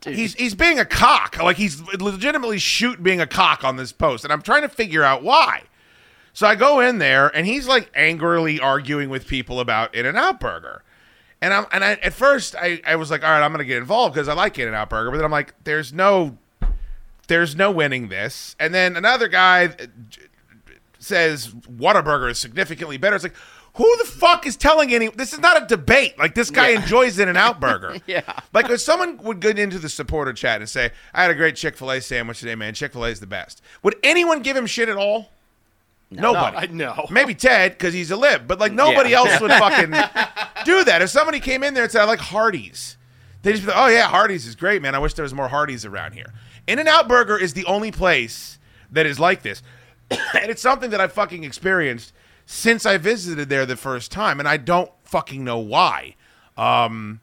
he's 0.04 0.34
he's 0.34 0.54
being 0.54 0.78
a 0.78 0.84
cock. 0.84 1.38
Like 1.42 1.56
he's 1.56 1.80
legitimately 1.80 2.58
shoot 2.58 3.02
being 3.02 3.20
a 3.20 3.26
cock 3.26 3.64
on 3.64 3.76
this 3.76 3.92
post, 3.92 4.24
and 4.24 4.32
I'm 4.32 4.42
trying 4.42 4.62
to 4.62 4.68
figure 4.68 5.02
out 5.02 5.22
why. 5.22 5.64
So 6.40 6.46
I 6.46 6.54
go 6.54 6.80
in 6.80 6.96
there, 6.96 7.28
and 7.36 7.46
he's 7.46 7.68
like 7.68 7.90
angrily 7.94 8.60
arguing 8.60 9.10
with 9.10 9.26
people 9.26 9.60
about 9.60 9.94
In 9.94 10.06
and 10.06 10.16
Out 10.16 10.40
Burger. 10.40 10.82
And 11.42 11.52
I'm 11.52 11.66
and 11.70 11.84
I, 11.84 11.90
at 11.96 12.14
first 12.14 12.56
I, 12.56 12.80
I 12.86 12.96
was 12.96 13.10
like, 13.10 13.22
all 13.22 13.28
right, 13.28 13.44
I'm 13.44 13.52
gonna 13.52 13.66
get 13.66 13.76
involved 13.76 14.14
because 14.14 14.26
I 14.26 14.32
like 14.32 14.58
In 14.58 14.66
and 14.66 14.74
Out 14.74 14.88
Burger. 14.88 15.10
But 15.10 15.18
then 15.18 15.26
I'm 15.26 15.30
like, 15.30 15.52
there's 15.64 15.92
no 15.92 16.38
there's 17.26 17.56
no 17.56 17.70
winning 17.70 18.08
this. 18.08 18.56
And 18.58 18.72
then 18.72 18.96
another 18.96 19.28
guy 19.28 19.66
uh, 19.66 19.86
says 20.98 21.48
Whataburger 21.48 22.30
is 22.30 22.38
significantly 22.38 22.96
better. 22.96 23.16
It's 23.16 23.24
like, 23.24 23.36
who 23.74 23.96
the 23.98 24.04
fuck 24.04 24.46
is 24.46 24.56
telling 24.56 24.94
any? 24.94 25.08
This 25.08 25.34
is 25.34 25.40
not 25.40 25.62
a 25.62 25.66
debate. 25.66 26.18
Like 26.18 26.34
this 26.34 26.50
guy 26.50 26.68
enjoys 26.68 27.18
In 27.18 27.28
and 27.28 27.36
Out 27.36 27.60
Burger. 27.60 27.96
Yeah. 28.06 28.22
Like 28.54 28.70
if 28.70 28.80
someone 28.80 29.18
would 29.24 29.40
get 29.40 29.58
into 29.58 29.78
the 29.78 29.90
supporter 29.90 30.32
chat 30.32 30.62
and 30.62 30.70
say, 30.70 30.92
I 31.12 31.20
had 31.20 31.30
a 31.30 31.34
great 31.34 31.56
Chick 31.56 31.76
Fil 31.76 31.90
A 31.90 32.00
sandwich 32.00 32.40
today, 32.40 32.54
man. 32.54 32.72
Chick 32.72 32.94
Fil 32.94 33.04
A 33.04 33.10
is 33.10 33.20
the 33.20 33.26
best. 33.26 33.60
Would 33.82 33.96
anyone 34.02 34.40
give 34.40 34.56
him 34.56 34.64
shit 34.64 34.88
at 34.88 34.96
all? 34.96 35.28
Nobody. 36.10 36.56
I 36.56 36.66
know. 36.66 37.06
Maybe 37.10 37.34
Ted 37.34 37.72
because 37.72 37.94
he's 37.94 38.10
a 38.10 38.16
lib, 38.16 38.46
but 38.48 38.58
like 38.58 38.72
nobody 38.72 39.10
Yeah. 39.10 39.18
else 39.18 39.40
would 39.40 39.50
fucking 39.52 39.90
do 40.64 40.84
that. 40.84 41.02
If 41.02 41.10
somebody 41.10 41.38
came 41.40 41.62
in 41.62 41.74
there 41.74 41.84
and 41.84 41.92
said, 41.92 42.02
"I 42.02 42.04
like 42.04 42.18
Hardee's," 42.20 42.96
they 43.42 43.52
just 43.52 43.64
be 43.64 43.68
like, 43.70 43.76
"Oh 43.78 43.86
yeah, 43.88 44.08
Hardee's 44.08 44.46
is 44.46 44.54
great, 44.56 44.82
man. 44.82 44.94
I 44.94 44.98
wish 44.98 45.14
there 45.14 45.22
was 45.22 45.34
more 45.34 45.48
Hardee's 45.48 45.84
around 45.84 46.12
here." 46.12 46.32
In 46.66 46.78
and 46.78 46.88
Out 46.88 47.08
Burger 47.08 47.36
is 47.38 47.54
the 47.54 47.64
only 47.66 47.90
place 47.92 48.58
that 48.90 49.06
is 49.06 49.20
like 49.20 49.42
this, 49.42 49.62
and 50.10 50.50
it's 50.50 50.62
something 50.62 50.90
that 50.90 51.00
I've 51.00 51.12
fucking 51.12 51.44
experienced 51.44 52.12
since 52.44 52.84
I 52.84 52.96
visited 52.96 53.48
there 53.48 53.64
the 53.64 53.76
first 53.76 54.10
time, 54.10 54.40
and 54.40 54.48
I 54.48 54.56
don't 54.56 54.90
fucking 55.04 55.44
know 55.44 55.58
why. 55.58 56.16
Um, 56.56 57.20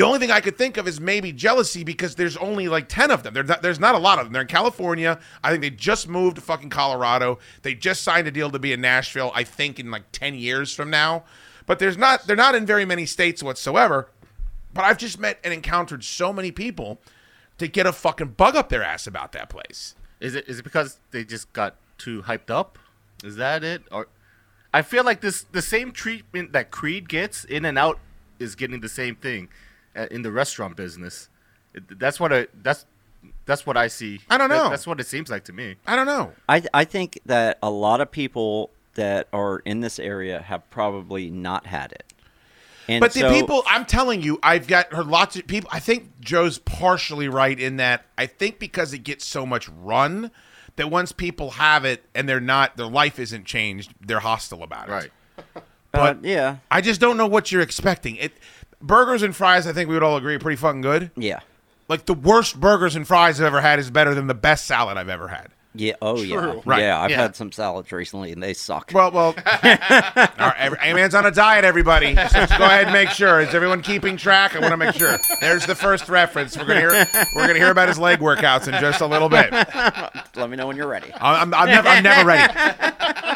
the 0.00 0.06
only 0.06 0.18
thing 0.18 0.30
I 0.30 0.40
could 0.40 0.56
think 0.56 0.78
of 0.78 0.88
is 0.88 0.98
maybe 0.98 1.30
jealousy 1.30 1.84
because 1.84 2.14
there's 2.14 2.38
only 2.38 2.68
like 2.68 2.88
10 2.88 3.10
of 3.10 3.22
them. 3.22 3.34
There's 3.34 3.48
not, 3.48 3.60
there's 3.60 3.78
not 3.78 3.94
a 3.94 3.98
lot 3.98 4.18
of 4.18 4.24
them. 4.24 4.32
They're 4.32 4.40
in 4.40 4.48
California. 4.48 5.20
I 5.44 5.50
think 5.50 5.60
they 5.60 5.68
just 5.68 6.08
moved 6.08 6.36
to 6.36 6.40
fucking 6.40 6.70
Colorado. 6.70 7.38
They 7.60 7.74
just 7.74 8.02
signed 8.02 8.26
a 8.26 8.30
deal 8.30 8.50
to 8.50 8.58
be 8.58 8.72
in 8.72 8.80
Nashville, 8.80 9.30
I 9.34 9.44
think 9.44 9.78
in 9.78 9.90
like 9.90 10.10
10 10.12 10.36
years 10.36 10.74
from 10.74 10.88
now. 10.88 11.24
But 11.66 11.80
there's 11.80 11.98
not 11.98 12.26
they're 12.26 12.34
not 12.34 12.54
in 12.54 12.64
very 12.64 12.86
many 12.86 13.04
states 13.04 13.42
whatsoever. 13.42 14.08
But 14.72 14.86
I've 14.86 14.96
just 14.96 15.20
met 15.20 15.38
and 15.44 15.52
encountered 15.52 16.02
so 16.02 16.32
many 16.32 16.50
people 16.50 16.98
to 17.58 17.68
get 17.68 17.84
a 17.84 17.92
fucking 17.92 18.28
bug 18.38 18.56
up 18.56 18.70
their 18.70 18.82
ass 18.82 19.06
about 19.06 19.32
that 19.32 19.50
place. 19.50 19.96
Is 20.18 20.34
it 20.34 20.48
is 20.48 20.60
it 20.60 20.62
because 20.62 20.98
they 21.10 21.24
just 21.24 21.52
got 21.52 21.76
too 21.98 22.22
hyped 22.22 22.48
up? 22.48 22.78
Is 23.22 23.36
that 23.36 23.62
it? 23.62 23.82
Or 23.92 24.08
I 24.72 24.80
feel 24.80 25.04
like 25.04 25.20
this 25.20 25.42
the 25.42 25.60
same 25.60 25.92
treatment 25.92 26.54
that 26.54 26.70
Creed 26.70 27.06
gets 27.06 27.44
in 27.44 27.66
and 27.66 27.76
out 27.76 27.98
is 28.38 28.54
getting 28.54 28.80
the 28.80 28.88
same 28.88 29.14
thing 29.14 29.50
in 29.94 30.22
the 30.22 30.32
restaurant 30.32 30.76
business. 30.76 31.28
That's 31.74 32.18
what 32.20 32.32
I 32.32 32.46
that's 32.62 32.86
That's 33.44 33.66
what 33.66 33.76
I 33.76 33.88
see. 33.88 34.20
I 34.30 34.38
don't 34.38 34.48
That- 34.48 34.56
know. 34.64 34.70
that's 34.70 34.86
what 34.86 34.98
it 35.00 35.06
seems 35.06 35.30
like 35.30 35.44
to 35.44 35.52
me. 35.52 35.76
I 35.86 35.94
don't 35.96 36.06
know. 36.06 36.32
I 36.48 36.62
I 36.72 36.84
think 36.84 37.18
that 37.26 37.58
a 37.62 37.70
lot 37.70 38.00
of 38.00 38.10
people 38.10 38.70
that 38.94 39.28
are 39.32 39.58
in 39.60 39.80
this 39.80 39.98
area 39.98 40.40
have 40.42 40.68
probably 40.70 41.30
not 41.30 41.66
had 41.66 41.92
it. 41.92 42.12
And 42.88 43.00
but 43.00 43.12
the 43.12 43.28
people, 43.30 43.62
I'm 43.68 43.84
telling 43.84 44.20
you, 44.20 44.40
I've 44.42 44.66
got 44.66 44.92
heard 44.92 45.06
lots 45.06 45.36
of 45.36 45.46
people. 45.46 45.70
I 45.72 45.78
think 45.78 46.18
Joe's 46.20 46.58
partially 46.58 47.28
right 47.28 47.58
in 47.58 47.76
that. 47.76 48.04
I 48.18 48.26
think 48.26 48.58
because 48.58 48.92
it 48.92 49.00
gets 49.04 49.24
so 49.24 49.46
much 49.46 49.68
run 49.68 50.32
that 50.74 50.90
once 50.90 51.12
people 51.12 51.52
have 51.52 51.84
it 51.84 52.04
and 52.16 52.28
they're 52.28 52.40
not, 52.40 52.76
their 52.76 52.86
life 52.88 53.18
isn't 53.20 53.44
changed, 53.44 53.94
they're 54.00 54.20
hostile 54.20 54.62
about 54.64 54.88
it. 54.88 54.92
Right. 54.92 55.10
But 55.92 56.16
Uh, 56.16 56.20
yeah, 56.22 56.56
I 56.70 56.80
just 56.80 57.00
don't 57.00 57.16
know 57.16 57.26
what 57.26 57.52
you're 57.52 57.62
expecting. 57.62 58.16
It 58.16 58.32
burgers 58.80 59.22
and 59.22 59.34
fries. 59.34 59.66
I 59.66 59.72
think 59.72 59.88
we 59.88 59.94
would 59.94 60.02
all 60.02 60.16
agree 60.16 60.34
are 60.34 60.38
pretty 60.38 60.56
fucking 60.56 60.80
good. 60.82 61.10
yeah, 61.16 61.40
Like 61.88 62.06
the 62.06 62.14
worst 62.14 62.58
burgers 62.60 62.96
and 62.96 63.06
fries 63.06 63.40
I've 63.40 63.46
ever 63.46 63.60
had 63.60 63.78
is 63.78 63.90
better 63.90 64.14
than 64.14 64.26
the 64.26 64.34
best 64.34 64.66
salad 64.66 64.96
I've 64.96 65.08
ever 65.08 65.28
had. 65.28 65.48
yeah. 65.74 65.92
Oh 66.02 66.20
yeah, 66.20 66.54
Right. 66.64 66.80
yeah. 66.82 67.00
I've 67.00 67.10
Yeah. 67.10 67.22
had 67.22 67.36
some 67.36 67.52
salads 67.52 67.92
recently 67.92 68.32
and 68.32 68.42
they 68.42 68.54
suck. 68.54 68.90
Well, 68.92 69.12
well, 69.12 69.26
all 69.36 69.42
right, 69.62 70.54
every, 70.58 70.78
man's 70.94 71.14
on 71.14 71.26
a 71.26 71.30
diet, 71.30 71.64
everybody. 71.64 72.16
So 72.16 72.22
just 72.26 72.58
go 72.58 72.64
ahead 72.64 72.84
and 72.84 72.92
make 72.92 73.10
sure. 73.10 73.40
Is 73.40 73.54
everyone 73.54 73.80
keeping 73.82 74.16
track? 74.16 74.56
I 74.56 74.58
want 74.58 74.72
to 74.72 74.76
make 74.76 74.94
sure. 74.96 75.16
There's 75.40 75.66
the 75.66 75.76
first 75.76 76.08
reference. 76.08 76.56
We're 76.58 76.64
gonna 76.64 76.80
hear. 76.80 77.06
We're 77.36 77.46
gonna 77.46 77.58
hear 77.60 77.70
about 77.70 77.86
his 77.88 77.98
leg 78.00 78.18
workouts 78.18 78.66
in 78.66 78.80
just 78.80 79.00
a 79.00 79.06
little 79.06 79.28
bit. 79.28 79.52
Let 80.34 80.50
me 80.50 80.56
know 80.56 80.66
when 80.66 80.76
you're 80.76 80.88
ready. 80.88 81.12
I'm, 81.20 81.54
I'm, 81.54 81.68
never, 81.68 81.88
I'm 81.88 82.02
never 82.02 82.26
ready. 82.26 82.52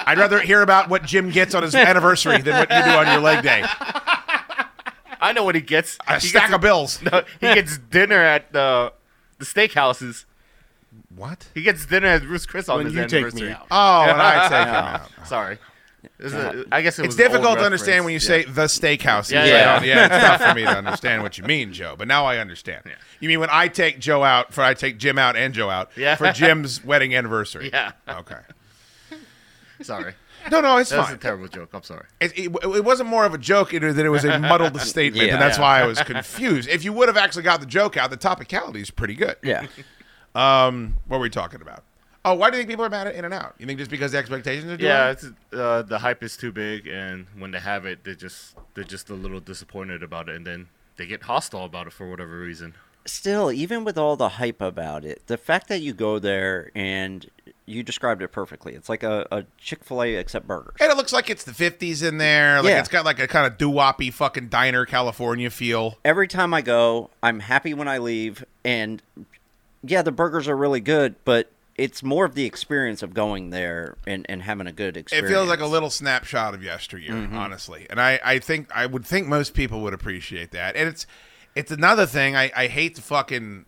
I'd 0.07 0.19
rather 0.19 0.41
hear 0.41 0.63
about 0.63 0.89
what 0.89 1.05
Jim 1.05 1.31
gets 1.31 1.55
on 1.55 1.63
his 1.63 1.75
anniversary 1.77 2.41
than 2.43 2.55
what 2.57 2.69
you 2.71 2.83
do 2.93 2.99
on 2.99 3.07
your 3.13 3.21
leg 3.21 3.45
day. 3.45 3.65
I 5.25 5.33
know 5.33 5.43
what 5.45 5.55
he 5.55 5.61
gets. 5.61 5.97
A 6.07 6.21
he 6.21 6.29
stack 6.29 6.43
gets 6.45 6.55
of 6.55 6.61
bills. 6.61 7.01
No, 7.11 7.23
he 7.41 7.55
gets 7.55 7.79
dinner 7.91 8.17
at 8.19 8.53
the 8.53 8.93
the 9.39 9.45
steakhouses. 9.45 10.25
What? 11.17 11.49
He 11.55 11.63
gets 11.63 11.87
dinner 11.87 12.09
at 12.09 12.23
Ruth's 12.25 12.47
Chris 12.47 12.69
on 12.69 12.79
When 12.79 12.87
his 12.87 12.95
you 12.95 13.03
take 13.07 13.13
anniversary. 13.25 13.49
me 13.49 13.55
out. 13.55 13.67
Oh, 13.71 14.03
and 14.03 14.21
I 14.21 14.49
take 14.49 14.69
him 14.69 14.75
out. 14.75 15.27
Sorry. 15.27 15.59
This 16.19 16.33
is 16.33 16.35
a- 16.35 16.65
I 16.71 16.83
guess 16.83 16.99
it 16.99 17.03
It's 17.07 17.09
was 17.09 17.17
difficult 17.17 17.59
to 17.59 17.65
understand 17.65 18.05
reference. 18.05 18.29
when 18.29 18.37
you 18.37 18.39
Yeah. 18.43 18.45
say 18.47 18.53
the 18.53 18.65
steakhouse. 18.99 19.31
Yeah, 19.33 19.45
yeah, 19.47 19.83
yeah. 19.83 19.83
yeah. 19.83 20.05
It's 20.05 20.27
tough 20.27 20.51
for 20.51 20.55
me 20.55 20.63
to 20.65 20.77
understand 20.77 21.23
what 21.23 21.39
you 21.39 21.45
mean, 21.45 21.73
Joe. 21.73 21.95
But 21.97 22.09
now 22.09 22.27
I 22.27 22.39
understand. 22.39 22.83
You 23.21 23.29
mean 23.29 23.41
when 23.41 23.49
I 23.51 23.69
take 23.69 23.99
Joe 24.01 24.23
out 24.23 24.53
for 24.53 24.63
I 24.63 24.75
take 24.75 24.99
Jim 24.99 25.19
out 25.19 25.35
and 25.35 25.55
Joe 25.55 25.71
out 25.71 25.91
Yeah. 25.97 26.15
for 26.17 26.31
Jim's 26.33 26.85
wedding 26.85 27.15
anniversary? 27.15 27.71
Yeah. 27.73 27.93
Okay. 28.09 28.37
Sorry. 29.83 30.15
No, 30.51 30.61
no, 30.61 30.77
it's 30.79 30.91
That 30.91 30.99
was 30.99 31.07
fine. 31.07 31.15
a 31.17 31.19
terrible 31.19 31.49
joke. 31.49 31.71
I'm 31.73 31.83
sorry. 31.83 32.07
It, 32.21 32.33
it, 32.39 32.45
it 32.65 32.85
wasn't 32.85 33.09
more 33.09 33.25
of 33.25 33.35
a 33.35 33.39
joke 33.39 33.73
it- 33.75 33.81
than 33.81 34.05
it 34.05 34.09
was 34.11 34.25
a 34.25 34.39
muddled 34.39 34.79
statement, 34.93 35.27
Yeah. 35.27 35.35
and 35.35 35.43
that's 35.43 35.57
Yeah. 35.59 35.63
why 35.63 35.81
I 35.83 35.87
was 35.87 36.03
confused. 36.03 36.69
If 36.69 36.85
you 36.85 36.93
would 36.93 37.09
have 37.09 37.17
actually 37.17 37.43
got 37.45 37.61
the 37.61 37.67
joke 37.67 37.97
out, 37.97 38.11
the 38.11 38.17
topicality 38.17 38.77
is 38.83 38.91
pretty 38.91 39.15
good. 39.15 39.37
Yeah. 39.43 39.67
Um, 40.35 40.97
what 41.07 41.19
were 41.19 41.23
we 41.23 41.31
talking 41.31 41.61
about? 41.63 41.85
Oh, 42.25 42.35
why 42.35 42.51
do 42.51 42.57
you 42.57 42.63
think 42.63 42.71
people 42.71 42.85
are 42.85 42.91
mad 42.91 43.07
at 43.07 43.15
In 43.15 43.25
and 43.25 43.33
Out? 43.33 43.55
You 43.59 43.67
think 43.67 43.79
just 43.79 43.91
because 43.91 44.11
the 44.13 44.19
expectations 44.19 44.69
are 44.73 44.77
too 44.77 44.85
Yeah, 44.85 45.05
high? 45.05 45.11
it's, 45.11 45.27
uh, 45.53 45.83
the 45.83 45.99
hype 46.01 46.25
is 46.25 46.37
too 46.37 46.51
big, 46.51 46.89
and 46.89 47.27
when 47.39 47.53
they 47.53 47.61
have 47.61 47.87
it, 47.87 48.03
they 48.03 48.17
just 48.17 48.57
they're 48.75 48.83
just 48.83 49.11
a 49.11 49.15
little 49.15 49.39
disappointed 49.39 50.03
about 50.03 50.29
it, 50.29 50.35
and 50.35 50.45
then 50.45 50.69
they 50.97 51.07
get 51.07 51.23
hostile 51.25 51.65
about 51.65 51.87
it 51.87 51.93
for 51.93 52.11
whatever 52.11 52.37
reason. 52.41 52.75
Still, 53.07 53.53
even 53.53 53.85
with 53.85 53.97
all 53.99 54.17
the 54.17 54.31
hype 54.31 54.61
about 54.61 55.05
it, 55.05 55.23
the 55.29 55.37
fact 55.37 55.69
that 55.69 55.83
you 55.83 55.93
go 55.93 56.19
there 56.19 56.73
and 56.75 57.31
you 57.67 57.83
described 57.83 58.21
it 58.23 58.29
perfectly. 58.29 58.75
It's 58.75 58.89
like 58.89 59.03
a, 59.03 59.27
a 59.33 59.45
Chick 59.59 59.85
Fil 59.85 60.03
A 60.03 60.15
except 60.17 60.47
burgers. 60.47 60.75
And 60.81 60.91
it 60.91 60.97
looks 60.97 61.13
like 61.13 61.31
it's 61.31 61.45
the 61.45 61.53
50s 61.53 62.07
in 62.07 62.19
there. 62.19 62.61
Like 62.63 62.71
Yeah. 62.73 62.79
it's 62.81 62.89
got 62.89 63.05
like 63.05 63.19
a 63.19 63.27
kind 63.27 63.47
of 63.47 63.57
doo-woppy 63.57 64.13
fucking 64.13 64.49
diner 64.49 64.85
California 64.85 65.49
feel. 65.51 65.99
Every 66.05 66.29
time 66.29 66.53
I 66.53 66.61
go, 66.63 67.11
I'm 67.23 67.41
happy 67.41 67.73
when 67.73 67.89
I 67.89 67.99
leave, 67.99 68.45
and 68.65 69.01
yeah, 69.83 70.03
the 70.03 70.13
burgers 70.13 70.47
are 70.49 70.57
really 70.57 70.81
good, 70.81 71.15
but 71.25 71.51
it's 71.77 72.03
more 72.03 72.25
of 72.25 72.35
the 72.35 72.45
experience 72.45 73.03
of 73.03 73.15
going 73.15 73.51
there 73.51 73.97
and, 74.07 74.25
and 74.29 74.43
having 74.43 74.67
a 74.67 74.73
good 74.73 74.97
experience. 74.97 75.29
It 75.31 75.35
feels 75.35 75.49
like 75.49 75.61
a 75.61 75.67
little 75.67 75.91
snapshot 75.91 76.55
of 76.55 76.63
yesteryear, 76.63 77.13
Mm-hmm. 77.13 77.37
honestly. 77.37 77.87
And 77.91 78.01
I, 78.01 78.21
I 78.25 78.39
think 78.39 78.71
I 78.77 78.87
would 78.87 79.05
think 79.05 79.27
most 79.27 79.55
people 79.55 79.81
would 79.81 79.93
appreciate 79.95 80.51
that. 80.53 80.77
And 80.77 80.89
it's 80.89 81.07
it's 81.57 81.73
another 81.73 82.07
thing. 82.07 82.37
I, 82.37 82.53
I 82.55 82.67
hate 82.69 82.95
to 82.97 83.03
fucking 83.03 83.65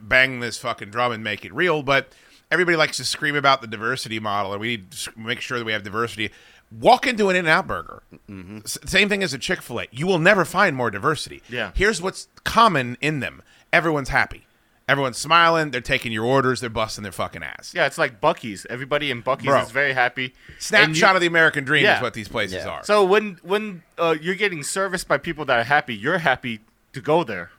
bang 0.00 0.40
this 0.40 0.58
fucking 0.58 0.90
drum 0.90 1.12
and 1.12 1.22
make 1.22 1.44
it 1.44 1.52
real, 1.52 1.82
but 1.82 2.12
everybody 2.52 2.76
likes 2.76 2.98
to 2.98 3.04
scream 3.04 3.34
about 3.34 3.60
the 3.62 3.66
diversity 3.66 4.20
model, 4.20 4.52
and 4.52 4.60
we 4.60 4.68
need 4.68 4.90
to 4.92 5.12
make 5.18 5.40
sure 5.40 5.58
that 5.58 5.64
we 5.64 5.72
have 5.72 5.82
diversity. 5.82 6.30
Walk 6.70 7.06
into 7.06 7.28
an 7.28 7.36
In-N-Out 7.36 7.66
Burger. 7.66 8.02
Mm-hmm. 8.30 8.58
S- 8.64 8.78
same 8.86 9.08
thing 9.08 9.22
as 9.22 9.34
a 9.34 9.38
Chick 9.38 9.60
Fil 9.60 9.80
A. 9.80 9.86
You 9.90 10.06
will 10.06 10.18
never 10.20 10.44
find 10.44 10.76
more 10.76 10.90
diversity. 10.90 11.42
Yeah. 11.48 11.72
Here's 11.74 12.00
what's 12.00 12.28
common 12.44 12.96
in 13.00 13.20
them. 13.20 13.42
Everyone's 13.72 14.08
happy. 14.10 14.46
Everyone's 14.88 15.18
smiling. 15.18 15.70
They're 15.70 15.80
taking 15.80 16.12
your 16.12 16.24
orders. 16.24 16.60
They're 16.60 16.68
busting 16.70 17.02
their 17.02 17.12
fucking 17.12 17.42
ass. 17.42 17.72
Yeah, 17.74 17.86
it's 17.86 17.98
like 17.98 18.20
Buc-ee's. 18.20 18.66
Everybody 18.68 19.10
in 19.10 19.22
Buc-ee's 19.22 19.46
Bro. 19.46 19.62
is 19.62 19.70
very 19.70 19.92
happy. 19.92 20.34
Snapshot 20.58 21.10
you- 21.10 21.16
of 21.16 21.20
the 21.20 21.26
American 21.26 21.64
dream 21.64 21.84
Yeah. 21.84 21.96
is 21.96 22.02
what 22.02 22.14
these 22.14 22.28
places 22.28 22.64
Yeah. 22.64 22.68
are. 22.70 22.84
So 22.84 23.04
when 23.04 23.38
when 23.42 23.82
uh, 23.98 24.16
you're 24.20 24.34
getting 24.34 24.62
serviced 24.62 25.06
by 25.08 25.18
people 25.18 25.44
that 25.46 25.58
are 25.58 25.64
happy, 25.64 25.94
you're 25.94 26.18
happy 26.18 26.60
to 26.94 27.00
go 27.00 27.22
there. 27.22 27.50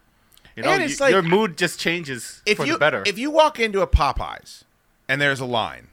You 0.56 0.64
know, 0.64 0.70
And 0.72 0.84
it's 0.84 1.00
you- 1.00 1.06
like- 1.06 1.12
your 1.14 1.22
mood 1.24 1.58
just 1.58 1.80
changes 1.80 2.42
if 2.46 2.58
for 2.58 2.66
you 2.66 2.74
the 2.74 2.80
better. 2.80 3.04
if 3.06 3.18
you 3.18 3.32
walk 3.32 3.60
into 3.60 3.82
a 3.82 3.88
Popeyes 3.88 4.64
and 5.10 5.20
there's 5.22 5.40
a 5.40 5.46
line, 5.46 5.88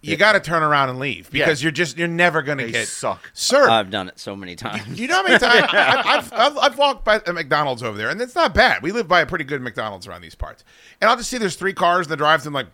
you 0.00 0.16
got 0.16 0.32
to 0.32 0.40
turn 0.40 0.62
around 0.62 0.90
and 0.90 0.98
leave 0.98 1.30
because 1.30 1.60
Yeah. 1.60 1.66
you're 1.66 1.72
just 1.72 1.98
you're 1.98 2.06
never 2.08 2.40
going 2.42 2.58
to 2.58 2.66
They 2.66 2.70
get 2.72 2.88
suck. 2.88 3.30
Sir, 3.34 3.68
I've 3.68 3.90
done 3.90 4.08
it 4.08 4.18
so 4.18 4.36
many 4.36 4.54
times. 4.56 4.98
you 4.98 5.08
know 5.08 5.16
how 5.16 5.22
many 5.24 5.38
times 5.38 5.66
I, 5.72 6.02
I've, 6.18 6.32
I've 6.32 6.58
I've 6.58 6.78
walked 6.78 7.04
by 7.04 7.20
a 7.26 7.32
McDonald's 7.32 7.82
over 7.82 7.98
there 7.98 8.08
and 8.08 8.20
it's 8.20 8.34
not 8.36 8.54
bad. 8.54 8.82
We 8.82 8.92
live 8.92 9.08
by 9.08 9.20
a 9.22 9.26
pretty 9.26 9.44
good 9.44 9.60
McDonald's 9.60 10.06
around 10.06 10.22
these 10.22 10.34
parts, 10.36 10.62
and 11.00 11.10
I'll 11.10 11.16
just 11.16 11.28
see 11.30 11.38
there's 11.38 11.56
three 11.56 11.72
cars 11.74 12.06
in 12.06 12.10
the 12.10 12.16
drive-thru. 12.16 12.48
I'm 12.50 12.54
like, 12.54 12.66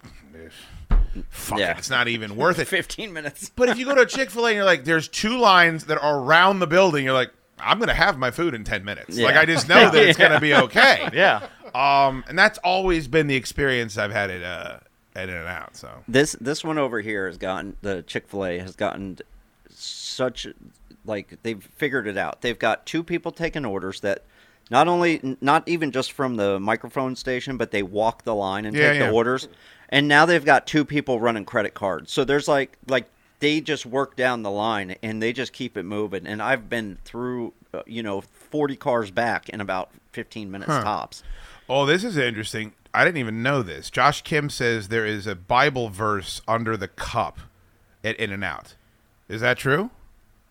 fuck 1.31 1.59
Yeah. 1.59 1.73
it, 1.73 1.79
it's 1.79 1.91
not 1.91 2.09
even 2.09 2.37
worth 2.37 2.59
it. 2.59 2.69
15 2.69 3.13
minutes. 3.13 3.51
But 3.55 3.69
if 3.69 3.79
you 3.79 3.85
go 3.87 3.95
to 3.95 4.03
a 4.03 4.07
Chick 4.07 4.31
Fil 4.31 4.47
A 4.47 4.51
and 4.51 4.57
you're 4.57 4.65
like, 4.65 4.85
there's 4.85 5.09
two 5.09 5.39
lines 5.39 5.85
that 5.87 5.99
are 5.99 6.19
around 6.19 6.59
the 6.59 6.67
building, 6.67 7.05
you're 7.05 7.15
like, 7.15 7.31
I'm 7.59 7.79
gonna 7.79 7.95
have 7.95 8.19
my 8.19 8.31
food 8.33 8.53
in 8.53 8.65
ten 8.65 8.85
minutes. 8.85 9.17
Like 9.17 9.35
Yeah. 9.35 9.41
I 9.41 9.45
just 9.47 9.69
know 9.69 9.89
that 9.91 10.03
it's 10.09 10.19
gonna 10.25 10.41
be 10.41 10.55
okay. 10.55 11.09
yeah, 11.15 11.47
Um, 11.75 12.25
and 12.29 12.39
that's 12.39 12.59
always 12.59 13.07
been 13.09 13.29
the 13.29 13.37
experience 13.37 13.97
I've 13.97 14.11
had 14.13 14.31
at 14.31 14.43
uh 14.43 14.79
at 15.17 15.29
In 15.29 15.35
and 15.37 15.49
Out. 15.49 15.77
So 15.77 15.89
This 16.09 16.37
this 16.41 16.65
one 16.65 16.79
over 16.79 17.01
here 17.01 17.27
has 17.27 17.37
gotten 17.39 17.77
the 17.83 18.03
Chick 18.03 18.29
Fil 18.29 18.45
A 18.45 18.59
has 18.59 18.77
gotten 18.77 19.19
such 19.71 20.47
like 21.05 21.39
they've 21.43 21.63
figured 21.77 22.07
it 22.07 22.17
out. 22.17 22.41
They've 22.41 22.59
got 22.59 22.87
two 22.87 23.03
people 23.03 23.33
taking 23.33 23.65
orders 23.65 24.01
that 24.01 24.23
not 24.71 24.89
only 24.89 25.37
not 25.41 25.69
even 25.69 25.91
just 25.93 26.13
from 26.13 26.37
the 26.37 26.59
microphone 26.59 27.17
station, 27.17 27.57
but 27.57 27.71
they 27.71 27.83
walk 27.83 28.23
the 28.25 28.35
line 28.35 28.65
and 28.65 28.75
Yeah, 28.75 28.91
take 28.93 29.01
yeah. 29.01 29.07
the 29.09 29.13
orders. 29.13 29.49
And 29.91 30.09
now 30.09 30.25
they've 30.27 30.45
got 30.45 30.67
two 30.67 30.85
people 30.85 31.21
running 31.21 31.45
credit 31.45 31.75
cards. 31.75 32.13
So 32.13 32.25
there's 32.25 32.49
like 32.49 32.79
like 32.89 33.07
they 33.41 33.61
just 33.61 33.85
work 33.85 34.17
down 34.17 34.43
the 34.43 34.51
line 34.51 34.97
and 35.03 35.23
they 35.23 35.33
just 35.33 35.53
keep 35.53 35.77
it 35.77 35.83
moving. 35.83 36.27
And 36.27 36.41
I've 36.41 36.71
been 36.71 36.99
through 37.05 37.53
uh, 37.75 37.83
you 37.87 38.03
know 38.03 38.23
40 38.23 38.77
cars 38.77 39.11
back 39.11 39.49
in 39.51 39.61
about 39.61 39.91
15 40.13 40.51
minutes 40.51 40.71
tops. 40.71 41.23
Oh, 41.69 41.85
this 41.85 42.05
is 42.05 42.17
interesting. 42.17 42.73
I 42.95 43.05
didn't 43.05 43.19
even 43.19 43.43
know 43.43 43.63
this. 43.63 43.91
Josh 43.91 44.23
Kim 44.23 44.49
says 44.49 44.89
there 44.89 45.07
is 45.07 45.27
a 45.27 45.35
Bible 45.35 45.89
verse 45.91 46.41
under 46.47 46.77
the 46.77 46.89
cup 46.89 47.39
at 48.03 48.17
In 48.17 48.31
and 48.31 48.45
Out. 48.45 48.75
Is 49.29 49.41
that 49.41 49.59
true? 49.59 49.91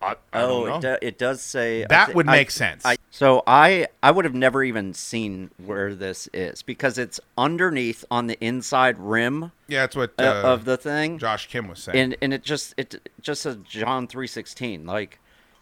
I, 0.02 0.16
I 0.34 0.42
oh, 0.42 0.66
don't 0.66 0.82
know. 0.82 0.92
it, 0.92 1.00
do, 1.00 1.06
it 1.06 1.18
does 1.18 1.40
say 1.40 1.86
That 1.88 2.08
thi- 2.08 2.12
would 2.14 2.28
I- 2.28 2.32
make 2.32 2.50
sense. 2.50 2.84
I, 2.84 2.96
so 3.10 3.42
I 3.46 3.86
I 4.02 4.10
would 4.10 4.26
have 4.26 4.34
never 4.34 4.62
even 4.62 4.92
seen 4.92 5.50
where 5.56 5.94
this 5.94 6.28
is 6.34 6.60
because 6.62 6.98
it's 6.98 7.18
underneath 7.38 8.04
on 8.10 8.26
the 8.26 8.36
inside 8.44 8.98
rim 8.98 9.52
Yeah, 9.68 9.80
that's 9.82 9.96
what 9.96 10.12
uh, 10.18 10.42
of 10.44 10.66
the 10.66 10.76
thing, 10.76 11.18
Josh 11.18 11.48
Kim 11.48 11.68
was 11.68 11.78
saying. 11.78 11.96
and 11.98 12.16
and 12.20 12.34
it 12.34 12.42
just 12.42 12.74
it 12.76 13.08
just 13.22 13.40
says 13.42 13.56
John 13.66 14.06
three 14.06 14.26
sixteen. 14.26 14.84
Like 14.84 15.20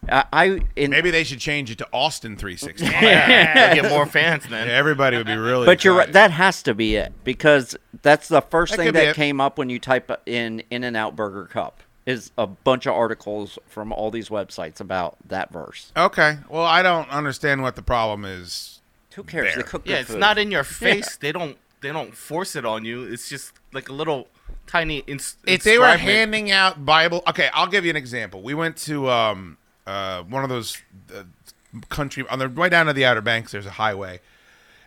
I, 0.09 0.25
I 0.33 0.61
in, 0.75 0.91
Maybe 0.91 1.11
they 1.11 1.23
should 1.25 1.39
change 1.39 1.71
it 1.71 1.79
to 1.79 1.89
Austin 1.93 2.37
3:16. 2.37 2.81
yeah, 3.03 3.75
get 3.75 3.89
more 3.91 4.07
fans 4.07 4.47
then. 4.49 4.69
Everybody 4.69 5.17
would 5.17 5.27
be 5.27 5.37
really. 5.37 5.65
but 5.67 5.85
you're 5.85 5.95
right. 5.97 6.13
That 6.13 6.33
has 6.33 6.63
to 6.65 6.75
be 6.75 6.97
it 6.97 7.13
because 7.25 7.77
that's 8.03 8.29
the 8.29 8.41
first 8.41 8.73
That 8.77 8.83
thing 8.83 8.93
that 8.95 9.15
came 9.15 9.41
up 9.41 9.59
when 9.59 9.71
you 9.71 9.79
type 9.79 10.11
in 10.27 10.63
In 10.71 10.83
and 10.85 10.97
Out 10.97 11.15
Burger 11.15 11.45
Cup 11.47 11.81
is 12.05 12.33
a 12.37 12.49
bunch 12.49 12.87
of 12.87 12.95
articles 12.95 13.61
from 13.69 13.93
all 13.93 14.11
these 14.11 14.29
websites 14.29 14.81
about 14.81 15.17
that 15.29 15.53
verse. 15.53 15.93
Okay. 15.97 16.39
Well, 16.49 16.65
I 16.65 16.83
don't 16.83 17.09
understand 17.11 17.63
what 17.63 17.77
the 17.77 17.83
problem 17.83 18.25
is. 18.25 18.81
Who 19.15 19.23
cares? 19.23 19.55
There. 19.55 19.63
They 19.63 19.69
cook 19.69 19.83
Yeah, 19.85 19.99
it's 20.01 20.11
food. 20.11 20.19
not 20.19 20.37
in 20.37 20.51
your 20.51 20.65
face. 20.65 21.17
They 21.17 21.31
don't 21.31 21.57
they 21.81 21.93
don't 21.93 22.13
force 22.17 22.57
it 22.57 22.65
on 22.65 22.85
you. 22.85 23.05
It's 23.05 23.29
just 23.29 23.53
like 23.73 23.89
a 23.89 23.93
little 23.93 24.27
tiny. 24.67 24.99
Ins- 25.07 25.37
If 25.47 25.63
they 25.63 25.79
were 25.79 25.97
handing 25.97 26.51
out 26.51 26.85
Bible, 26.85 27.23
okay, 27.29 27.51
I'll 27.55 27.67
give 27.69 27.85
you 27.85 27.91
an 27.91 27.97
example. 27.97 28.43
We 28.43 28.55
went 28.55 28.77
to 28.79 29.09
um, 29.09 29.59
uh, 29.87 30.23
one 30.23 30.43
of 30.43 30.51
those 30.51 30.79
uh, 31.15 31.25
country 31.89 32.25
on 32.29 32.39
the 32.39 32.49
way 32.49 32.69
down 32.69 32.87
to 32.87 32.93
the 32.93 33.05
Outer 33.05 33.21
Banks. 33.21 33.53
There's 33.53 33.67
a 33.67 33.73
highway, 33.73 34.21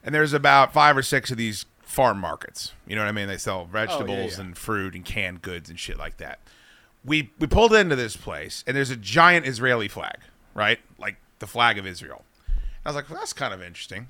and 0.04 0.14
there's 0.14 0.34
about 0.34 0.74
five 0.74 0.96
or 0.96 1.04
six 1.04 1.32
of 1.32 1.38
these 1.38 1.66
farm 1.82 2.20
markets. 2.20 2.74
You 2.88 2.96
know 2.96 3.02
what 3.02 3.10
I 3.10 3.14
mean? 3.14 3.28
They 3.28 3.38
sell 3.38 3.66
vegetables 3.66 4.38
yeah. 4.38 4.46
and 4.46 4.58
fruit 4.58 4.96
and 4.96 5.06
canned 5.06 5.42
goods 5.42 5.70
and 5.70 5.80
shit 5.80 5.98
like 5.98 6.18
that. 6.18 6.40
We 7.04 7.32
we 7.40 7.48
pulled 7.48 7.74
into 7.74 7.96
this 7.96 8.18
place, 8.18 8.64
and 8.68 8.76
there's 8.76 8.90
a 8.90 8.96
giant 8.96 9.46
Israeli 9.46 9.88
flag, 9.88 10.20
right? 10.54 10.80
Like 10.98 11.18
the 11.40 11.48
flag 11.48 11.78
of 11.78 11.86
Israel. 11.86 12.24
I 12.86 12.90
was 12.90 12.96
like, 12.96 13.10
well, 13.10 13.20
that's 13.20 13.34
kind 13.34 13.54
of 13.54 13.64
interesting. 13.64 14.08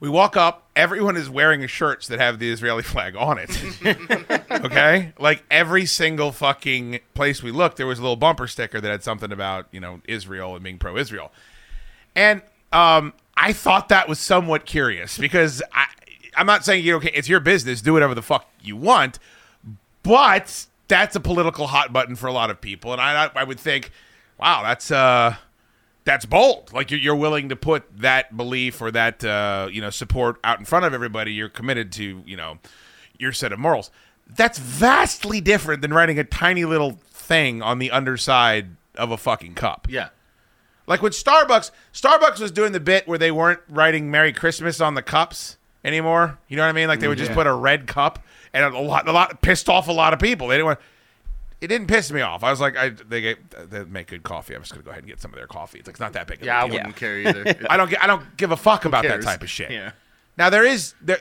We 0.00 0.08
walk 0.08 0.34
up, 0.34 0.66
everyone 0.74 1.16
is 1.16 1.28
wearing 1.28 1.66
shirts 1.66 2.08
that 2.08 2.18
have 2.18 2.38
the 2.38 2.50
Israeli 2.50 2.82
flag 2.82 3.14
on 3.16 3.38
it. 3.38 3.50
okay? 4.50 5.12
Like 5.18 5.44
every 5.50 5.84
single 5.84 6.32
fucking 6.32 7.00
place 7.14 7.42
we 7.42 7.50
looked, 7.50 7.76
there 7.76 7.86
was 7.86 7.98
a 7.98 8.02
little 8.02 8.16
bumper 8.16 8.46
sticker 8.46 8.80
that 8.80 8.90
had 8.90 9.04
something 9.04 9.30
about, 9.30 9.66
you 9.72 9.80
know, 9.80 10.00
Israel 10.08 10.54
and 10.54 10.64
being 10.64 10.78
pro 10.78 10.96
Israel. 10.96 11.30
And 12.16 12.40
um, 12.72 13.12
I 13.36 13.52
thought 13.52 13.90
that 13.90 14.08
was 14.08 14.18
somewhat 14.18 14.64
curious 14.64 15.18
because 15.18 15.62
I, 15.72 15.86
I'm 16.34 16.46
not 16.46 16.64
saying 16.64 16.84
you 16.84 16.96
okay, 16.96 17.10
it's 17.12 17.28
your 17.28 17.40
business, 17.40 17.82
do 17.82 17.92
whatever 17.92 18.14
the 18.14 18.22
fuck 18.22 18.48
you 18.62 18.76
want, 18.76 19.18
but 20.02 20.66
that's 20.88 21.14
a 21.16 21.20
political 21.20 21.66
hot 21.66 21.92
button 21.92 22.16
for 22.16 22.26
a 22.26 22.32
lot 22.32 22.50
of 22.50 22.60
people, 22.60 22.92
and 22.92 23.00
I 23.00 23.30
I 23.34 23.44
would 23.44 23.60
think, 23.60 23.90
wow, 24.38 24.62
that's 24.62 24.90
uh 24.90 25.36
that's 26.04 26.24
bold. 26.24 26.72
Like 26.72 26.90
you're, 26.90 27.00
you're 27.00 27.16
willing 27.16 27.48
to 27.50 27.56
put 27.56 27.84
that 27.98 28.36
belief 28.36 28.80
or 28.80 28.90
that 28.90 29.24
uh, 29.24 29.68
you 29.70 29.80
know 29.80 29.90
support 29.90 30.38
out 30.44 30.58
in 30.58 30.64
front 30.64 30.84
of 30.84 30.94
everybody. 30.94 31.32
You're 31.32 31.48
committed 31.48 31.92
to 31.92 32.22
you 32.24 32.36
know 32.36 32.58
your 33.18 33.32
set 33.32 33.52
of 33.52 33.58
morals. 33.58 33.90
That's 34.26 34.58
vastly 34.58 35.40
different 35.40 35.82
than 35.82 35.92
writing 35.92 36.18
a 36.18 36.24
tiny 36.24 36.64
little 36.64 36.98
thing 37.10 37.62
on 37.62 37.78
the 37.78 37.90
underside 37.90 38.76
of 38.94 39.10
a 39.10 39.16
fucking 39.16 39.54
cup. 39.54 39.86
Yeah. 39.90 40.10
Like 40.86 41.02
when 41.02 41.12
Starbucks, 41.12 41.70
Starbucks 41.92 42.40
was 42.40 42.50
doing 42.50 42.72
the 42.72 42.80
bit 42.80 43.06
where 43.06 43.18
they 43.18 43.30
weren't 43.30 43.60
writing 43.68 44.10
"Merry 44.10 44.32
Christmas" 44.32 44.80
on 44.80 44.94
the 44.94 45.02
cups 45.02 45.56
anymore. 45.84 46.38
You 46.48 46.56
know 46.56 46.62
what 46.64 46.68
I 46.68 46.72
mean? 46.72 46.88
Like 46.88 47.00
they 47.00 47.08
would 47.08 47.18
just 47.18 47.32
put 47.32 47.46
a 47.46 47.54
red 47.54 47.86
cup, 47.86 48.18
and 48.52 48.64
a 48.64 48.78
lot, 48.78 49.08
a 49.08 49.12
lot 49.12 49.40
pissed 49.42 49.68
off 49.68 49.88
a 49.88 49.92
lot 49.92 50.12
of 50.12 50.18
people. 50.18 50.48
They 50.48 50.56
didn't 50.56 50.66
want. 50.66 50.80
It 51.60 51.66
didn't 51.68 51.88
piss 51.88 52.10
me 52.10 52.22
off. 52.22 52.42
I 52.42 52.50
was 52.50 52.60
like, 52.60 52.76
I 52.76 52.88
they 52.90 53.20
get, 53.20 53.70
they 53.70 53.84
make 53.84 54.06
good 54.08 54.22
coffee. 54.22 54.54
I'm 54.54 54.62
just 54.62 54.72
gonna 54.72 54.82
go 54.82 54.90
ahead 54.90 55.02
and 55.02 55.08
get 55.10 55.20
some 55.20 55.30
of 55.30 55.36
their 55.36 55.46
coffee. 55.46 55.78
It's 55.78 55.86
like 55.86 55.94
it's 55.94 56.00
not 56.00 56.14
that 56.14 56.26
big. 56.26 56.38
Of 56.38 56.42
a 56.44 56.46
Yeah, 56.46 56.62
I 56.62 56.64
wouldn't 56.64 56.96
care 56.96 57.18
either. 57.26 57.66
I 57.68 57.76
don't. 57.76 57.90
gi- 57.90 57.98
I 57.98 58.06
don't 58.06 58.36
give 58.36 58.50
a 58.50 58.56
fuck 58.56 58.84
about 58.86 59.04
that 59.04 59.22
type 59.22 59.42
of 59.42 59.50
shit. 59.50 59.70
Yeah. 59.70 59.92
Now 60.38 60.48
there 60.50 60.64
is 60.64 60.94
there. 61.02 61.18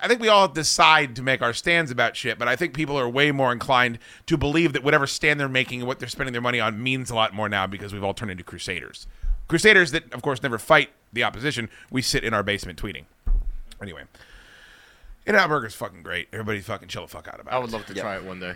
I 0.00 0.06
think 0.06 0.20
we 0.20 0.28
all 0.28 0.46
decide 0.46 1.16
to 1.16 1.22
make 1.22 1.42
our 1.42 1.52
stands 1.52 1.90
about 1.90 2.16
shit, 2.16 2.38
but 2.38 2.46
I 2.46 2.54
think 2.54 2.72
people 2.74 2.96
are 2.98 3.08
way 3.08 3.32
more 3.32 3.50
inclined 3.50 3.98
to 4.26 4.36
believe 4.36 4.72
that 4.74 4.84
whatever 4.84 5.08
stand 5.08 5.40
they're 5.40 5.48
making 5.48 5.80
and 5.80 5.88
what 5.88 5.98
they're 5.98 6.08
spending 6.08 6.32
their 6.32 6.42
money 6.42 6.60
on 6.60 6.80
means 6.80 7.10
a 7.10 7.16
lot 7.16 7.34
more 7.34 7.48
now 7.48 7.66
because 7.66 7.92
we've 7.92 8.04
all 8.04 8.14
turned 8.14 8.30
into 8.30 8.44
crusaders. 8.44 9.08
Crusaders 9.48 9.90
that, 9.90 10.12
of 10.14 10.22
course, 10.22 10.40
never 10.40 10.56
fight 10.58 10.90
the 11.12 11.24
opposition. 11.24 11.68
We 11.90 12.02
sit 12.02 12.22
in 12.22 12.32
our 12.32 12.44
basement 12.44 12.80
tweeting. 12.80 13.06
Anyway, 13.82 14.02
In 15.26 15.34
Out 15.34 15.48
Burger's 15.48 15.74
fucking 15.74 16.02
great. 16.04 16.28
Everybody 16.32 16.60
fucking 16.60 16.86
chill 16.88 17.02
the 17.02 17.08
fuck 17.08 17.26
out 17.26 17.40
about 17.40 17.52
it. 17.52 17.56
I 17.56 17.58
would 17.58 17.72
love 17.72 17.86
to 17.86 17.94
try 17.94 18.16
it 18.16 18.24
one 18.24 18.38
day. 18.38 18.54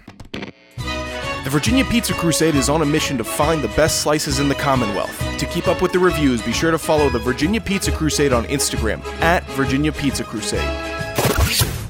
The 1.45 1.51
Virginia 1.51 1.85
Pizza 1.85 2.15
Crusade 2.15 2.55
is 2.55 2.69
on 2.69 2.83
a 2.83 2.87
mission 2.87 3.19
to 3.19 3.25
find 3.25 3.63
the 3.63 3.69
best 3.69 4.03
slices 4.03 4.39
in 4.39 4.49
the 4.49 4.55
Commonwealth. 4.55 5.19
To 5.39 5.47
keep 5.47 5.67
up 5.67 5.83
with 5.83 5.91
the 5.91 5.99
reviews, 5.99 6.41
be 6.41 6.53
sure 6.53 6.71
to 6.71 6.79
follow 6.79 7.11
the 7.11 7.19
Virginia 7.19 7.61
Pizza 7.61 7.91
Crusade 7.91 8.33
on 8.33 8.45
Instagram 8.45 9.05
at 9.21 9.43
Virginia 9.51 9.91
Pizza 9.91 10.23
Crusade. 10.23 10.61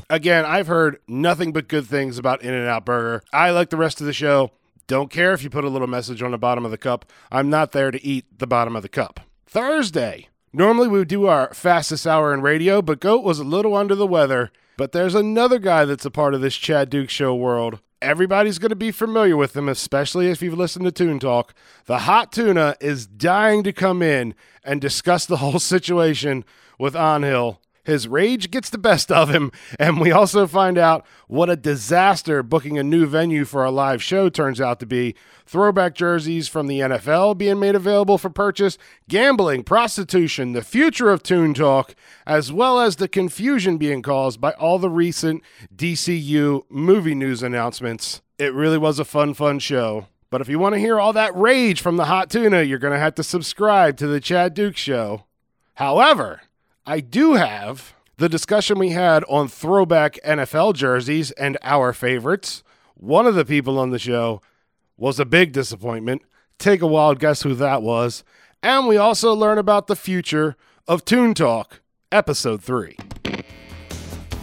Again, 0.09 0.47
I've 0.47 0.69
heard 0.69 1.01
nothing 1.07 1.53
but 1.53 1.69
good 1.69 1.85
things 1.85 2.17
about 2.17 2.41
In 2.41 2.55
N 2.55 2.67
Out 2.67 2.87
Burger. 2.87 3.23
I 3.31 3.51
like 3.51 3.69
the 3.69 3.77
rest 3.77 4.01
of 4.01 4.07
the 4.07 4.15
show. 4.15 4.53
Don't 4.87 5.11
care 5.11 5.35
if 5.35 5.45
you 5.45 5.51
put 5.51 5.65
a 5.65 5.69
little 5.69 5.87
message 5.87 6.23
on 6.23 6.31
the 6.31 6.39
bottom 6.39 6.65
of 6.65 6.71
the 6.71 6.79
cup. 6.79 7.05
I'm 7.31 7.51
not 7.51 7.73
there 7.73 7.91
to 7.91 8.03
eat 8.03 8.25
the 8.39 8.47
bottom 8.47 8.75
of 8.75 8.83
the 8.83 8.89
cup. 8.89 9.21
Thursday. 9.47 10.29
Normally 10.55 10.89
we 10.89 10.99
would 10.99 11.09
do 11.09 11.27
our 11.27 11.53
fastest 11.53 12.07
hour 12.07 12.33
in 12.33 12.41
radio, 12.41 12.81
but 12.81 13.01
Goat 13.01 13.23
was 13.23 13.39
a 13.39 13.45
little 13.45 13.77
under 13.77 13.95
the 13.95 14.07
weather. 14.07 14.51
But 14.79 14.93
there's 14.93 15.15
another 15.15 15.59
guy 15.59 15.85
that's 15.85 16.07
a 16.07 16.11
part 16.11 16.33
of 16.33 16.41
this 16.41 16.57
Chad 16.57 16.89
Duke 16.89 17.11
show 17.11 17.35
world. 17.35 17.81
Everybody's 18.03 18.59
going 18.59 18.71
to 18.71 18.77
be 18.77 18.91
familiar 18.91 19.37
with 19.37 19.57
him, 19.57 19.69
especially 19.69 20.29
if 20.29 20.43
you've 20.43 20.59
listened 20.59 20.85
to 20.87 20.91
Toon 20.91 21.21
Talk. 21.21 21.55
The 21.87 22.01
Hot 22.01 22.33
Tuna 22.33 22.75
is 22.81 23.07
dying 23.07 23.63
to 23.63 23.73
come 23.73 24.03
in 24.03 24.35
and 24.65 24.81
discuss 24.81 25.25
the 25.25 25.37
whole 25.39 25.61
situation 25.61 26.45
with 26.81 26.95
Onhill. 26.95 27.59
His 27.85 28.09
rage 28.09 28.51
gets 28.51 28.71
the 28.71 28.79
best 28.79 29.13
of 29.13 29.31
him, 29.31 29.53
and 29.79 30.01
we 30.01 30.11
also 30.11 30.49
find 30.49 30.79
out 30.79 31.07
what 31.29 31.49
a 31.49 31.57
disaster 31.57 32.43
booking 32.43 32.77
a 32.77 32.83
new 32.83 33.07
venue 33.07 33.45
for 33.45 33.65
a 33.65 33.71
live 33.71 34.03
show 34.03 34.29
turns 34.29 34.61
out 34.61 34.81
to 34.81 34.87
be. 34.87 35.15
Throwback 35.53 35.95
jerseys 35.95 36.49
from 36.49 36.67
the 36.67 36.81
NFL 36.81 37.37
being 37.37 37.61
made 37.61 37.75
available 37.75 38.17
for 38.17 38.31
purchase, 38.31 38.79
gambling, 39.07 39.65
prostitution, 39.65 40.53
the 40.53 40.63
future 40.63 41.11
of 41.11 41.23
Toon 41.23 41.53
Talk, 41.53 41.95
as 42.27 42.51
well 42.51 42.81
as 42.81 42.97
the 42.97 43.07
confusion 43.07 43.77
being 43.77 44.01
caused 44.01 44.41
by 44.41 44.53
all 44.53 44.79
the 44.79 44.89
recent 44.89 45.43
DCU 45.77 46.63
movie 46.71 47.15
news 47.15 47.43
announcements. 47.43 48.23
It 48.39 48.55
really 48.55 48.79
was 48.79 48.99
a 48.99 49.05
fun, 49.05 49.35
fun 49.35 49.59
show. 49.59 50.07
But 50.31 50.41
if 50.41 50.49
you 50.49 50.59
want 50.59 50.75
to 50.75 50.79
hear 50.79 50.99
all 50.99 51.13
that 51.13 51.37
rage 51.37 51.83
from 51.83 51.99
the 51.99 52.07
Hot 52.07 52.31
Tuna, 52.31 52.63
you're 52.63 52.79
going 52.79 52.95
to 52.95 52.99
have 52.99 53.17
to 53.17 53.23
subscribe 53.23 53.99
to 53.99 54.07
the 54.07 54.21
Chad 54.21 54.55
Duke 54.55 54.79
Show. 54.79 55.25
However, 55.75 56.41
I 56.87 57.01
do 57.01 57.35
have 57.35 57.93
the 58.17 58.31
discussion 58.31 58.79
we 58.79 58.93
had 58.93 59.23
on 59.25 59.49
throwback 59.49 60.19
NFL 60.25 60.77
jerseys 60.77 61.31
and 61.33 61.59
our 61.61 61.93
favorites. 61.93 62.63
One 62.95 63.27
of 63.27 63.35
the 63.35 63.45
people 63.45 63.79
on 63.79 63.91
the 63.91 63.99
show 63.99 64.41
was 65.03 65.19
a 65.19 65.25
big 65.25 65.51
disappointment. 65.51 66.23
Take 66.61 66.81
a 66.81 66.87
wild 66.87 67.19
guess 67.19 67.43
who 67.43 67.57
that 67.57 67.83
was. 67.83 68.23
And 68.63 68.87
we 68.87 68.97
also 68.97 69.35
learn 69.35 69.59
about 69.59 69.89
the 69.89 69.97
future 69.97 70.55
of 70.87 71.05
Toon 71.05 71.35
Talk, 71.35 71.81
Episode 72.13 72.63
3. 72.63 72.97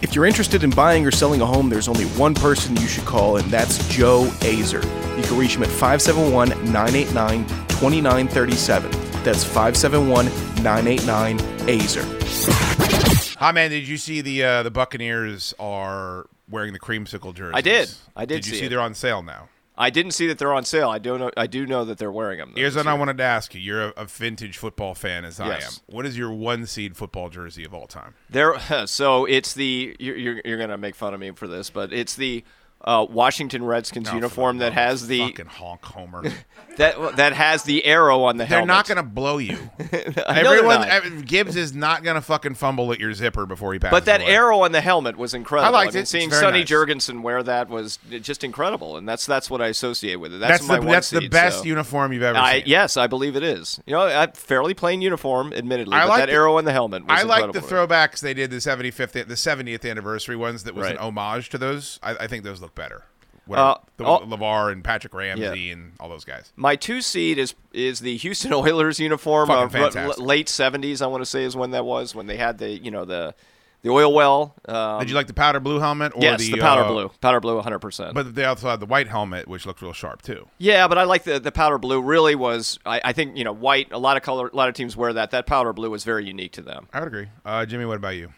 If 0.02 0.14
you're 0.14 0.26
interested 0.26 0.62
in 0.62 0.68
buying 0.68 1.06
or 1.06 1.10
selling 1.10 1.40
a 1.40 1.46
home, 1.46 1.70
there's 1.70 1.88
only 1.88 2.04
one 2.04 2.34
person 2.34 2.76
you 2.76 2.86
should 2.88 3.06
call, 3.06 3.38
and 3.38 3.50
that's 3.50 3.88
Joe 3.88 4.24
Azer. 4.40 4.84
You 5.16 5.22
can 5.22 5.38
reach 5.38 5.56
him 5.56 5.62
at 5.62 5.70
571 5.70 6.50
989 6.70 7.46
2937. 7.68 8.90
That's 9.24 9.42
571 9.42 10.26
989 10.62 11.38
Azer. 11.68 13.36
Hi 13.38 13.52
man, 13.52 13.70
did 13.70 13.88
you 13.88 13.96
see 13.96 14.20
the 14.20 14.44
uh, 14.44 14.62
the 14.62 14.70
Buccaneers 14.70 15.54
are 15.58 16.26
wearing 16.50 16.74
the 16.74 16.78
creamsicle 16.78 17.32
jerseys? 17.32 17.54
I 17.54 17.62
did. 17.62 17.90
I 18.14 18.26
did 18.26 18.42
Did 18.42 18.46
you 18.46 18.52
see 18.52 18.58
see 18.58 18.66
it. 18.66 18.68
they're 18.68 18.82
on 18.82 18.92
sale 18.92 19.22
now? 19.22 19.48
I 19.80 19.88
didn't 19.90 20.12
see 20.12 20.26
that 20.26 20.38
they're 20.38 20.52
on 20.52 20.64
sale. 20.64 20.90
I 20.90 20.98
don't. 20.98 21.18
know. 21.20 21.30
I 21.36 21.46
do 21.46 21.66
know 21.66 21.84
that 21.86 21.96
they're 21.98 22.12
wearing 22.12 22.38
them. 22.38 22.52
though, 22.54 22.60
Here's 22.60 22.76
what 22.76 22.86
I 22.86 22.92
wanted 22.94 23.16
to 23.18 23.24
ask 23.24 23.54
you. 23.54 23.60
You're 23.60 23.88
a, 23.88 23.92
a 23.96 24.04
vintage 24.04 24.58
football 24.58 24.94
fan 24.94 25.24
as 25.24 25.40
I 25.40 25.48
Yes. 25.48 25.80
am. 25.88 25.94
What 25.94 26.04
is 26.06 26.18
your 26.18 26.30
one 26.30 26.66
seed 26.66 26.96
football 26.96 27.30
jersey 27.30 27.64
of 27.64 27.72
all 27.72 27.86
time? 27.86 28.14
There, 28.28 28.54
so 28.86 29.24
it's 29.24 29.54
the 29.54 29.96
you're 29.98 30.16
you're, 30.16 30.40
you're 30.44 30.58
gonna 30.58 30.76
make 30.78 30.94
fun 30.94 31.14
of 31.14 31.20
me 31.20 31.30
for 31.32 31.48
this, 31.48 31.70
but 31.70 31.92
it's 31.92 32.14
the 32.14 32.44
uh, 32.82 33.06
Washington 33.10 33.64
Redskins 33.64 34.08
for 34.08 34.14
uniform 34.14 34.58
that 34.58 34.72
has 34.74 35.06
the 35.06 35.18
fucking 35.20 35.46
honk 35.46 35.84
homer. 35.84 36.24
that 36.80 37.16
that 37.16 37.32
has 37.32 37.62
the 37.62 37.84
arrow 37.84 38.24
on 38.24 38.36
the 38.36 38.44
helmet. 38.44 38.66
They're 38.66 38.74
helmet. 38.74 38.88
not 38.88 38.88
going 38.88 38.96
to 39.08 39.14
blow 39.14 39.38
you. 39.38 39.58
I 39.78 40.42
know 40.42 40.50
they're 40.50 40.56
Everyone, 40.58 40.80
not. 40.80 40.88
ev- 40.88 41.26
Gibbs 41.26 41.56
is 41.56 41.74
not 41.74 42.02
going 42.02 42.16
to 42.16 42.20
fucking 42.20 42.54
fumble 42.54 42.92
at 42.92 42.98
your 42.98 43.12
zipper 43.14 43.46
before 43.46 43.72
he 43.72 43.78
passes. 43.78 43.92
But 43.92 44.04
that 44.06 44.20
away. 44.22 44.30
arrow 44.34 44.60
on 44.60 44.72
the 44.72 44.80
helmet 44.80 45.16
was 45.16 45.34
incredible. 45.34 45.68
I 45.76 45.84
liked 45.84 45.94
it. 45.94 46.08
Seeing 46.08 46.30
very 46.30 46.40
Sonny 46.42 46.58
nice. 46.60 46.68
Jurgensen 46.68 47.22
wear 47.22 47.42
that 47.42 47.68
was 47.68 47.98
just 48.20 48.42
incredible, 48.44 48.96
and 48.96 49.08
that's 49.08 49.26
that's 49.26 49.50
what 49.50 49.60
I 49.62 49.68
associate 49.68 50.16
with 50.16 50.34
it. 50.34 50.38
That's, 50.40 50.58
That's 50.60 50.68
my 50.68 50.76
the 50.76 50.82
one 50.86 50.92
that's 50.92 51.10
the 51.10 51.20
seed, 51.20 51.30
best 51.30 51.58
so. 51.60 51.64
uniform 51.64 52.12
you've 52.12 52.22
ever 52.22 52.38
I, 52.38 52.58
seen. 52.60 52.62
yes, 52.66 52.96
I 52.96 53.06
believe 53.06 53.36
it 53.36 53.42
is. 53.42 53.80
You 53.86 53.94
know, 53.94 54.06
a 54.06 54.28
fairly 54.34 54.74
plain 54.74 55.00
uniform, 55.02 55.52
admittedly, 55.52 55.94
I 55.94 56.02
but 56.02 56.08
like 56.08 56.18
that 56.20 56.26
the- 56.26 56.32
arrow 56.32 56.56
on 56.58 56.64
the 56.64 56.72
helmet 56.72 57.06
was 57.06 57.20
I 57.20 57.22
like 57.24 57.52
the 57.52 57.58
incredible. 57.58 57.86
throwbacks 57.96 58.20
they 58.20 58.34
did 58.34 58.50
the 58.50 58.56
75th, 58.56 59.12
the 59.12 59.24
70th 59.34 59.88
anniversary 59.88 60.36
ones 60.36 60.64
that 60.64 60.74
was 60.74 60.84
Right. 60.86 60.92
an 60.96 60.98
homage 60.98 61.48
to 61.50 61.58
those. 61.58 61.98
I, 62.02 62.12
I 62.20 62.26
think 62.26 62.44
those 62.44 62.60
look 62.60 62.74
better. 62.74 63.04
Uh, 63.48 63.74
Whatever. 63.74 63.80
the 63.96 64.04
all- 64.04 64.20
LaVar 64.22 64.72
and 64.72 64.84
Patrick 64.84 65.12
Ramsey 65.12 65.42
Yeah. 65.42 65.72
and 65.72 65.92
all 65.98 66.08
those 66.08 66.24
guys. 66.24 66.52
My 66.56 66.76
two 66.76 67.00
seed 67.00 67.36
is 67.38 67.54
is 67.72 68.00
the 68.00 68.16
Houston 68.18 68.52
Oilers 68.54 69.00
uniform 69.00 69.48
Fucking 69.48 69.64
of 69.64 69.82
what, 69.82 69.92
fantastic. 69.94 70.24
late 70.24 70.48
seventies. 70.48 71.02
I 71.02 71.06
want 71.06 71.22
to 71.22 71.26
say 71.26 71.44
is 71.44 71.56
when 71.56 71.72
that 71.72 71.84
was 71.84 72.14
when 72.14 72.26
they 72.26 72.36
had 72.36 72.58
the 72.58 72.68
you 72.70 72.90
know 72.90 73.04
the 73.04 73.34
the 73.82 73.88
oil 73.90 74.12
well. 74.12 74.54
Um, 74.68 75.00
Did 75.00 75.08
you 75.08 75.16
like 75.16 75.26
the 75.26 75.32
powder 75.34 75.58
blue 75.58 75.78
helmet? 75.80 76.12
Or 76.14 76.20
yes, 76.22 76.38
the, 76.40 76.52
the, 76.52 76.58
powder 76.58 76.82
uh, 76.82 76.88
blue, 76.88 77.10
powder 77.22 77.40
blue, 77.40 77.54
one 77.54 77.64
hundred 77.64 77.78
percent. 77.78 78.12
But 78.14 78.34
they 78.34 78.44
also 78.44 78.68
had 78.68 78.78
the 78.78 78.84
white 78.86 79.08
helmet, 79.08 79.48
which 79.48 79.64
looked 79.66 79.80
real 79.82 79.94
sharp 79.94 80.20
too. 80.22 80.46
Yeah, 80.58 80.86
but 80.86 80.98
I 80.98 81.04
like 81.04 81.24
the 81.24 81.40
the 81.40 81.50
powder 81.50 81.78
blue. 81.78 82.00
Really 82.02 82.34
was 82.34 82.78
I, 82.84 83.00
I 83.02 83.12
think 83.14 83.36
you 83.36 83.42
know 83.44 83.52
white. 83.52 83.88
A 83.90 83.98
lot 83.98 84.16
of 84.16 84.22
color, 84.22 84.48
a 84.48 84.54
lot 84.56 84.68
of 84.68 84.74
teams 84.74 84.96
wear 84.96 85.12
that. 85.14 85.30
That 85.30 85.46
powder 85.46 85.72
blue 85.72 85.90
was 85.90 86.04
very 86.04 86.24
unique 86.26 86.52
to 86.52 86.62
them. 86.62 86.88
I 86.92 87.00
would 87.00 87.08
agree. 87.08 87.28
Uh, 87.44 87.64
Jimmy, 87.66 87.86
what 87.86 87.96
about 87.96 88.16
you? 88.16 88.32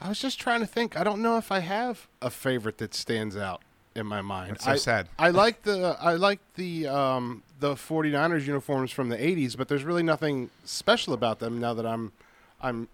I 0.00 0.08
was 0.08 0.18
just 0.20 0.38
trying 0.40 0.60
to 0.60 0.66
think. 0.66 0.98
I 0.98 1.04
don't 1.04 1.22
know 1.22 1.38
if 1.38 1.50
I 1.50 1.60
have 1.60 2.08
a 2.20 2.30
favorite 2.30 2.78
that 2.78 2.94
stands 2.94 3.36
out 3.36 3.62
in 3.94 4.06
my 4.06 4.22
mind. 4.22 4.52
That's 4.52 4.64
so 4.64 4.70
I, 4.72 4.76
sad. 4.76 5.08
I 5.18 5.30
like 5.30 5.62
the 5.62 5.96
I 6.00 6.14
like 6.14 6.40
the 6.54 6.86
um, 6.86 7.42
the 7.60 7.74
49ers 7.74 8.46
uniforms 8.46 8.90
from 8.90 9.08
the 9.08 9.16
80s, 9.16 9.56
but 9.56 9.68
there's 9.68 9.84
really 9.84 10.02
nothing 10.02 10.50
special 10.64 11.12
about 11.12 11.38
them 11.38 11.60
now 11.60 11.74
that 11.74 11.86
I'm 11.86 12.12
I'm 12.60 12.88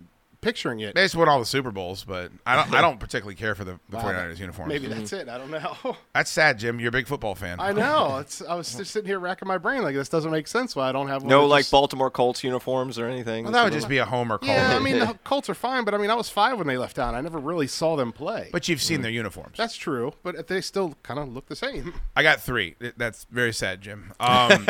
picturing 0.45 0.81
it. 0.81 0.95
They 0.95 1.03
just 1.03 1.17
won 1.17 1.29
all 1.29 1.39
the 1.41 1.47
Super 1.47 1.71
Bowls, 1.73 2.05
but 2.05 2.31
I 2.47 2.55
don't. 2.57 2.73
I 2.75 2.81
don't 2.81 3.01
particularly 3.01 3.35
care 3.35 3.55
for 3.55 3.65
the, 3.65 3.81
the 3.89 3.97
Wow, 3.97 4.05
49ers 4.05 4.39
uniforms. 4.39 4.69
Maybe 4.69 4.87
that's 4.87 5.13
it. 5.13 5.29
I 5.29 5.39
don't 5.39 5.51
know. 5.51 5.97
That's 6.15 6.31
sad, 6.31 6.59
Jim. 6.59 6.79
You're 6.79 6.91
a 6.91 6.93
big 6.93 7.07
football 7.09 7.35
fan. 7.35 7.59
I 7.61 7.73
know. 7.73 8.19
It's 8.21 8.41
I 8.43 8.55
was 8.55 8.73
just 8.75 8.93
sitting 8.93 9.09
here 9.09 9.19
racking 9.19 9.49
my 9.49 9.59
brain 9.59 9.83
like 9.83 9.95
this 9.95 10.09
doesn't 10.09 10.31
make 10.31 10.47
sense 10.47 10.77
why 10.77 10.89
I 10.89 10.93
don't 10.93 11.09
have 11.09 11.23
one. 11.23 11.31
No 11.31 11.41
that 11.43 11.47
like 11.49 11.61
just- 11.63 11.73
Baltimore 11.73 12.11
Colts 12.11 12.45
uniforms 12.45 12.99
or 12.99 13.07
anything. 13.07 13.45
Well, 13.45 13.53
that 13.53 13.65
would 13.65 13.73
just 13.73 13.89
be 13.89 13.99
a 13.99 14.05
homer 14.05 14.39
call. 14.39 14.49
Yeah, 14.51 14.77
I 14.77 14.79
mean 14.79 14.99
the 14.99 15.19
Colts 15.25 15.49
are 15.51 15.55
fine, 15.55 15.85
but 15.85 15.95
I 15.95 15.99
mean 15.99 16.11
I 16.11 16.15
was 16.15 16.29
five 16.29 16.59
when 16.59 16.67
they 16.67 16.77
left 16.79 16.97
town. 16.97 17.15
I 17.15 17.21
never 17.23 17.39
really 17.39 17.67
saw 17.67 17.97
them 17.97 18.13
play. 18.13 18.51
But 18.53 18.69
you've 18.69 18.83
seen 18.83 19.03
their 19.03 19.11
uniforms. 19.11 19.57
That's 19.57 19.77
true, 19.77 20.13
but 20.23 20.47
they 20.49 20.61
still 20.61 20.95
kind 21.03 21.19
of 21.19 21.29
look 21.33 21.47
the 21.47 21.57
same. 21.57 21.95
I 22.15 22.23
got 22.23 22.41
three. 22.41 22.77
That's 22.97 23.27
very 23.31 23.53
sad, 23.53 23.81
Jim. 23.81 24.13
Um, 24.21 24.67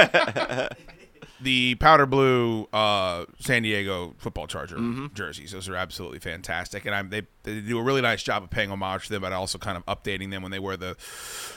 the 1.40 1.74
powder 1.76 2.06
blue 2.06 2.68
uh, 2.72 3.24
San 3.40 3.62
Diego 3.62 4.14
football 4.18 4.46
charger 4.46 4.76
Mm-hmm. 4.76 5.06
jerseys. 5.14 5.52
Those 5.52 5.68
are 5.68 5.76
absolutely 5.76 6.18
fantastic, 6.20 6.86
and 6.86 6.94
I'm, 6.94 7.10
they 7.10 7.22
they 7.42 7.60
do 7.60 7.78
a 7.78 7.82
really 7.82 8.00
nice 8.00 8.22
job 8.22 8.42
of 8.44 8.50
paying 8.50 8.70
homage 8.70 9.06
to 9.06 9.12
them, 9.12 9.22
but 9.22 9.32
also 9.32 9.58
kind 9.58 9.76
of 9.76 9.84
updating 9.86 10.30
them 10.30 10.42
when 10.42 10.50
they 10.52 10.58
wear 10.58 10.76
the 10.76 10.96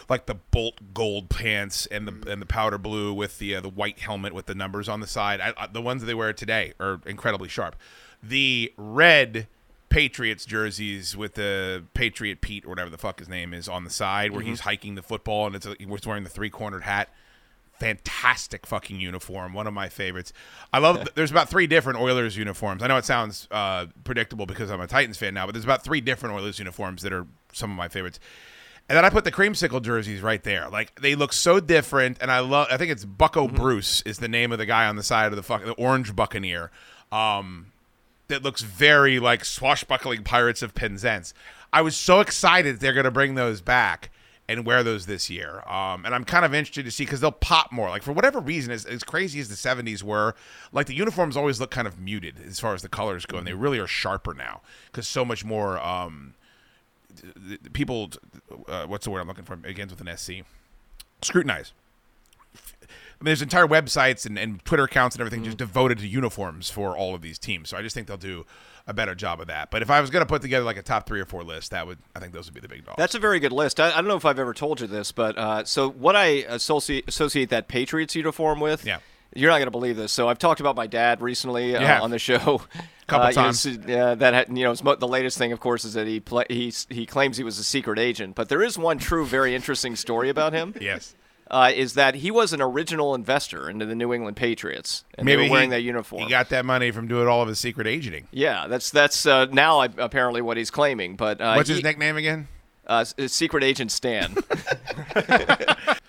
like 0.10 0.26
the 0.26 0.36
bolt 0.36 0.94
gold 0.94 1.30
pants 1.30 1.86
and 1.88 2.08
the 2.08 2.32
and 2.32 2.42
the 2.42 2.46
powder 2.46 2.78
blue 2.78 3.14
with 3.14 3.40
the 3.40 3.56
uh, 3.56 3.62
the 3.62 3.70
white 3.70 4.00
helmet 4.00 4.34
with 4.34 4.46
the 4.48 4.56
numbers 4.56 4.90
on 4.90 5.00
the 5.00 5.08
side. 5.08 5.40
I, 5.42 5.54
I, 5.58 5.68
the 5.68 5.82
ones 5.82 6.02
that 6.02 6.08
they 6.08 6.14
wear 6.16 6.34
today 6.34 6.74
are 6.80 7.00
incredibly 7.06 7.48
sharp. 7.50 7.76
The 8.22 8.74
red 8.78 9.48
Patriots 9.90 10.44
jerseys 10.46 11.16
with 11.16 11.36
the 11.36 11.84
Patriot 11.94 12.42
Pete 12.42 12.66
or 12.66 12.70
whatever 12.70 12.90
the 12.90 12.98
fuck 12.98 13.20
his 13.20 13.30
name 13.30 13.54
is 13.54 13.70
on 13.70 13.84
the 13.86 13.90
side, 13.90 14.32
where 14.32 14.42
he's 14.42 14.60
hiking 14.62 14.96
the 14.96 15.02
football 15.02 15.46
and 15.48 15.56
it's 15.56 15.66
a, 15.66 15.76
he's 15.80 16.06
wearing 16.06 16.24
the 16.24 16.30
three 16.30 16.50
cornered 16.50 16.84
hat 16.84 17.10
fantastic 17.80 18.66
fucking 18.66 19.00
uniform. 19.00 19.54
One 19.54 19.68
of 19.68 19.74
my 19.74 19.90
favorites. 19.90 20.34
I 20.74 20.80
love. 20.80 21.08
there's 21.16 21.32
about 21.32 21.50
three 21.50 21.68
different 21.68 22.00
Oilers 22.00 22.38
uniforms. 22.38 22.84
I 22.84 22.88
know 22.88 22.98
it 22.98 23.06
sounds 23.06 23.48
uh, 23.52 23.88
predictable 24.04 24.46
because 24.46 24.70
I'm 24.70 24.82
a 24.82 24.88
Titans 24.88 25.18
fan 25.18 25.34
now, 25.34 25.46
but 25.46 25.54
there's 25.54 25.66
about 25.66 25.84
three 25.84 26.02
different 26.02 26.36
Oilers 26.36 26.60
uniforms 26.60 27.02
that 27.04 27.14
are 27.14 27.28
some 27.54 27.72
of 27.72 27.78
my 27.78 27.88
favorites. 27.88 28.20
And 28.90 28.96
then 28.96 29.04
I 29.04 29.10
put 29.10 29.26
the 29.26 29.32
creamsicle 29.32 29.82
jerseys 29.82 30.22
right 30.22 30.42
there. 30.44 30.70
Like 30.70 31.00
they 31.02 31.16
look 31.16 31.34
so 31.34 31.60
different, 31.60 32.18
and 32.22 32.32
I 32.32 32.40
love. 32.40 32.68
I 32.72 32.78
think 32.78 32.92
it's 32.92 33.04
Bucco 33.04 33.48
Bruce 33.48 34.02
is 34.04 34.20
the 34.20 34.30
name 34.30 34.52
of 34.52 34.60
the 34.60 34.66
guy 34.66 34.88
on 34.88 34.96
the 34.96 35.04
side 35.04 35.28
of 35.28 35.36
the 35.36 35.44
fuck 35.44 35.64
the 35.66 35.74
orange 35.74 36.16
Buccaneer. 36.16 36.72
Um, 37.12 37.68
that 38.28 38.44
looks 38.44 38.62
very 38.62 39.20
like 39.20 39.46
swashbuckling 39.46 40.24
Pirates 40.24 40.62
of 40.62 40.76
Penzance. 40.76 41.34
I 41.72 41.82
was 41.82 41.96
so 41.96 42.20
excited 42.20 42.80
they're 42.80 42.94
going 42.94 43.06
to 43.06 43.12
bring 43.12 43.36
those 43.36 43.62
back 43.62 44.10
and 44.50 44.66
wear 44.66 44.84
those 44.84 45.06
this 45.06 45.30
year. 45.30 45.62
Um, 45.68 46.06
and 46.06 46.16
I'm 46.16 46.24
kind 46.24 46.46
of 46.46 46.54
interested 46.54 46.86
to 46.86 46.92
see 46.92 47.04
because 47.04 47.20
they'll 47.20 47.32
pop 47.32 47.72
more. 47.72 47.90
Like 47.90 48.04
for 48.04 48.14
whatever 48.14 48.40
reason, 48.40 48.72
as, 48.72 48.86
as 48.86 49.04
crazy 49.04 49.40
as 49.40 49.50
the 49.50 49.56
70s 49.56 50.04
were, 50.04 50.36
like 50.72 50.88
the 50.88 50.96
uniforms 50.96 51.36
always 51.36 51.60
look 51.60 51.72
kind 51.72 51.88
of 51.88 52.00
muted 52.00 52.36
as 52.46 52.60
far 52.60 52.74
as 52.74 52.82
the 52.82 52.90
colors 52.90 53.26
go, 53.26 53.38
and 53.38 53.46
they 53.46 53.54
really 53.54 53.80
are 53.80 53.88
sharper 53.88 54.34
now 54.34 54.62
because 54.92 55.08
so 55.08 55.26
much 55.26 55.44
more 55.44 55.80
um, 55.80 56.34
people. 57.74 58.12
Uh, 58.68 58.86
what's 58.86 59.06
the 59.06 59.12
word 59.12 59.20
I'm 59.20 59.28
looking 59.28 59.46
for? 59.46 59.54
It 59.54 59.64
begins 59.64 59.92
with 59.92 60.08
an 60.08 60.16
SC. 60.16 60.46
Scrutinize. 61.22 61.74
I 63.20 63.24
mean, 63.24 63.32
there's 63.32 63.42
entire 63.42 63.68
websites 63.68 64.28
and, 64.28 64.38
and 64.38 64.64
Twitter 64.64 64.84
accounts 64.84 65.16
and 65.16 65.22
everything 65.22 65.44
just 65.44 65.58
devoted 65.58 65.98
to 66.00 66.08
uniforms 66.08 66.70
for 66.70 66.96
all 66.96 67.16
of 67.16 67.22
these 67.24 67.40
teams. 67.40 67.70
So 67.70 67.78
I 67.78 67.82
just 67.82 67.96
think 67.96 68.08
they'll 68.08 68.16
do 68.18 68.46
a 68.88 68.94
better 68.94 69.14
job 69.14 69.42
of 69.42 69.48
that. 69.48 69.70
But 69.70 69.82
if 69.82 69.90
I 69.92 70.00
was 70.02 70.10
going 70.10 70.22
to 70.26 70.28
put 70.28 70.42
together 70.42 70.66
like 70.66 70.78
a 70.78 70.82
top 70.82 71.06
three 71.06 71.20
or 71.20 71.26
four 71.26 71.44
list, 71.44 71.72
that 71.72 71.86
would 71.86 71.98
I 72.16 72.20
think 72.20 72.34
those 72.34 72.46
would 72.46 72.54
be 72.56 72.62
the 72.62 72.68
big 72.70 72.86
dogs. 72.86 72.96
That's 72.98 73.16
a 73.16 73.20
very 73.20 73.40
good 73.40 73.52
list. 73.52 73.80
I, 73.80 73.90
I 73.92 73.96
don't 73.96 74.08
know 74.08 74.16
if 74.16 74.26
I've 74.26 74.40
ever 74.40 74.54
told 74.54 74.80
you 74.82 74.88
this, 74.88 75.12
but 75.12 75.38
uh, 75.38 75.64
so 75.66 75.90
what 75.90 76.16
I 76.16 76.26
associate, 76.48 77.06
associate 77.08 77.50
that 77.50 77.68
Patriots 77.68 78.16
uniform 78.16 78.60
with. 78.60 78.86
Yeah. 78.86 79.00
You're 79.36 79.52
not 79.52 79.58
going 79.58 79.68
to 79.68 79.72
believe 79.72 79.98
this. 79.98 80.14
So 80.14 80.30
I've 80.30 80.40
talked 80.40 80.62
about 80.62 80.78
my 80.78 80.88
dad 80.88 81.22
recently 81.22 81.76
uh, 81.76 82.02
on 82.02 82.12
the 82.12 82.18
show. 82.18 82.62
Couple 83.08 83.28
Uh, 83.28 83.30
you 83.30 83.36
know, 83.36 83.42
times. 83.44 83.64
that 84.20 84.34
had, 84.34 84.48
you 84.58 84.64
know 84.64 84.72
it's 84.72 84.84
mo- 84.84 84.96
the 84.96 85.08
latest 85.08 85.38
thing, 85.38 85.52
of 85.52 85.60
course, 85.60 85.84
is 85.84 85.94
that 85.96 86.08
he 86.08 86.22
he 86.50 86.74
he 86.90 87.06
claims 87.06 87.36
he 87.38 87.44
was 87.44 87.60
a 87.60 87.64
secret 87.64 88.00
agent. 88.00 88.36
But 88.36 88.48
there 88.48 88.64
is 88.64 88.78
one 88.78 88.98
true, 89.00 89.26
very 89.26 89.54
interesting 89.54 89.98
story 89.98 90.30
about 90.30 90.54
him. 90.54 90.74
yes. 90.82 91.14
Uh, 91.50 91.72
is 91.74 91.94
that 91.94 92.16
he 92.16 92.30
was 92.30 92.52
an 92.52 92.62
original 92.62 93.16
investor 93.16 93.70
into 93.70 93.86
the 93.86 93.96
New 93.96 94.14
England 94.14 94.36
Patriots, 94.36 95.06
and 95.18 95.26
Maybe 95.26 95.44
they 95.44 95.48
were 95.48 95.54
wearing 95.54 95.70
he, 95.72 95.78
that 95.78 95.82
uniform. 95.82 96.24
He 96.24 96.30
got 96.30 96.50
that 96.50 96.66
money 96.66 96.92
from 96.92 97.08
doing 97.08 97.28
all 97.28 97.42
of 97.42 97.48
his 97.48 97.60
secret 97.60 97.88
agenting. 97.88 98.28
yeah, 98.32 98.68
that's 98.68 98.90
that's 98.92 99.26
uh, 99.26 99.46
now 99.46 99.80
uh, 99.82 99.88
apparently 99.98 100.42
what 100.42 100.58
he's 100.58 100.70
claiming. 100.72 101.16
But 101.16 101.40
uh, 101.40 101.54
What's 101.54 101.70
he- 101.70 101.76
his 101.76 101.84
nickname 101.84 102.18
again? 102.18 102.48
Uh, 102.86 103.04
Secret 103.04 103.64
Agent 103.66 103.92
Stan. 103.92 104.36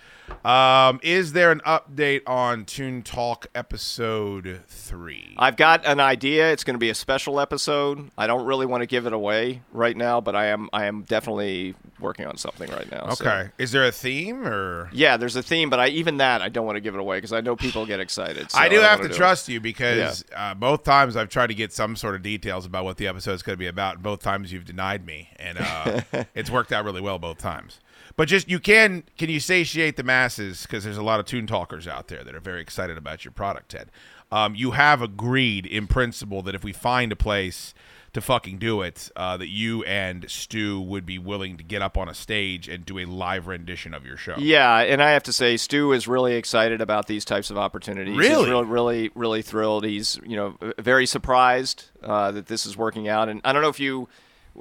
Um, 0.48 0.98
is 1.02 1.34
there 1.34 1.52
an 1.52 1.60
update 1.66 2.22
on 2.26 2.64
Toon 2.64 3.02
Talk 3.02 3.48
episode 3.54 4.62
three? 4.66 5.34
I've 5.36 5.56
got 5.56 5.84
an 5.84 6.00
idea. 6.00 6.50
It's 6.52 6.64
going 6.64 6.72
to 6.72 6.78
be 6.78 6.88
a 6.88 6.94
special 6.94 7.38
episode. 7.38 8.10
I 8.16 8.26
don't 8.26 8.46
really 8.46 8.64
want 8.64 8.80
to 8.80 8.86
give 8.86 9.04
it 9.06 9.12
away 9.12 9.60
right 9.74 9.94
now, 9.94 10.22
but 10.22 10.34
I 10.34 10.46
am 10.46 10.70
I 10.72 10.86
am 10.86 11.02
definitely 11.02 11.74
working 12.00 12.24
on 12.26 12.38
something 12.38 12.70
right 12.70 12.90
now. 12.90 13.10
so- 13.10 13.26
Okay. 13.26 13.50
Is 13.58 13.72
there 13.72 13.84
a 13.84 13.92
theme 13.92 14.46
or? 14.46 14.88
Yeah, 14.90 15.18
there's 15.18 15.36
a 15.36 15.42
theme, 15.42 15.68
but 15.68 15.80
I 15.80 15.88
even 15.88 16.16
that 16.16 16.40
I 16.40 16.48
don't 16.48 16.64
want 16.64 16.76
to 16.76 16.80
give 16.80 16.94
it 16.94 17.00
away 17.00 17.18
because 17.18 17.34
I 17.34 17.42
know 17.42 17.54
people 17.54 17.84
get 17.84 18.00
excited. 18.00 18.50
so 18.50 18.58
I 18.58 18.70
do 18.70 18.76
don't 18.76 18.84
have 18.86 19.02
to 19.02 19.08
do 19.08 19.12
it. 19.14 19.16
trust 19.18 19.50
you 19.50 19.60
because 19.60 20.24
uh, 20.34 20.54
both 20.54 20.82
times 20.82 21.14
I've 21.14 21.28
tried 21.28 21.48
to 21.48 21.54
get 21.54 21.74
some 21.74 21.94
sort 21.94 22.14
of 22.14 22.22
details 22.22 22.64
about 22.64 22.84
what 22.84 22.96
the 22.96 23.06
episode 23.06 23.32
is 23.34 23.42
going 23.42 23.52
to 23.56 23.58
be 23.60 23.66
about. 23.66 23.96
and 23.96 24.02
Both 24.02 24.22
times 24.22 24.50
you've 24.50 24.64
denied 24.64 25.04
me, 25.04 25.28
and 25.36 25.58
uh, 25.60 26.00
it's 26.34 26.48
worked 26.48 26.72
out 26.72 26.86
really 26.86 27.02
well 27.02 27.18
both 27.18 27.36
times. 27.36 27.80
But 28.16 28.28
just 28.28 28.48
you 28.48 28.58
can 28.58 29.04
can 29.16 29.30
you 29.30 29.40
satiate 29.40 29.96
the 29.96 30.02
masses 30.02 30.62
because 30.62 30.84
there's 30.84 30.96
a 30.96 31.02
lot 31.02 31.20
of 31.20 31.26
Toon 31.26 31.46
talkers 31.46 31.86
out 31.86 32.08
there 32.08 32.24
that 32.24 32.34
are 32.34 32.40
very 32.40 32.60
excited 32.60 32.98
about 32.98 33.24
your 33.24 33.32
product, 33.32 33.70
Ted. 33.70 33.90
Um, 34.30 34.54
you 34.54 34.72
have 34.72 35.00
agreed 35.00 35.64
in 35.66 35.86
principle 35.86 36.42
that 36.42 36.54
if 36.54 36.62
we 36.62 36.72
find 36.72 37.12
a 37.12 37.16
place 37.16 37.74
to 38.12 38.20
fucking 38.20 38.58
do 38.58 38.82
it, 38.82 39.10
uh, 39.16 39.36
that 39.36 39.48
you 39.48 39.84
and 39.84 40.30
Stu 40.30 40.80
would 40.80 41.04
be 41.04 41.18
willing 41.18 41.56
to 41.58 41.64
get 41.64 41.82
up 41.82 41.96
on 41.98 42.08
a 42.08 42.14
stage 42.14 42.68
and 42.68 42.84
do 42.84 42.98
a 42.98 43.04
live 43.04 43.46
rendition 43.46 43.94
of 43.94 44.06
your 44.06 44.16
show. 44.16 44.36
Yeah, 44.38 44.78
and 44.78 45.02
I 45.02 45.10
have 45.10 45.22
to 45.24 45.32
say, 45.32 45.56
Stu 45.56 45.92
is 45.92 46.08
really 46.08 46.34
excited 46.34 46.80
about 46.80 47.06
these 47.06 47.24
types 47.24 47.50
of 47.50 47.58
opportunities. 47.58 48.16
Really? 48.16 48.44
He's 48.44 48.48
really, 48.48 48.64
really, 48.64 49.10
really 49.14 49.42
thrilled. 49.42 49.84
He's, 49.84 50.18
you 50.24 50.36
know, 50.36 50.56
very 50.78 51.06
surprised 51.06 51.84
uh, 52.02 52.32
that 52.32 52.46
this 52.46 52.64
is 52.64 52.76
working 52.76 53.08
out. 53.08 53.28
And 53.28 53.40
I 53.44 53.52
don't 53.52 53.62
know 53.62 53.68
if 53.68 53.80
you, 53.80 54.08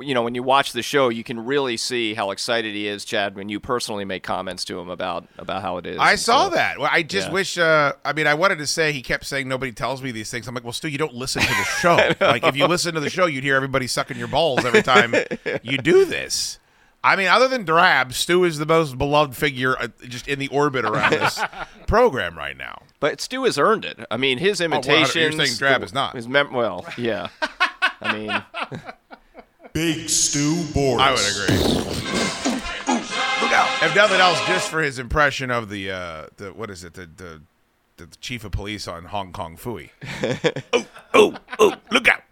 you 0.01 0.13
know, 0.13 0.23
when 0.23 0.35
you 0.35 0.43
watch 0.43 0.73
the 0.73 0.81
show, 0.81 1.09
you 1.09 1.23
can 1.23 1.45
really 1.45 1.77
see 1.77 2.13
how 2.13 2.31
excited 2.31 2.73
he 2.75 2.87
is, 2.87 3.03
Chad, 3.05 3.35
when 3.35 3.49
you 3.49 3.59
personally 3.59 4.05
make 4.05 4.23
comments 4.23 4.63
to 4.65 4.79
him 4.79 4.89
about 4.89 5.27
about 5.37 5.61
how 5.61 5.77
it 5.77 5.85
is. 5.85 5.97
I 5.99 6.15
saw 6.15 6.45
so- 6.45 6.55
that. 6.55 6.79
Well, 6.79 6.89
I 6.91 7.03
just 7.03 7.27
Yeah. 7.27 7.33
wish. 7.33 7.57
Uh, 7.57 7.93
I 8.05 8.13
mean, 8.13 8.27
I 8.27 8.33
wanted 8.33 8.57
to 8.59 8.67
say 8.67 8.91
he 8.91 9.01
kept 9.01 9.25
saying 9.25 9.47
nobody 9.47 9.71
tells 9.71 10.01
me 10.01 10.11
these 10.11 10.29
things. 10.31 10.47
I'm 10.47 10.55
like, 10.55 10.63
well, 10.63 10.73
Stu, 10.73 10.87
you 10.87 10.97
don't 10.97 11.13
listen 11.15 11.41
to 11.41 11.47
the 11.47 11.63
show. 11.81 11.95
like, 12.21 12.43
if 12.43 12.55
you 12.55 12.67
listen 12.67 12.93
to 12.95 12.99
the 12.99 13.09
show, 13.09 13.25
you'd 13.25 13.43
hear 13.43 13.55
everybody 13.55 13.87
sucking 13.87 14.17
your 14.17 14.27
balls 14.27 14.65
every 14.65 14.83
time 14.83 15.13
you 15.63 15.77
do 15.77 16.05
this. 16.05 16.59
I 17.03 17.15
mean, 17.15 17.27
other 17.27 17.47
than 17.47 17.63
Drab, 17.63 18.11
Stu 18.11 18.43
is 18.43 18.57
the 18.57 18.65
most 18.65 18.97
beloved 18.97 19.37
figure 19.37 19.79
uh, 19.79 19.87
just 20.07 20.27
in 20.27 20.39
the 20.39 20.47
orbit 20.49 20.83
around 20.83 21.11
this 21.11 21.39
program 21.87 22.37
right 22.37 22.57
now. 22.57 22.81
But 22.99 23.21
Stu 23.21 23.43
has 23.45 23.57
earned 23.57 23.85
it. 23.85 23.99
I 24.11 24.17
mean, 24.17 24.39
his 24.39 24.59
well, 24.59 24.65
imitations. 24.65 25.15
you're 25.15 25.45
saying 25.45 25.57
Drab 25.57 25.83
is 25.83 25.93
not. 25.93 26.15
His 26.15 26.27
mem- 26.27 26.51
well, 26.53 26.85
yeah. 26.97 27.27
I 28.01 28.13
mean, 28.17 28.43
Big 29.77 30.09
Stu 30.09 30.63
Boris. 30.73 31.03
I 31.03 31.11
would 31.11 31.19
agree. 31.53 31.67
Look 33.43 33.51
out! 33.51 33.83
If 33.83 33.95
nothing 33.95 34.19
else, 34.19 34.43
just 34.47 34.69
for 34.71 34.81
his 34.81 34.97
impression 34.97 35.51
of 35.51 35.69
the 35.69 35.91
uh, 35.91 36.25
the 36.37 36.51
what 36.51 36.71
is 36.71 36.83
it 36.83 36.95
the 36.95 37.05
the, 37.05 37.41
the 37.97 38.07
chief 38.19 38.43
of 38.43 38.51
police 38.53 38.87
on 38.87 39.05
Hong 39.05 39.31
Kong 39.31 39.55
Phooey. 39.55 39.91
oh 40.73 40.85
oh 41.13 41.37
oh! 41.59 41.75
Look 41.91 42.07
out! 42.07 42.23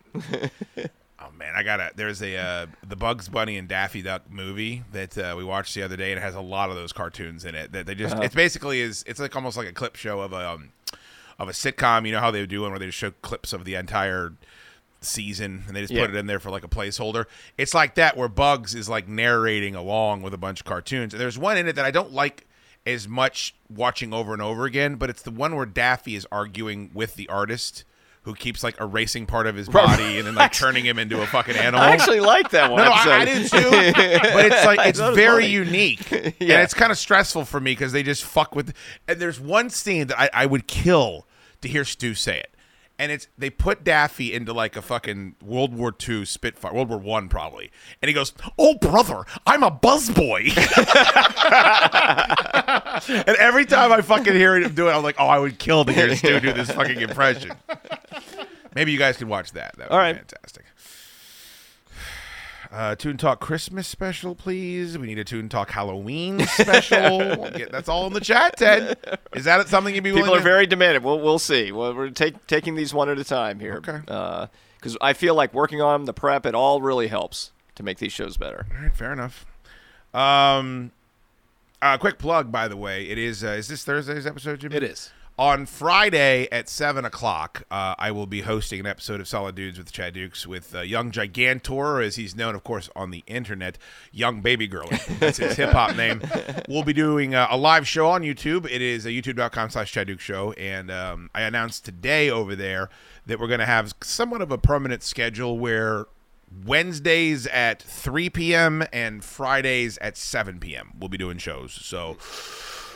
Oh 1.19 1.31
man, 1.37 1.53
I 1.55 1.61
got 1.61 1.77
to 1.77 1.91
There's 1.95 2.23
a 2.23 2.35
uh, 2.35 2.65
the 2.81 2.95
Bugs 2.95 3.29
Bunny 3.29 3.59
and 3.59 3.67
Daffy 3.67 4.01
Duck 4.01 4.23
movie 4.27 4.83
that 4.91 5.15
uh, 5.15 5.35
we 5.37 5.43
watched 5.43 5.75
the 5.75 5.83
other 5.83 5.97
day, 5.97 6.11
and 6.13 6.17
it 6.17 6.23
has 6.23 6.33
a 6.33 6.41
lot 6.41 6.71
of 6.71 6.75
those 6.75 6.93
cartoons 6.93 7.45
in 7.45 7.53
it. 7.53 7.71
That 7.73 7.85
they 7.85 7.93
just 7.93 8.15
Uh-huh. 8.15 8.23
it's 8.23 8.33
basically 8.33 8.81
is 8.81 9.03
it's 9.05 9.19
like 9.19 9.35
almost 9.35 9.55
like 9.55 9.67
a 9.67 9.73
clip 9.73 9.97
show 9.97 10.21
of 10.21 10.33
a 10.33 10.49
um, 10.49 10.69
of 11.37 11.47
a 11.47 11.51
sitcom. 11.51 12.07
You 12.07 12.13
know 12.13 12.21
how 12.21 12.31
they 12.31 12.43
do 12.47 12.63
one 12.63 12.71
where 12.71 12.79
they 12.79 12.87
just 12.87 12.97
show 12.97 13.11
clips 13.21 13.53
of 13.53 13.65
the 13.65 13.75
entire 13.75 14.33
season 15.05 15.63
and 15.67 15.75
they 15.75 15.81
just 15.81 15.93
Yeah. 15.93 16.01
put 16.05 16.09
it 16.13 16.17
in 16.17 16.27
there 16.27 16.39
for 16.39 16.49
like 16.49 16.63
a 16.63 16.67
placeholder. 16.67 17.25
It's 17.57 17.73
like 17.73 17.95
that 17.95 18.17
where 18.17 18.27
Bugs 18.29 18.75
is 18.75 18.89
like 18.89 19.07
narrating 19.07 19.75
along 19.75 20.21
with 20.21 20.33
a 20.33 20.37
bunch 20.37 20.59
of 20.61 20.65
cartoons. 20.65 21.13
And 21.13 21.21
there's 21.21 21.37
one 21.37 21.57
in 21.57 21.67
it 21.67 21.75
that 21.77 21.85
I 21.85 21.91
don't 21.91 22.11
like 22.13 22.45
as 22.85 23.07
much 23.07 23.55
watching 23.69 24.13
over 24.13 24.33
and 24.33 24.41
over 24.41 24.65
again, 24.65 24.95
but 24.95 25.09
it's 25.09 25.21
the 25.23 25.31
one 25.31 25.55
where 25.55 25.65
Daffy 25.65 26.15
is 26.15 26.27
arguing 26.31 26.91
with 26.93 27.15
the 27.15 27.27
artist 27.29 27.83
who 28.23 28.33
keeps 28.33 28.63
like 28.63 28.79
erasing 28.81 29.27
part 29.27 29.45
of 29.45 29.55
his 29.55 29.69
body 29.69 30.17
and 30.17 30.25
then 30.27 30.33
like 30.33 30.51
turning 30.53 30.83
him 30.83 30.97
into 30.97 31.21
a 31.21 31.27
fucking 31.27 31.55
animal. 31.55 31.79
I 31.79 31.91
actually 31.91 32.19
like 32.21 32.49
that 32.51 32.71
one. 32.71 32.83
No, 32.83 32.89
no, 32.89 32.91
I, 32.95 33.19
I 33.21 33.25
did 33.25 33.49
too. 33.51 33.57
But 34.33 34.45
it's 34.45 34.65
like 34.65 34.79
it's 34.87 34.97
thought 34.99 35.09
it 35.09 35.11
was 35.11 35.15
very 35.15 35.43
funny. 35.43 35.51
unique, 35.53 36.11
and 36.11 36.33
it's 36.39 36.73
kind 36.73 36.91
of 36.91 36.97
stressful 36.97 37.45
for 37.45 37.59
me 37.59 37.71
because 37.73 37.91
they 37.91 38.01
just 38.01 38.23
fuck 38.23 38.55
with. 38.55 38.73
And 39.07 39.19
there's 39.19 39.39
one 39.39 39.69
scene 39.69 40.07
that 40.07 40.19
I, 40.19 40.29
I 40.33 40.45
would 40.47 40.65
kill 40.67 41.27
to 41.61 41.67
hear 41.67 41.85
Stu 41.85 42.15
say 42.15 42.39
it, 42.39 42.54
and 42.97 43.11
it's 43.11 43.27
they 43.37 43.49
put 43.49 43.83
Daffy 43.83 44.33
into 44.33 44.53
like 44.53 44.75
a 44.75 44.81
fucking 44.81 45.35
World 45.43 45.73
War 45.73 45.93
II 46.07 46.25
Spitfire, 46.25 46.73
World 46.73 46.89
War 46.89 46.99
One 46.99 47.29
probably, 47.29 47.71
and 48.01 48.07
he 48.09 48.13
goes, 48.13 48.33
"Oh 48.57 48.75
brother, 48.75 49.23
I'm 49.45 49.63
a 49.63 49.71
buzzboy." 49.71 50.55
and 53.27 53.37
every 53.37 53.65
time 53.65 53.91
I 53.91 54.01
fucking 54.01 54.33
hear 54.33 54.55
him 54.55 54.73
do 54.73 54.87
it, 54.87 54.91
I'm 54.93 55.03
like, 55.03 55.15
"Oh, 55.19 55.27
I 55.27 55.39
would 55.39 55.59
kill 55.59 55.85
to 55.85 55.93
hear 55.93 56.15
Stu 56.15 56.39
do 56.39 56.53
this 56.53 56.71
fucking 56.71 57.01
impression." 57.01 57.51
Maybe 58.75 58.91
you 58.91 58.97
guys 58.97 59.15
can 59.17 59.29
watch 59.29 59.53
that. 59.53 59.77
That 59.77 59.89
would 59.89 59.95
All 59.95 59.99
be 60.01 60.03
right. 60.03 60.15
fantastic. 60.17 60.65
Uh, 62.75 62.93
Toon 62.93 63.15
Talk 63.15 63.39
Christmas 63.39 63.87
special, 63.87 64.35
please. 64.35 64.97
We 64.97 65.07
need 65.07 65.17
a 65.17 65.23
Toon 65.23 65.47
Talk 65.47 65.69
Halloween 65.71 66.41
special. 66.45 67.19
We'll 67.19 67.51
get- 67.51 67.71
that's 67.71 67.87
all 67.87 68.05
in 68.07 68.11
the 68.11 68.19
chat, 68.19 68.57
Ted. 68.57 68.97
Is 69.33 69.45
that 69.45 69.69
something 69.69 69.95
you'd 69.95 70.03
be 70.03 70.11
willing 70.11 70.25
to 70.25 70.29
do? 70.29 70.33
People 70.33 70.35
are 70.35 70.39
to- 70.39 70.43
very 70.43 70.67
demanding. 70.67 71.01
We'll 71.01 71.21
we'll 71.21 71.39
see. 71.39 71.71
Well, 71.71 71.93
we're 71.93 72.09
take, 72.09 72.45
taking 72.47 72.75
these 72.75 72.93
one 72.93 73.07
at 73.07 73.17
a 73.17 73.23
time 73.23 73.61
here. 73.61 73.75
Okay. 73.75 73.99
Because 74.77 74.97
I 74.99 75.13
feel 75.13 75.35
like 75.35 75.53
working 75.53 75.81
on 75.81 76.03
the 76.03 76.13
prep, 76.13 76.45
it 76.45 76.53
all 76.53 76.81
really 76.81 77.07
helps 77.07 77.51
to 77.75 77.83
make 77.83 77.97
these 77.99 78.11
shows 78.11 78.35
better. 78.35 78.65
All 78.75 78.81
right, 78.83 78.93
fair 78.95 79.13
enough. 79.13 79.45
Um, 80.13 80.91
uh, 81.81 81.97
quick 81.97 82.17
plug, 82.17 82.51
by 82.51 82.67
the 82.67 82.75
way. 82.77 83.07
It 83.07 83.17
is. 83.17 83.41
Uh, 83.43 83.49
is 83.51 83.69
this 83.69 83.85
Thursday's 83.85 84.27
episode, 84.27 84.59
Jimmy? 84.59 84.75
It 84.75 84.83
is. 84.83 85.11
On 85.37 85.65
Friday 85.65 86.47
at 86.49 86.69
7 86.69 87.03
o'clock, 87.03 87.63
uh, 87.69 87.93
I 87.97 88.09
will 88.11 88.25
be 88.25 88.39
hosting 88.39 88.79
an 88.79 88.85
episode 88.85 89.19
of 89.19 89.27
Solid 89.27 89.55
Dudes 89.55 89.77
with 89.77 89.91
Chad 89.91 90.13
Dukes 90.13 90.47
with 90.47 90.73
uh, 90.73 90.79
Young 90.79 91.11
Gigantor, 91.11 92.01
as 92.05 92.15
he's 92.15 92.37
known, 92.37 92.55
of 92.55 92.63
course, 92.63 92.89
on 92.95 93.11
the 93.11 93.21
internet, 93.27 93.77
Young 94.13 94.39
Baby 94.39 94.65
Girl. 94.65 94.87
That's 95.19 95.37
his 95.37 95.57
hip 95.57 95.71
hop 95.71 95.93
name. 95.97 96.21
We'll 96.69 96.83
be 96.83 96.93
doing 96.93 97.35
uh, 97.35 97.47
a 97.49 97.57
live 97.57 97.85
show 97.85 98.07
on 98.07 98.21
YouTube. 98.21 98.65
It 98.71 98.81
is 98.81 99.05
uh, 99.05 99.09
youtube.com 99.09 99.71
slash 99.71 99.91
Chad 99.91 100.07
Dukes 100.07 100.23
Show. 100.23 100.53
And 100.53 100.89
um, 100.89 101.29
I 101.35 101.41
announced 101.41 101.83
today 101.83 102.29
over 102.29 102.55
there 102.55 102.89
that 103.25 103.37
we're 103.37 103.49
going 103.49 103.59
to 103.59 103.65
have 103.65 103.93
somewhat 104.01 104.41
of 104.41 104.53
a 104.53 104.57
permanent 104.57 105.03
schedule 105.03 105.59
where 105.59 106.05
Wednesdays 106.65 107.45
at 107.47 107.81
3 107.81 108.29
p.m. 108.29 108.85
and 108.93 109.21
Fridays 109.21 109.97
at 109.97 110.15
7 110.15 110.61
p.m. 110.61 110.93
We'll 110.97 111.09
be 111.09 111.17
doing 111.17 111.39
shows. 111.39 111.73
So 111.73 112.15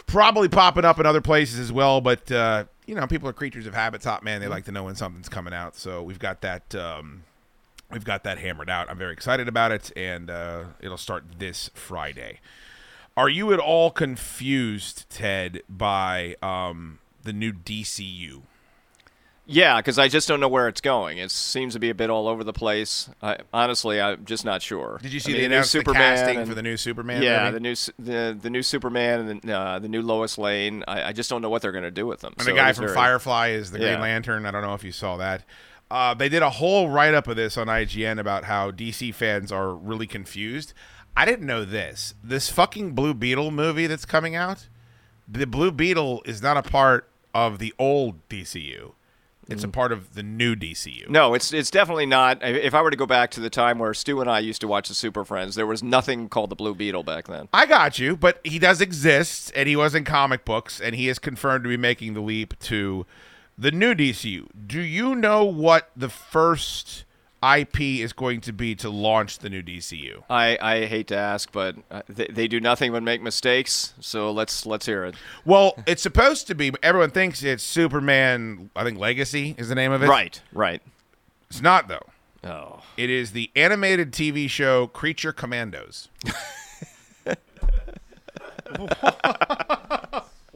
probably 0.10 0.50
popping 0.50 0.86
up 0.86 1.00
in 1.00 1.06
other 1.06 1.22
places 1.22 1.60
as 1.60 1.72
well. 1.72 2.02
But 2.02 2.32
uh, 2.32 2.66
you 2.86 2.96
know, 2.96 3.08
people 3.08 3.30
are 3.30 3.34
creatures 3.34 3.68
of 3.68 3.74
habit. 3.74 4.02
Top 4.02 4.24
man, 4.24 4.42
they 4.42 4.48
like 4.48 4.66
to 4.66 4.72
know 4.72 4.84
when 4.84 4.96
something's 4.96 5.30
coming 5.30 5.54
out. 5.54 5.76
So 5.76 6.04
we've 6.04 6.20
got 6.20 6.42
that. 6.42 6.76
Um, 6.76 7.24
we've 7.92 8.04
got 8.04 8.24
that 8.24 8.40
hammered 8.40 8.70
out. 8.70 8.90
I'm 8.90 8.98
very 8.98 9.14
excited 9.14 9.48
about 9.48 9.72
it, 9.72 9.92
and 9.96 10.30
uh, 10.30 10.64
it'll 10.82 10.98
start 10.98 11.24
this 11.38 11.70
Friday. 11.74 12.40
Are 13.16 13.30
you 13.30 13.52
at 13.54 13.60
all 13.60 13.92
confused, 13.92 15.10
Ted, 15.10 15.62
by 15.68 16.36
um, 16.42 17.00
the 17.24 17.34
new 17.34 17.52
DCU? 17.52 18.44
Yeah, 19.52 19.78
because 19.78 19.98
I 19.98 20.08
just 20.10 20.28
don't 20.28 20.40
know 20.40 20.48
where 20.48 20.68
it's 20.68 20.80
going. 20.80 21.18
It 21.18 21.32
seems 21.32 21.74
to 21.74 21.80
be 21.80 21.90
a 21.90 21.96
bit 21.96 22.10
all 22.12 22.28
over 22.28 22.44
the 22.44 22.54
place. 22.54 23.10
I, 23.22 23.38
honestly, 23.52 24.00
I'm 24.00 24.24
just 24.26 24.46
not 24.46 24.62
sure. 24.62 25.00
Did 25.02 25.12
you 25.12 25.20
see 25.20 25.32
I 25.32 25.34
mean, 25.34 25.42
new 25.42 25.46
announced 25.56 25.72
the 25.74 25.80
Superman 25.80 26.16
casting 26.18 26.38
and- 26.38 26.48
for 26.48 26.54
the 26.54 26.62
new 26.62 26.78
Superman 26.78 27.24
Yeah, 27.24 27.46
movie? 27.46 27.54
the 27.54 27.60
new 27.60 27.76
the 27.98 28.38
the 28.40 28.50
new 28.52 28.62
Superman 28.62 29.28
and 29.28 29.42
the, 29.42 29.54
uh, 29.58 29.80
the 29.80 29.88
new 29.90 30.04
Lois 30.04 30.38
Lane. 30.38 30.84
I, 30.88 31.06
I 31.06 31.14
just 31.14 31.30
don't 31.32 31.42
know 31.42 31.50
what 31.50 31.64
they're 31.64 31.72
going 31.72 31.84
to 31.84 31.90
do 31.92 32.06
with 32.06 32.20
them. 32.20 32.34
And 32.38 32.46
So 32.46 32.52
the 32.52 32.58
guy 32.58 32.72
from 32.74 32.86
very- 32.86 32.96
Firefly 32.96 33.48
is 33.50 33.72
the 33.72 33.80
Green 33.80 33.94
Yeah. 33.94 34.02
Lantern. 34.02 34.46
I 34.46 34.52
don't 34.52 34.62
know 34.62 34.76
if 34.76 34.84
you 34.84 34.92
saw 34.92 35.18
that. 35.18 35.44
Uh, 35.90 36.14
they 36.14 36.30
did 36.30 36.44
a 36.44 36.52
whole 36.52 36.90
write 36.90 37.16
up 37.16 37.28
of 37.28 37.36
this 37.36 37.58
on 37.58 37.66
IGN 37.68 38.20
about 38.20 38.44
how 38.44 38.70
DC 38.70 39.12
fans 39.16 39.52
are 39.52 39.74
really 39.74 40.06
confused. 40.06 40.74
I 41.18 41.26
didn't 41.26 41.48
know 41.48 41.66
this. 41.66 42.14
This 42.24 42.50
fucking 42.52 42.92
Blue 42.92 43.16
Beetle 43.16 43.50
movie 43.50 43.88
that's 43.88 44.06
coming 44.06 44.36
out, 44.36 44.68
the 45.28 45.48
Blue 45.48 45.72
Beetle 45.72 46.22
is 46.26 46.44
not 46.44 46.56
a 46.58 46.62
part 46.62 47.10
of 47.34 47.58
the 47.58 47.74
old 47.80 48.28
DCU. 48.30 48.92
It's 49.50 49.64
a 49.64 49.68
mm. 49.68 49.74
part 49.74 49.92
of 49.92 50.14
the 50.14 50.24
new 50.24 50.56
DCU. 50.56 51.10
No, 51.10 51.34
it's 51.34 51.52
it's 51.54 51.72
definitely 51.72 52.06
not. 52.06 52.40
If 52.42 52.74
I 52.74 52.82
were 52.82 52.92
to 52.92 52.98
go 52.98 53.06
back 53.06 53.32
to 53.32 53.40
the 53.40 53.50
time 53.50 53.80
where 53.80 53.94
Stu 53.94 54.22
and 54.22 54.30
I 54.30 54.40
used 54.40 54.62
to 54.62 54.68
watch 54.68 54.88
the 54.88 54.94
Super 54.94 55.26
Friends, 55.26 55.56
there 55.56 55.66
was 55.66 55.82
nothing 55.82 56.30
called 56.30 56.50
the 56.50 56.56
Blue 56.56 56.76
Beetle 56.76 57.04
back 57.04 57.28
then. 57.28 57.50
I 57.54 57.66
got 57.66 58.00
you, 58.00 58.16
but 58.16 58.40
he 58.44 58.60
does 58.60 58.82
exist, 58.82 59.52
and 59.56 59.68
he 59.68 59.76
was 59.76 59.96
in 59.96 60.04
comic 60.04 60.46
books, 60.46 60.80
and 60.80 60.96
he 60.96 61.10
is 61.10 61.20
confirmed 61.20 61.64
to 61.64 61.70
be 61.70 61.78
making 61.78 62.14
the 62.14 62.22
leap 62.22 62.58
to 62.60 63.06
the 63.58 63.72
new 63.72 63.94
DCU. 63.94 64.48
Do 64.68 64.82
you 64.82 65.16
know 65.16 65.44
what 65.44 65.92
the 65.96 66.10
first 66.10 67.06
IP 67.44 67.82
is 67.82 68.14
going 68.14 68.42
to 68.42 68.52
be 68.52 68.76
to 68.76 68.90
launch 68.90 69.40
the 69.40 69.50
new 69.50 69.62
DCU? 69.62 70.24
I, 70.30 70.58
I 70.62 70.86
hate 70.86 71.08
to 71.08 71.18
ask, 71.18 71.52
but 71.52 71.76
uh, 71.90 72.02
they, 72.08 72.28
they 72.28 72.48
do 72.48 72.60
nothing 72.60 72.92
but 72.92 73.04
make 73.04 73.22
mistakes. 73.22 73.94
So 74.00 74.32
let's 74.32 74.66
let's 74.66 74.86
hear 74.86 75.06
it. 75.06 75.16
Well, 75.46 75.82
it's 75.88 76.02
supposed 76.02 76.48
to 76.48 76.56
be. 76.56 76.72
Everyone 76.84 77.12
thinks 77.12 77.44
it's 77.44 77.64
Superman. 77.64 78.70
I 78.76 78.84
think 78.84 79.00
Legacy 79.00 79.56
is 79.58 79.70
the 79.70 79.76
name 79.76 79.92
of 79.92 80.04
it. 80.04 80.08
Right, 80.08 80.42
right. 80.54 80.82
It's 81.50 81.62
not 81.62 81.88
though. 81.88 82.08
Oh. 82.44 82.82
It 82.96 83.10
is 83.10 83.32
the 83.32 83.52
animated 83.56 84.12
TV 84.12 84.50
show 84.50 84.88
Creature 84.88 85.34
Commandos. 85.34 86.10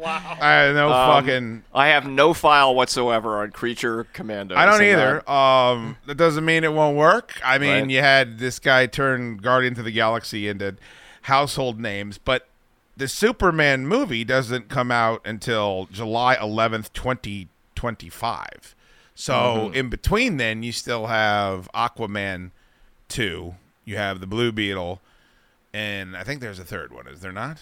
Wow. 0.04 0.38
I 0.42 0.52
have 0.52 0.76
no 0.76 0.92
Um, 0.92 1.24
fucking. 1.24 1.64
I 1.74 1.88
have 1.88 2.06
no 2.08 2.34
file 2.34 2.76
whatsoever 2.76 3.42
on 3.42 3.52
Creature 3.52 4.06
Commandos. 4.14 4.58
I 4.58 4.66
don't 4.66 4.76
I'm 4.76 4.84
either. 4.84 5.24
not- 5.28 5.72
Um, 5.74 5.98
that 6.06 6.16
doesn't 6.16 6.44
mean 6.44 6.64
it 6.64 6.74
won't 6.74 6.98
work. 6.98 7.40
I 7.44 7.58
mean, 7.58 7.70
Right. 7.84 7.90
you 7.90 8.00
had 8.02 8.40
this 8.40 8.60
guy 8.60 8.86
turn 8.86 9.38
Guardian 9.38 9.78
of 9.80 9.86
the 9.86 9.92
Galaxy 9.92 10.48
into 10.50 10.76
household 11.24 11.80
names, 11.80 12.18
but 12.18 12.48
the 12.98 13.08
Superman 13.08 13.88
movie 13.88 14.24
doesn't 14.24 14.68
come 14.70 14.92
out 14.92 15.22
until 15.26 15.88
July 15.92 16.36
11th, 16.36 16.92
2025. 16.94 18.76
So 19.16 19.34
Mhm. 19.72 19.76
in 19.76 19.90
between 19.90 20.38
then, 20.38 20.64
you 20.64 20.72
still 20.72 21.08
have 21.08 21.70
Aquaman 21.74 22.52
2, 23.10 23.56
you 23.86 23.96
have 23.98 24.20
the 24.20 24.28
Blue 24.28 24.52
Beetle, 24.52 25.02
and 25.74 26.18
I 26.18 26.24
think 26.24 26.42
there's 26.42 26.60
a 26.60 26.64
third 26.66 26.92
one. 26.92 27.08
Is 27.08 27.22
there 27.22 27.32
not? 27.32 27.60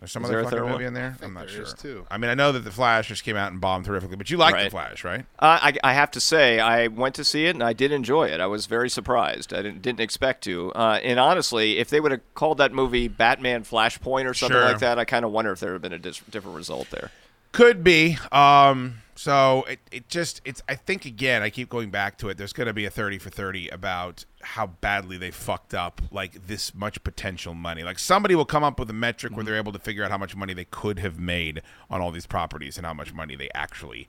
There's 0.00 0.12
some 0.12 0.22
Is 0.22 0.28
other 0.30 0.36
there 0.38 0.40
a 0.40 0.44
fucking 0.44 0.58
third 0.60 0.68
movie 0.70 0.84
in 0.84 0.94
there. 0.94 1.06
I 1.08 1.10
think 1.10 1.24
I'm 1.24 1.34
not 1.34 1.46
there 1.46 1.56
sure. 1.56 1.62
is, 1.64 1.74
too. 1.74 2.06
I 2.10 2.18
mean, 2.18 2.30
I 2.30 2.34
know 2.34 2.52
that 2.52 2.60
the 2.60 2.70
Flash 2.70 3.08
just 3.08 3.24
came 3.24 3.36
out 3.36 3.50
and 3.50 3.60
bombed 3.60 3.84
terrifically, 3.84 4.16
but 4.16 4.30
you 4.30 4.36
like 4.36 4.54
the 4.54 4.62
Right. 4.62 4.70
Flash, 4.70 5.02
right? 5.02 5.20
Uh, 5.40 5.58
I, 5.60 5.72
I 5.82 5.92
have 5.94 6.10
to 6.12 6.20
say, 6.20 6.60
I 6.60 6.86
went 6.86 7.16
to 7.16 7.24
see 7.24 7.46
it 7.46 7.56
and 7.56 7.62
I 7.64 7.72
did 7.72 7.90
enjoy 7.90 8.28
it. 8.28 8.40
I 8.40 8.46
was 8.46 8.66
very 8.66 8.88
surprised. 8.88 9.52
I 9.52 9.62
didn't, 9.62 9.82
didn't 9.82 10.00
expect 10.00 10.44
to. 10.44 10.72
Uh, 10.72 11.00
and 11.02 11.18
honestly, 11.18 11.78
if 11.78 11.90
they 11.90 11.98
would 12.00 12.12
have 12.12 12.34
called 12.34 12.58
that 12.58 12.72
movie 12.72 13.08
Batman 13.08 13.64
Flashpoint 13.64 14.26
or 14.30 14.34
something 14.34 14.54
Sure. 14.56 14.64
like 14.64 14.78
that, 14.78 14.98
I 15.00 15.04
kind 15.04 15.24
of 15.24 15.32
wonder 15.32 15.50
if 15.50 15.58
there 15.60 15.70
would 15.72 15.82
have 15.82 15.82
been 15.82 15.92
a 15.92 15.98
dis- 15.98 16.20
different 16.30 16.56
result 16.56 16.90
there. 16.90 17.10
Could 17.50 17.82
be. 17.82 18.18
Um, 18.30 18.98
so 19.16 19.64
it, 19.68 19.80
it 19.90 20.08
just 20.08 20.40
it's 20.44 20.62
I 20.68 20.76
think 20.76 21.06
again 21.06 21.42
I 21.42 21.50
keep 21.50 21.68
going 21.68 21.90
back 21.90 22.18
to 22.18 22.28
it. 22.28 22.36
There's 22.36 22.52
going 22.52 22.68
to 22.68 22.72
be 22.72 22.84
a 22.84 22.90
thirty 22.90 23.18
for 23.18 23.30
thirty 23.30 23.68
about 23.70 24.24
how 24.54 24.66
badly 24.66 25.18
they 25.18 25.30
fucked 25.30 25.74
up 25.74 26.00
like 26.10 26.46
this 26.46 26.74
much 26.74 27.04
potential 27.04 27.52
money. 27.52 27.82
Like 27.82 27.98
somebody 27.98 28.34
will 28.34 28.46
come 28.46 28.64
up 28.64 28.78
with 28.78 28.88
a 28.88 28.94
metric 28.94 29.32
where 29.32 29.40
mm-hmm. 29.40 29.46
they're 29.46 29.58
able 29.58 29.72
to 29.72 29.78
figure 29.78 30.02
out 30.02 30.10
how 30.10 30.16
much 30.16 30.34
money 30.34 30.54
they 30.54 30.64
could 30.64 30.98
have 31.00 31.18
made 31.18 31.60
on 31.90 32.00
all 32.00 32.10
these 32.10 32.26
properties 32.26 32.78
and 32.78 32.86
how 32.86 32.94
much 32.94 33.12
money 33.12 33.36
they 33.36 33.50
actually 33.54 34.08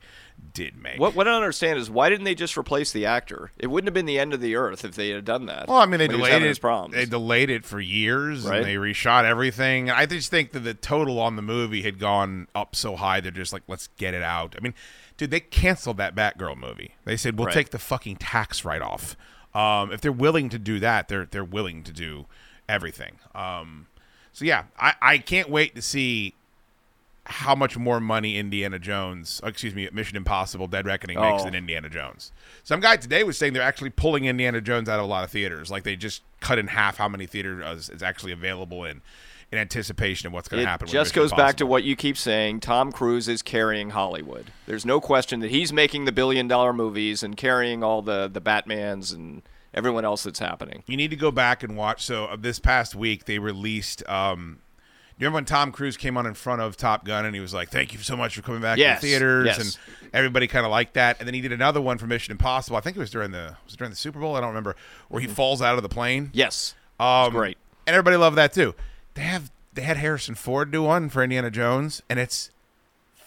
did 0.54 0.78
make. 0.78 0.98
What, 0.98 1.14
what 1.14 1.28
I 1.28 1.32
don't 1.32 1.42
understand 1.42 1.78
is 1.78 1.90
why 1.90 2.08
didn't 2.08 2.24
they 2.24 2.34
just 2.34 2.56
replace 2.56 2.90
the 2.90 3.04
actor? 3.04 3.52
It 3.58 3.66
wouldn't 3.66 3.88
have 3.88 3.94
been 3.94 4.06
the 4.06 4.18
end 4.18 4.32
of 4.32 4.40
the 4.40 4.56
earth 4.56 4.82
if 4.82 4.94
they 4.94 5.10
had 5.10 5.26
done 5.26 5.44
that. 5.44 5.68
Well, 5.68 5.76
I 5.76 5.84
mean, 5.84 5.98
they 5.98 6.08
delayed 6.08 6.42
it. 6.42 6.60
problems. 6.60 6.94
They 6.94 7.04
delayed 7.04 7.50
it 7.50 7.66
for 7.66 7.78
years, 7.78 8.44
Right. 8.44 8.58
and 8.58 8.66
they 8.66 8.76
reshot 8.76 9.24
everything. 9.24 9.90
I 9.90 10.06
just 10.06 10.30
think 10.30 10.52
that 10.52 10.60
the 10.60 10.72
total 10.72 11.20
on 11.20 11.36
the 11.36 11.42
movie 11.42 11.82
had 11.82 11.98
gone 11.98 12.48
up 12.54 12.74
so 12.74 12.96
high. 12.96 13.20
They're 13.20 13.30
just 13.30 13.52
like, 13.52 13.64
let's 13.68 13.88
get 13.98 14.14
it 14.14 14.22
out. 14.22 14.54
I 14.56 14.62
mean, 14.62 14.72
dude, 15.18 15.30
they 15.30 15.40
canceled 15.40 15.98
that 15.98 16.14
Batgirl 16.14 16.56
movie. 16.56 16.94
They 17.04 17.18
said 17.18 17.36
we'll 17.36 17.46
Right. 17.46 17.54
take 17.54 17.70
the 17.70 17.78
fucking 17.78 18.16
tax 18.16 18.64
write 18.64 18.80
off. 18.80 19.16
Um, 19.54 19.92
if 19.92 20.00
they're 20.00 20.12
willing 20.12 20.48
to 20.50 20.58
do 20.58 20.78
that, 20.80 21.08
they're 21.08 21.26
they're 21.26 21.44
willing 21.44 21.82
to 21.84 21.92
do 21.92 22.26
everything. 22.68 23.18
Um, 23.34 23.86
so 24.32 24.44
yeah, 24.44 24.64
I, 24.78 24.94
I 25.02 25.18
can't 25.18 25.50
wait 25.50 25.74
to 25.74 25.82
see 25.82 26.34
how 27.24 27.54
much 27.54 27.76
more 27.76 28.00
money 28.00 28.36
Indiana 28.38 28.78
Jones, 28.78 29.40
oh, 29.44 29.48
excuse 29.48 29.74
me, 29.74 29.88
Mission 29.92 30.16
Impossible: 30.16 30.66
Dead 30.66 30.86
Reckoning 30.86 31.20
makes 31.20 31.42
Oh. 31.42 31.44
than 31.44 31.54
Indiana 31.54 31.88
Jones. 31.88 32.32
Some 32.64 32.80
guy 32.80 32.96
today 32.96 33.24
was 33.24 33.36
saying 33.38 33.52
they're 33.52 33.62
actually 33.62 33.90
pulling 33.90 34.24
Indiana 34.24 34.60
Jones 34.60 34.88
out 34.88 34.98
of 34.98 35.04
a 35.04 35.08
lot 35.08 35.24
of 35.24 35.30
theaters. 35.30 35.70
Like 35.70 35.82
they 35.84 35.96
just 35.96 36.22
cut 36.40 36.58
in 36.58 36.68
half 36.68 36.96
how 36.96 37.08
many 37.08 37.26
theaters 37.26 37.88
is 37.88 38.02
actually 38.02 38.32
available 38.32 38.84
in 38.84 39.00
in 39.52 39.58
anticipation 39.58 40.26
of 40.28 40.32
what's 40.32 40.48
going 40.48 40.62
to 40.62 40.68
happen. 40.68 40.86
with 40.86 40.92
just 40.92 41.12
goes 41.12 41.32
back 41.32 41.56
to 41.56 41.66
what 41.66 41.82
you 41.82 41.96
keep 41.96 42.16
saying. 42.16 42.60
Tom 42.60 42.92
Cruise 42.92 43.26
is 43.28 43.42
carrying 43.42 43.90
Hollywood. 43.90 44.46
There's 44.66 44.86
no 44.86 45.00
question 45.00 45.40
that 45.40 45.50
he's 45.50 45.72
making 45.72 46.04
the 46.04 46.12
billion 46.12 46.46
dollar 46.48 46.72
movies 46.72 47.22
and 47.22 47.36
carrying 47.36 47.82
all 47.82 48.00
the, 48.02 48.28
the 48.32 48.40
Batmans 48.40 49.12
and 49.14 49.42
everyone 49.74 50.04
else 50.04 50.22
that's 50.22 50.38
happening. 50.38 50.84
You 50.86 50.96
need 50.96 51.10
to 51.10 51.16
go 51.16 51.30
back 51.32 51.62
and 51.62 51.76
watch. 51.76 52.04
So 52.04 52.26
uh, 52.26 52.36
this 52.36 52.58
past 52.60 52.94
week 52.94 53.24
they 53.24 53.38
released. 53.40 54.08
Um, 54.08 54.60
you 55.18 55.26
remember 55.26 55.36
when 55.38 55.44
Tom 55.46 55.70
Cruise 55.72 55.96
came 55.98 56.16
on 56.16 56.24
in 56.26 56.32
front 56.34 56.62
of 56.62 56.76
Top 56.78 57.04
Gun 57.04 57.26
and 57.26 57.34
he 57.34 57.40
was 57.42 57.52
like, 57.52 57.68
"Thank 57.70 57.92
you 57.92 57.98
so 57.98 58.16
much 58.16 58.34
for 58.36 58.40
coming 58.42 58.62
back 58.62 58.78
Yes, 58.78 59.00
to 59.00 59.06
the 59.06 59.10
theaters," 59.12 59.46
yes. 59.46 59.58
and 59.58 59.78
everybody 60.14 60.46
kind 60.46 60.64
of 60.64 60.70
liked 60.70 60.94
that. 60.94 61.18
And 61.18 61.26
then 61.26 61.34
he 61.34 61.42
did 61.42 61.52
another 61.52 61.78
one 61.80 61.98
for 61.98 62.06
Mission 62.06 62.32
Impossible. 62.32 62.78
I 62.78 62.80
think 62.80 62.96
it 62.96 63.00
was 63.00 63.10
during 63.10 63.30
the 63.32 63.56
was 63.66 63.74
it 63.74 63.76
during 63.76 63.90
the 63.90 63.96
Super 63.96 64.18
Bowl. 64.18 64.34
I 64.36 64.40
don't 64.40 64.48
remember 64.48 64.76
where 65.08 65.20
he 65.20 65.26
falls 65.26 65.60
out 65.60 65.76
of 65.76 65.82
the 65.82 65.90
plane. 65.90 66.30
Yes, 66.32 66.74
um, 66.98 67.32
great. 67.32 67.58
and 67.86 67.94
everybody 67.94 68.16
loved 68.16 68.36
that 68.38 68.54
too. 68.54 68.74
They 69.14 69.22
have 69.22 69.50
they 69.72 69.82
had 69.82 69.96
Harrison 69.96 70.34
Ford 70.34 70.70
do 70.70 70.82
one 70.82 71.08
for 71.08 71.22
Indiana 71.22 71.50
Jones, 71.50 72.02
and 72.08 72.18
it's 72.18 72.50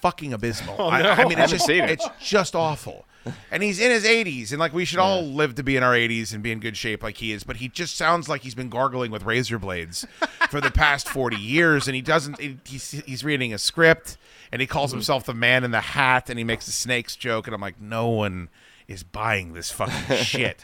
fucking 0.02 0.34
abysmal. 0.34 0.76
Oh, 0.80 0.90
I, 0.90 1.02
no. 1.02 1.10
I 1.12 1.26
mean, 1.26 1.38
Haven't 1.38 1.40
it's 1.40 1.52
just 1.52 1.70
it. 1.70 1.90
it's 1.90 2.08
just 2.20 2.56
awful. 2.56 3.06
And 3.52 3.64
he's 3.64 3.80
in 3.80 3.90
his 3.90 4.04
80s, 4.04 4.52
and 4.52 4.60
like 4.60 4.74
we 4.74 4.84
should 4.84 5.00
all 5.00 5.24
live 5.24 5.56
to 5.56 5.64
be 5.64 5.78
in 5.78 5.84
our 5.84 5.94
80s 5.94 6.34
and 6.34 6.44
be 6.44 6.52
in 6.52 6.60
good 6.60 6.76
shape 6.76 7.02
like 7.02 7.18
he 7.18 7.32
is. 7.32 7.46
But 7.46 7.58
he 7.58 7.70
just 7.70 7.96
sounds 7.96 8.28
like 8.28 8.42
he's 8.42 8.56
been 8.56 8.68
gargling 8.68 9.12
with 9.12 9.24
razor 9.24 9.58
blades 9.58 10.06
for 10.50 10.60
the 10.60 10.72
past 10.72 11.08
40 11.08 11.38
years, 11.38 11.88
and 11.88 11.96
he 11.96 12.02
doesn't. 12.02 12.40
he- 12.40 12.58
He's 12.66 12.92
he's 12.92 13.24
reading 13.24 13.54
a 13.54 13.58
script, 13.58 14.18
and 14.52 14.60
he 14.60 14.68
calls 14.68 14.90
mm-hmm. 14.90 14.98
himself 14.98 15.26
the 15.26 15.34
man 15.34 15.64
in 15.64 15.72
the 15.72 15.80
hat, 15.80 16.30
and 16.30 16.38
he 16.38 16.44
makes 16.44 16.66
the 16.66 16.74
snakes 16.74 17.16
joke, 17.16 17.48
and 17.48 17.56
I'm 17.56 17.62
like, 17.62 17.80
no 17.80 18.10
one 18.10 18.50
is 18.90 19.04
buying 19.04 19.54
this 19.54 19.72
fucking 19.72 20.18
shit. 20.18 20.60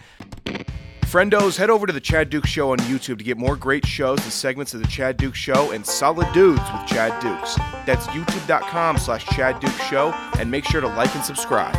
Friendos, 1.09 1.57
head 1.57 1.71
over 1.71 1.87
to 1.87 1.91
the 1.91 1.99
Chad 1.99 2.29
Duke 2.29 2.45
Show 2.45 2.71
on 2.71 2.77
YouTube 2.81 3.17
to 3.17 3.23
get 3.23 3.35
more 3.35 3.55
great 3.55 3.83
shows 3.83 4.21
and 4.21 4.31
segments 4.31 4.75
of 4.75 4.81
the 4.83 4.87
Chad 4.87 5.17
Duke 5.17 5.33
Show 5.33 5.71
and 5.71 5.83
Solid 5.83 6.31
Dudes 6.33 6.61
with 6.71 6.85
Chad 6.85 7.19
Dukes. 7.19 7.55
That's 7.87 8.05
youtube.com 8.09 8.99
slash 8.99 9.25
Chad 9.25 9.59
Duke 9.59 9.71
Show, 9.89 10.11
and 10.37 10.51
make 10.51 10.65
sure 10.65 10.81
to 10.81 10.87
like 10.87 11.13
and 11.15 11.25
subscribe. 11.25 11.73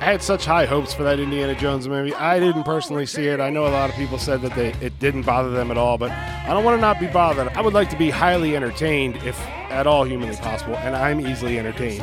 I 0.00 0.04
had 0.04 0.24
such 0.24 0.44
high 0.44 0.66
hopes 0.66 0.92
for 0.92 1.04
that 1.04 1.20
Indiana 1.20 1.54
Jones 1.54 1.86
movie. 1.86 2.12
I 2.12 2.40
didn't 2.40 2.64
personally 2.64 3.06
see 3.06 3.28
it. 3.28 3.38
I 3.38 3.50
know 3.50 3.64
a 3.64 3.70
lot 3.70 3.88
of 3.88 3.94
people 3.94 4.18
said 4.18 4.42
that 4.42 4.56
they 4.56 4.72
it 4.84 4.98
didn't 4.98 5.22
bother 5.22 5.50
them 5.50 5.70
at 5.70 5.78
all, 5.78 5.98
but 5.98 6.10
I 6.10 6.48
don't 6.48 6.64
want 6.64 6.76
to 6.76 6.80
not 6.80 6.98
be 6.98 7.06
bothered. 7.06 7.46
I 7.50 7.60
would 7.60 7.74
like 7.74 7.90
to 7.90 7.96
be 7.96 8.10
highly 8.10 8.56
entertained 8.56 9.18
if 9.18 9.38
at 9.70 9.86
all 9.86 10.02
humanly 10.02 10.34
possible, 10.34 10.74
and 10.78 10.96
I'm 10.96 11.20
easily 11.20 11.60
entertained. 11.60 12.02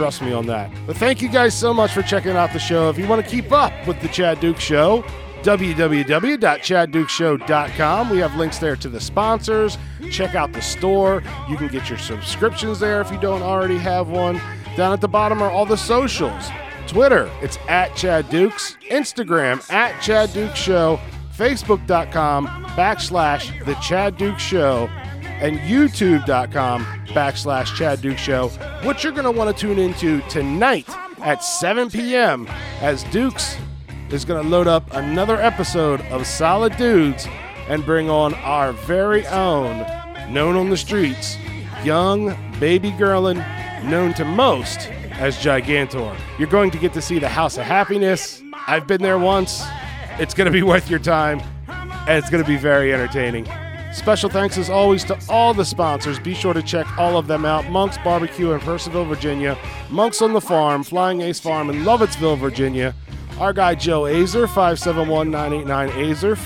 Trust 0.00 0.22
me 0.22 0.32
on 0.32 0.46
that. 0.46 0.72
But 0.86 0.96
thank 0.96 1.20
you 1.20 1.28
guys 1.28 1.52
so 1.52 1.74
much 1.74 1.92
for 1.92 2.00
checking 2.00 2.32
out 2.32 2.54
the 2.54 2.58
show. 2.58 2.88
If 2.88 2.96
you 2.96 3.06
want 3.06 3.22
to 3.22 3.30
keep 3.30 3.52
up 3.52 3.70
with 3.86 4.00
the 4.00 4.08
Chad 4.08 4.40
Duke 4.40 4.58
Show, 4.58 5.02
www.chaddukeshow.com. 5.42 8.08
We 8.08 8.16
have 8.16 8.34
links 8.34 8.56
there 8.56 8.76
to 8.76 8.88
the 8.88 8.98
sponsors. 8.98 9.76
Check 10.10 10.34
out 10.34 10.54
the 10.54 10.62
store. 10.62 11.22
You 11.50 11.58
can 11.58 11.68
get 11.68 11.90
your 11.90 11.98
subscriptions 11.98 12.80
there 12.80 13.02
if 13.02 13.12
you 13.12 13.20
don't 13.20 13.42
already 13.42 13.76
have 13.76 14.08
one. 14.08 14.40
Down 14.74 14.94
at 14.94 15.02
the 15.02 15.08
bottom 15.08 15.42
are 15.42 15.50
all 15.50 15.66
the 15.66 15.76
socials. 15.76 16.48
Twitter, 16.86 17.30
it's 17.42 17.58
at 17.68 17.94
Chad 17.94 18.30
Dukes. 18.30 18.78
Instagram, 18.90 19.70
at 19.70 20.00
Chad 20.00 20.32
Duke 20.32 20.56
Show. 20.56 20.98
Facebook.com 21.36 22.46
backslash 22.68 23.62
The 23.66 23.74
Chad 23.74 24.16
Duke 24.16 24.38
Show. 24.38 24.88
And 25.40 25.58
YouTube.com 25.58 26.84
backslash 27.08 27.74
Chad 27.74 28.02
Duke 28.02 28.18
Show, 28.18 28.48
which 28.84 29.02
you're 29.02 29.12
going 29.12 29.24
to 29.24 29.30
want 29.30 29.56
to 29.56 29.58
tune 29.58 29.78
into 29.78 30.20
tonight 30.28 30.86
at 31.22 31.42
7 31.42 31.90
p.m. 31.90 32.46
as 32.80 33.04
Dukes 33.04 33.56
is 34.10 34.24
going 34.24 34.42
to 34.42 34.48
load 34.48 34.66
up 34.66 34.92
another 34.92 35.36
episode 35.36 36.00
of 36.02 36.26
Solid 36.26 36.76
Dudes 36.76 37.26
and 37.68 37.84
bring 37.84 38.10
on 38.10 38.34
our 38.34 38.72
very 38.72 39.26
own, 39.28 39.78
known 40.32 40.56
on 40.56 40.70
the 40.70 40.76
streets, 40.76 41.36
young 41.84 42.36
baby 42.58 42.90
girlin, 42.92 43.38
known 43.88 44.12
to 44.14 44.24
most 44.24 44.88
as 45.12 45.36
Gigantor. 45.36 46.16
You're 46.38 46.48
going 46.48 46.70
to 46.70 46.78
get 46.78 46.92
to 46.94 47.02
see 47.02 47.18
the 47.18 47.28
House 47.28 47.56
of 47.56 47.64
Happiness. 47.64 48.42
I've 48.66 48.86
been 48.86 49.02
there 49.02 49.18
once. 49.18 49.62
It's 50.18 50.34
going 50.34 50.46
to 50.46 50.52
be 50.52 50.62
worth 50.62 50.90
your 50.90 50.98
time, 50.98 51.40
and 51.68 52.18
it's 52.18 52.28
going 52.28 52.42
to 52.42 52.48
be 52.48 52.56
very 52.56 52.92
entertaining. 52.92 53.46
Special 53.92 54.30
thanks 54.30 54.56
as 54.56 54.70
always 54.70 55.04
to 55.04 55.18
all 55.28 55.52
the 55.52 55.64
sponsors. 55.64 56.18
Be 56.18 56.34
sure 56.34 56.54
to 56.54 56.62
check 56.62 56.86
all 56.96 57.18
of 57.18 57.26
them 57.26 57.44
out. 57.44 57.68
Monk's 57.70 57.98
Barbecue 57.98 58.52
in 58.52 58.60
Purcellville, 58.60 59.08
Virginia. 59.08 59.58
Monks 59.90 60.22
on 60.22 60.32
the 60.32 60.40
Farm, 60.40 60.84
Flying 60.84 61.20
Ace 61.22 61.40
Farm 61.40 61.68
in 61.70 61.82
Lovettsville, 61.82 62.38
Virginia. 62.38 62.94
Our 63.38 63.52
guy 63.52 63.74
Joe 63.74 64.02
Azer, 64.02 64.46
571-989 64.46 65.90
Azer, 65.90 66.36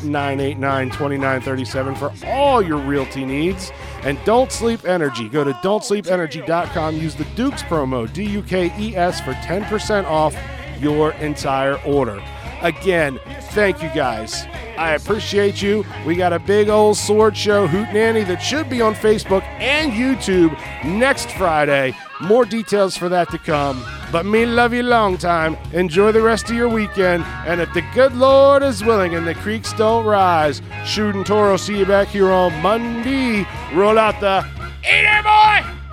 571-989-2937 0.00 1.96
for 1.96 2.12
all 2.26 2.60
your 2.60 2.78
realty 2.78 3.24
needs. 3.24 3.70
And 4.02 4.18
Don't 4.24 4.50
Sleep 4.50 4.84
Energy. 4.84 5.28
Go 5.28 5.44
to 5.44 5.52
don'tsleepenergy.com. 5.52 6.96
Use 6.96 7.14
the 7.14 7.24
Dukes 7.36 7.62
promo, 7.62 8.12
D-U-K-E-S, 8.12 9.20
for 9.20 9.32
10% 9.34 10.04
off 10.06 10.36
your 10.80 11.12
entire 11.12 11.76
order. 11.82 12.20
Again, 12.62 13.20
thank 13.52 13.80
you 13.80 13.88
guys. 13.90 14.44
I 14.78 14.92
appreciate 14.92 15.62
you. 15.62 15.84
We 16.06 16.16
got 16.16 16.32
a 16.32 16.38
big 16.38 16.68
old 16.68 16.96
sword 16.96 17.36
show, 17.36 17.66
Hoot 17.66 17.92
Nanny, 17.92 18.24
that 18.24 18.42
should 18.42 18.68
be 18.68 18.80
on 18.80 18.94
Facebook 18.94 19.42
and 19.58 19.92
YouTube 19.92 20.56
next 20.84 21.30
Friday. 21.32 21.94
More 22.20 22.44
details 22.44 22.96
for 22.96 23.08
that 23.08 23.30
to 23.30 23.38
come. 23.38 23.84
But 24.12 24.24
me 24.24 24.46
love 24.46 24.72
you 24.72 24.82
long 24.82 25.18
time. 25.18 25.56
Enjoy 25.72 26.12
the 26.12 26.22
rest 26.22 26.48
of 26.48 26.56
your 26.56 26.68
weekend. 26.68 27.24
And 27.46 27.60
if 27.60 27.72
the 27.74 27.82
good 27.94 28.14
Lord 28.14 28.62
is 28.62 28.84
willing 28.84 29.14
and 29.14 29.26
the 29.26 29.34
creeks 29.34 29.72
don't 29.74 30.04
rise, 30.04 30.62
shooting 30.84 31.24
Toro, 31.24 31.56
see 31.56 31.78
you 31.78 31.86
back 31.86 32.08
here 32.08 32.30
on 32.30 32.52
Monday. 32.62 33.46
Roll 33.74 33.98
out 33.98 34.20
the 34.20 34.46
Eater 34.84 35.22
Boy! 35.22 35.85